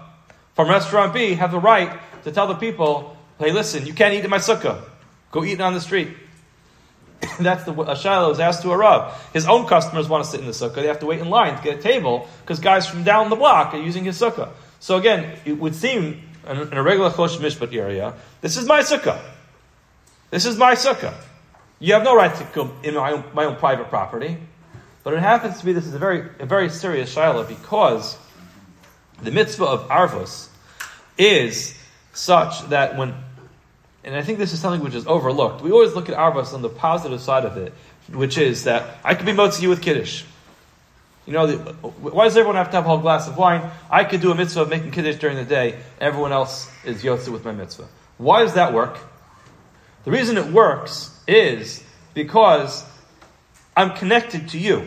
from 0.55 0.67
restaurant 0.67 1.13
B 1.13 1.35
have 1.35 1.51
the 1.51 1.59
right 1.59 1.99
to 2.23 2.31
tell 2.31 2.47
the 2.47 2.55
people, 2.55 3.15
hey, 3.39 3.51
listen, 3.51 3.85
you 3.85 3.93
can't 3.93 4.13
eat 4.13 4.23
in 4.23 4.29
my 4.29 4.37
sukkah. 4.37 4.83
Go 5.31 5.43
eat 5.43 5.53
it 5.53 5.61
on 5.61 5.73
the 5.73 5.81
street. 5.81 6.09
That's 7.39 7.63
the 7.63 7.73
a 7.81 7.95
Shiloh 7.95 8.29
was 8.29 8.39
asked 8.39 8.61
to 8.63 8.71
a 8.71 8.77
Rav. 8.77 9.29
His 9.33 9.47
own 9.47 9.67
customers 9.67 10.07
want 10.07 10.25
to 10.25 10.29
sit 10.29 10.39
in 10.39 10.45
the 10.45 10.51
sukkah. 10.51 10.75
They 10.75 10.87
have 10.87 10.99
to 10.99 11.05
wait 11.05 11.19
in 11.19 11.29
line 11.29 11.57
to 11.57 11.63
get 11.63 11.79
a 11.79 11.81
table 11.81 12.27
because 12.41 12.59
guys 12.59 12.87
from 12.87 13.03
down 13.03 13.29
the 13.29 13.35
block 13.35 13.73
are 13.73 13.81
using 13.81 14.03
his 14.03 14.19
sukkah. 14.19 14.49
So 14.79 14.97
again, 14.97 15.37
it 15.45 15.53
would 15.53 15.75
seem 15.75 16.21
in, 16.47 16.73
a 16.73 16.83
regular 16.83 17.09
Choshen 17.09 17.39
Mishpat 17.39 17.73
area, 17.75 18.13
this 18.41 18.57
is 18.57 18.65
my 18.65 18.81
sukkah. 18.81 19.21
This 20.31 20.45
is 20.45 20.57
my 20.57 20.75
sukkah. 20.75 21.13
You 21.79 21.93
have 21.93 22.03
no 22.03 22.15
right 22.15 22.33
to 22.35 22.43
come 22.45 22.73
in 22.83 22.95
my 22.95 23.13
own, 23.13 23.23
my 23.33 23.45
own 23.45 23.55
private 23.55 23.89
property. 23.89 24.37
But 25.03 25.13
it 25.13 25.19
happens 25.21 25.59
to 25.59 25.65
be 25.65 25.73
this 25.73 25.87
is 25.87 25.93
a 25.93 25.99
very, 25.99 26.27
a 26.39 26.45
very 26.45 26.69
serious 26.69 27.11
shiloh 27.11 27.43
because 27.43 28.17
the 29.21 29.31
mitzvah 29.31 29.65
of 29.65 29.87
Arvus 29.87 30.49
is 31.17 31.77
such 32.13 32.67
that 32.69 32.97
when, 32.97 33.13
and 34.03 34.15
I 34.15 34.21
think 34.21 34.37
this 34.37 34.53
is 34.53 34.59
something 34.59 34.81
which 34.81 34.95
is 34.95 35.05
overlooked, 35.07 35.61
we 35.61 35.71
always 35.71 35.93
look 35.93 36.09
at 36.09 36.17
Arvus 36.17 36.53
on 36.53 36.61
the 36.61 36.69
positive 36.69 37.21
side 37.21 37.45
of 37.45 37.57
it, 37.57 37.73
which 38.11 38.37
is 38.37 38.63
that 38.63 38.97
I 39.03 39.15
could 39.15 39.25
be 39.25 39.33
motzi 39.33 39.67
with 39.67 39.81
Kiddush. 39.81 40.23
You 41.25 41.33
know, 41.33 41.47
the, 41.47 41.57
why 41.73 42.23
does 42.23 42.37
everyone 42.37 42.55
have 42.55 42.71
to 42.71 42.77
have 42.77 42.85
a 42.85 42.87
whole 42.87 42.97
glass 42.99 43.27
of 43.27 43.37
wine? 43.37 43.69
I 43.89 44.03
could 44.03 44.21
do 44.21 44.31
a 44.31 44.35
mitzvah 44.35 44.61
of 44.61 44.69
making 44.69 44.91
Kiddush 44.91 45.17
during 45.17 45.35
the 45.35 45.45
day, 45.45 45.79
everyone 45.99 46.31
else 46.31 46.71
is 46.85 47.03
yotze 47.03 47.29
with 47.29 47.45
my 47.45 47.51
mitzvah. 47.51 47.87
Why 48.17 48.41
does 48.43 48.55
that 48.55 48.73
work? 48.73 48.97
The 50.05 50.11
reason 50.11 50.37
it 50.37 50.47
works 50.47 51.15
is 51.27 51.83
because 52.13 52.83
I'm 53.75 53.95
connected 53.95 54.49
to 54.49 54.59
you. 54.59 54.85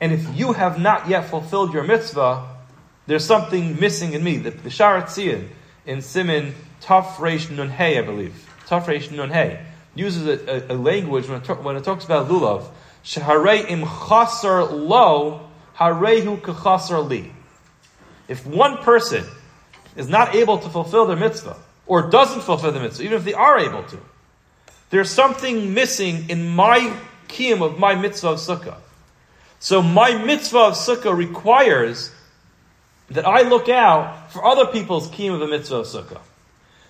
And 0.00 0.12
if 0.12 0.36
you 0.36 0.52
have 0.52 0.80
not 0.80 1.08
yet 1.08 1.30
fulfilled 1.30 1.72
your 1.72 1.84
mitzvah, 1.84 2.48
there's 3.06 3.24
something 3.24 3.78
missing 3.78 4.12
in 4.12 4.24
me. 4.24 4.38
The, 4.38 4.50
the 4.50 4.70
Sharat 4.70 5.48
in 5.86 6.02
Simon 6.02 6.54
Taf 6.84 7.16
Reish 7.16 7.50
Nun 7.50 7.70
Hey, 7.70 7.98
I 7.98 8.02
believe. 8.02 8.48
Taf 8.66 8.84
Reish 8.84 9.10
Nun 9.10 9.30
Hey 9.30 9.64
uses 9.94 10.26
a, 10.26 10.72
a, 10.72 10.74
a 10.74 10.76
language 10.76 11.28
when 11.28 11.40
it, 11.40 11.44
talk, 11.44 11.62
when 11.62 11.76
it, 11.76 11.84
talks 11.84 12.04
about 12.04 12.28
lulav. 12.28 12.66
Shaharei 13.04 13.68
im 13.70 13.82
chaser 13.82 14.64
lo, 14.64 15.48
harehu 15.76 16.40
kachasar 16.40 17.08
li. 17.08 17.32
If 18.28 18.46
one 18.46 18.78
person 18.78 19.24
is 19.96 20.08
not 20.08 20.34
able 20.34 20.58
to 20.58 20.68
fulfill 20.68 21.06
their 21.06 21.16
mitzvah, 21.16 21.56
or 21.86 22.10
doesn't 22.10 22.40
fulfill 22.40 22.72
the 22.72 22.80
mitzvah, 22.80 23.04
even 23.04 23.18
if 23.18 23.24
they 23.24 23.34
are 23.34 23.58
able 23.58 23.82
to, 23.84 23.98
there's 24.90 25.10
something 25.10 25.74
missing 25.74 26.28
in 26.30 26.48
my 26.48 26.96
kiyum 27.28 27.62
of 27.62 27.78
my 27.78 27.94
mitzvah 27.94 28.30
of 28.30 28.38
sukkah. 28.38 28.76
So 29.58 29.82
my 29.82 30.14
mitzvah 30.24 30.58
of 30.58 30.74
sukkah 30.74 31.16
requires 31.16 32.10
that 33.10 33.26
I 33.26 33.42
look 33.42 33.68
out 33.68 34.32
for 34.32 34.44
other 34.44 34.66
people's 34.66 35.08
kiyum 35.10 35.34
of 35.34 35.40
the 35.40 35.46
mitzvah 35.46 35.76
of 35.76 35.86
sukkah. 35.86 36.20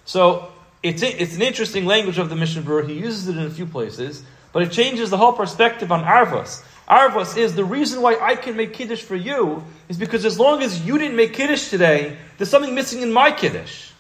So 0.05 0.53
it's, 0.83 1.03
it's 1.03 1.35
an 1.35 1.43
interesting 1.43 1.87
language 1.87 2.19
of 2.19 2.29
the 2.29 2.37
Mishnah 2.37 2.63
Berurah. 2.63 2.89
He 2.89 2.95
uses 2.95 3.29
it 3.29 3.37
in 3.37 3.45
a 3.45 3.51
few 3.51 3.67
places, 3.67 4.23
but 4.53 4.63
it 4.63 4.73
changes 4.73 5.11
the 5.11 5.17
whole 5.17 5.33
perspective 5.33 5.91
on 5.91 6.05
Arvos. 6.05 6.63
Arvos 6.89 7.37
is 7.37 7.55
the 7.55 7.65
reason 7.65 8.03
why 8.03 8.19
I 8.21 8.37
can 8.37 8.57
make 8.57 8.75
Kiddush 8.75 9.03
for 9.03 9.17
you 9.17 9.65
is 9.89 9.97
because 9.97 10.25
as 10.25 10.39
long 10.39 10.63
as 10.63 10.85
you 10.85 10.99
didn't 10.99 11.17
make 11.17 11.33
Kiddush 11.33 11.71
today, 11.71 12.19
there's 12.37 12.51
something 12.51 12.75
missing 12.75 13.01
in 13.01 13.13
my 13.13 13.33
Kiddush. 13.33 13.91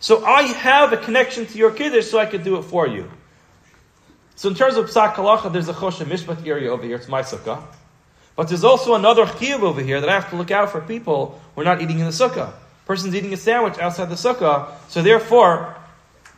So 0.00 0.24
I 0.24 0.42
have 0.42 0.92
a 0.92 0.98
connection 0.98 1.46
to 1.46 1.58
your 1.58 1.70
Kiddush 1.70 2.06
so 2.06 2.18
I 2.18 2.26
could 2.26 2.44
do 2.44 2.56
it 2.56 2.62
for 2.62 2.86
you. 2.86 3.10
So 4.36 4.48
in 4.48 4.54
terms 4.54 4.76
of 4.76 4.86
Psak 4.86 5.14
Halacha, 5.14 5.52
there's 5.52 5.68
a 5.68 5.74
Choshen 5.74 6.06
Mishpat 6.06 6.46
area 6.46 6.70
over 6.70 6.82
here. 6.82 6.96
It's 6.96 7.08
my 7.08 7.22
sukkah. 7.22 7.62
But 8.36 8.48
there's 8.48 8.64
also 8.64 8.94
another 8.94 9.26
chiyuv 9.26 9.60
over 9.60 9.82
here 9.82 10.00
that 10.00 10.08
I 10.08 10.14
have 10.14 10.30
to 10.30 10.36
look 10.36 10.50
out 10.50 10.70
for 10.70 10.80
people 10.80 11.38
who 11.54 11.60
are 11.60 11.64
not 11.64 11.82
eating 11.82 11.98
in 11.98 12.06
the 12.06 12.10
sukkah. 12.10 12.52
Person's 12.90 13.14
eating 13.14 13.32
a 13.32 13.36
sandwich 13.36 13.78
outside 13.78 14.06
the 14.06 14.16
sukkah, 14.16 14.66
so 14.88 15.00
therefore, 15.00 15.76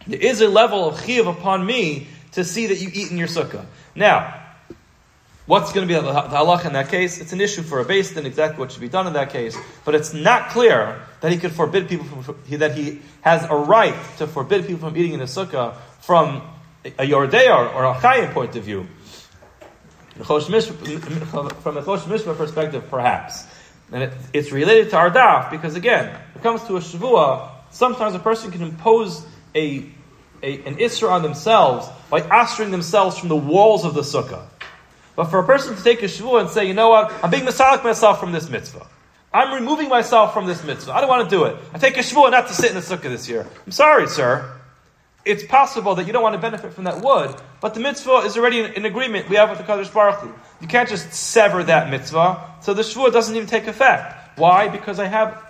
there 0.07 0.21
is 0.21 0.43
a 0.43 0.49
level 0.49 0.87
of 0.87 0.97
chiyuv 0.97 1.27
upon 1.27 1.65
me 1.65 2.09
to 2.33 2.45
see 2.45 2.67
that 2.67 2.79
you 2.79 2.91
eat 2.93 3.11
in 3.11 3.17
your 3.17 3.27
sukkah. 3.27 3.65
Now, 3.95 4.39
what's 5.47 5.73
going 5.73 5.89
to 5.89 5.95
be 5.95 5.99
the, 5.99 6.13
halach 6.13 6.67
in 6.67 6.75
that 6.75 6.91
case? 6.91 7.23
It's 7.23 7.33
an 7.33 7.41
issue 7.41 7.63
for 7.63 7.81
a 7.81 7.87
base 7.87 8.15
and 8.19 8.27
exactly 8.27 8.61
what 8.61 8.71
should 8.71 8.83
be 8.83 8.91
done 8.91 9.07
in 9.07 9.15
that 9.15 9.31
case, 9.31 9.57
but 9.87 9.95
it's 9.95 10.13
not 10.13 10.51
clear 10.51 11.01
that 11.23 11.33
he 11.33 11.39
could 11.39 11.53
forbid 11.53 11.89
people 11.89 12.05
from, 12.05 12.37
that 12.59 12.77
he 12.77 13.01
has 13.23 13.45
a 13.45 13.57
right 13.57 13.97
to 14.19 14.27
forbid 14.27 14.67
people 14.67 14.91
from 14.91 14.99
eating 14.99 15.15
in 15.15 15.21
the 15.21 15.25
sukkah 15.25 15.77
from 16.03 16.43
a 16.85 17.09
Yordea 17.09 17.75
or 17.75 17.85
a 17.87 17.95
Chayim 17.95 18.31
point 18.35 18.57
of 18.57 18.65
view. 18.65 18.87
From 20.17 20.19
a 20.19 20.25
Choshen 20.27 22.11
Mishpat 22.11 22.37
perspective, 22.37 22.91
perhaps. 22.91 23.47
And 23.93 24.05
it, 24.05 24.13
it's 24.33 24.53
related 24.53 24.91
to 24.91 24.97
our 24.97 25.51
because, 25.51 25.77
again, 25.77 26.07
when 26.07 26.37
it 26.37 26.43
comes 26.43 26.63
to 26.65 26.77
a 26.77 26.81
Shavua, 26.81 27.51
sometimes 27.71 28.15
a 28.15 28.19
person 28.19 28.51
can 28.51 28.63
impose 28.63 29.25
a, 29.55 29.85
a, 30.43 30.63
an 30.65 30.77
Isra 30.77 31.11
on 31.11 31.23
themselves 31.23 31.89
by 32.09 32.21
astering 32.23 32.71
themselves 32.71 33.19
from 33.19 33.29
the 33.29 33.37
walls 33.37 33.85
of 33.85 33.95
the 33.95 34.01
Sukkah. 34.01 34.45
But 35.15 35.25
for 35.25 35.39
a 35.39 35.45
person 35.45 35.77
to 35.77 35.83
take 35.83 36.03
a 36.03 36.07
Shavua 36.07 36.41
and 36.41 36.49
say, 36.49 36.67
you 36.67 36.75
know 36.75 36.89
what, 36.89 37.13
I'm 37.23 37.31
being 37.31 37.45
Masalik 37.45 37.85
myself 37.85 38.19
from 38.19 38.33
this 38.33 38.49
mitzvah. 38.49 38.87
I'm 39.35 39.55
removing 39.55 39.89
myself 39.89 40.33
from 40.33 40.47
this 40.47 40.65
mitzvah. 40.65 40.93
I 40.93 41.01
don't 41.01 41.09
want 41.09 41.29
to 41.29 41.37
do 41.37 41.45
it. 41.45 41.57
I 41.75 41.79
take 41.79 41.97
a 41.97 42.01
Shavua 42.01 42.31
not 42.31 42.49
to 42.49 42.55
sit 42.55 42.71
in 42.71 42.75
the 42.75 42.81
Sukkah 42.81 43.03
this 43.03 43.29
year. 43.29 43.47
I'm 43.67 43.73
sorry, 43.73 44.09
sir 44.09 44.62
it's 45.25 45.45
possible 45.45 45.95
that 45.95 46.07
you 46.07 46.13
don't 46.13 46.23
want 46.23 46.35
to 46.35 46.41
benefit 46.41 46.73
from 46.73 46.85
that 46.85 47.01
wood, 47.01 47.35
but 47.61 47.75
the 47.75 47.81
mitzvah 47.81 48.19
is 48.25 48.37
already 48.37 48.61
in, 48.61 48.73
in 48.75 48.85
agreement 48.85 49.29
we 49.29 49.37
have 49.37 49.51
with 49.51 49.59
the 49.59 49.65
Kadosh 49.65 49.93
Baruch 49.93 50.21
Hu. 50.21 50.35
You 50.61 50.69
can't 50.69 50.89
just 50.89 51.13
sever 51.13 51.63
that 51.65 51.91
mitzvah, 51.91 52.57
so 52.61 52.75
the 52.75 52.83
shvua 52.83 53.13
doesn't 53.13 53.35
even 53.35 53.49
take 53.49 53.67
effect. 53.67 54.39
Why? 54.39 54.69
Because 54.69 54.99
I 54.99 55.07
have 55.07 55.43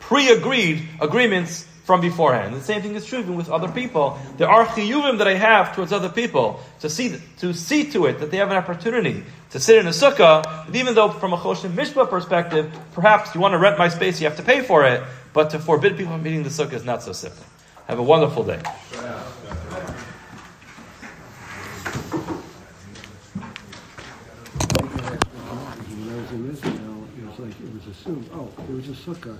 pre-agreed 0.00 0.88
agreements 1.00 1.66
from 1.84 2.00
beforehand. 2.00 2.54
The 2.54 2.60
same 2.60 2.82
thing 2.82 2.94
is 2.94 3.04
true 3.04 3.18
even 3.18 3.36
with 3.36 3.50
other 3.50 3.68
people. 3.68 4.18
There 4.36 4.48
are 4.48 4.64
chiyuvim 4.64 5.18
that 5.18 5.26
I 5.26 5.34
have 5.34 5.74
towards 5.74 5.92
other 5.92 6.08
people 6.08 6.60
to 6.80 6.88
see 6.88 7.20
to 7.38 7.52
see 7.52 7.90
to 7.90 8.06
it 8.06 8.20
that 8.20 8.30
they 8.30 8.36
have 8.36 8.50
an 8.50 8.56
opportunity 8.56 9.24
to 9.50 9.58
sit 9.58 9.78
in 9.78 9.86
a 9.86 9.90
sukkah. 9.90 10.66
And 10.66 10.76
even 10.76 10.94
though 10.94 11.08
from 11.08 11.32
a 11.32 11.36
choshen 11.36 11.72
mishpat 11.72 12.08
perspective, 12.08 12.72
perhaps 12.92 13.34
you 13.34 13.40
want 13.40 13.52
to 13.52 13.58
rent 13.58 13.76
my 13.76 13.88
space, 13.88 14.20
you 14.20 14.28
have 14.28 14.36
to 14.36 14.44
pay 14.44 14.62
for 14.62 14.86
it. 14.86 15.02
But 15.32 15.50
to 15.50 15.58
forbid 15.58 15.96
people 15.96 16.12
from 16.12 16.26
eating 16.26 16.44
the 16.44 16.50
sukkah 16.50 16.74
is 16.74 16.84
not 16.84 17.02
so 17.02 17.12
simple. 17.12 17.44
Have 17.90 17.98
a 17.98 18.04
wonderful 18.04 18.44
day. 18.44 18.54
It 18.54 18.62
was 28.70 28.88
a 28.88 28.92
sukkah, 28.92 29.36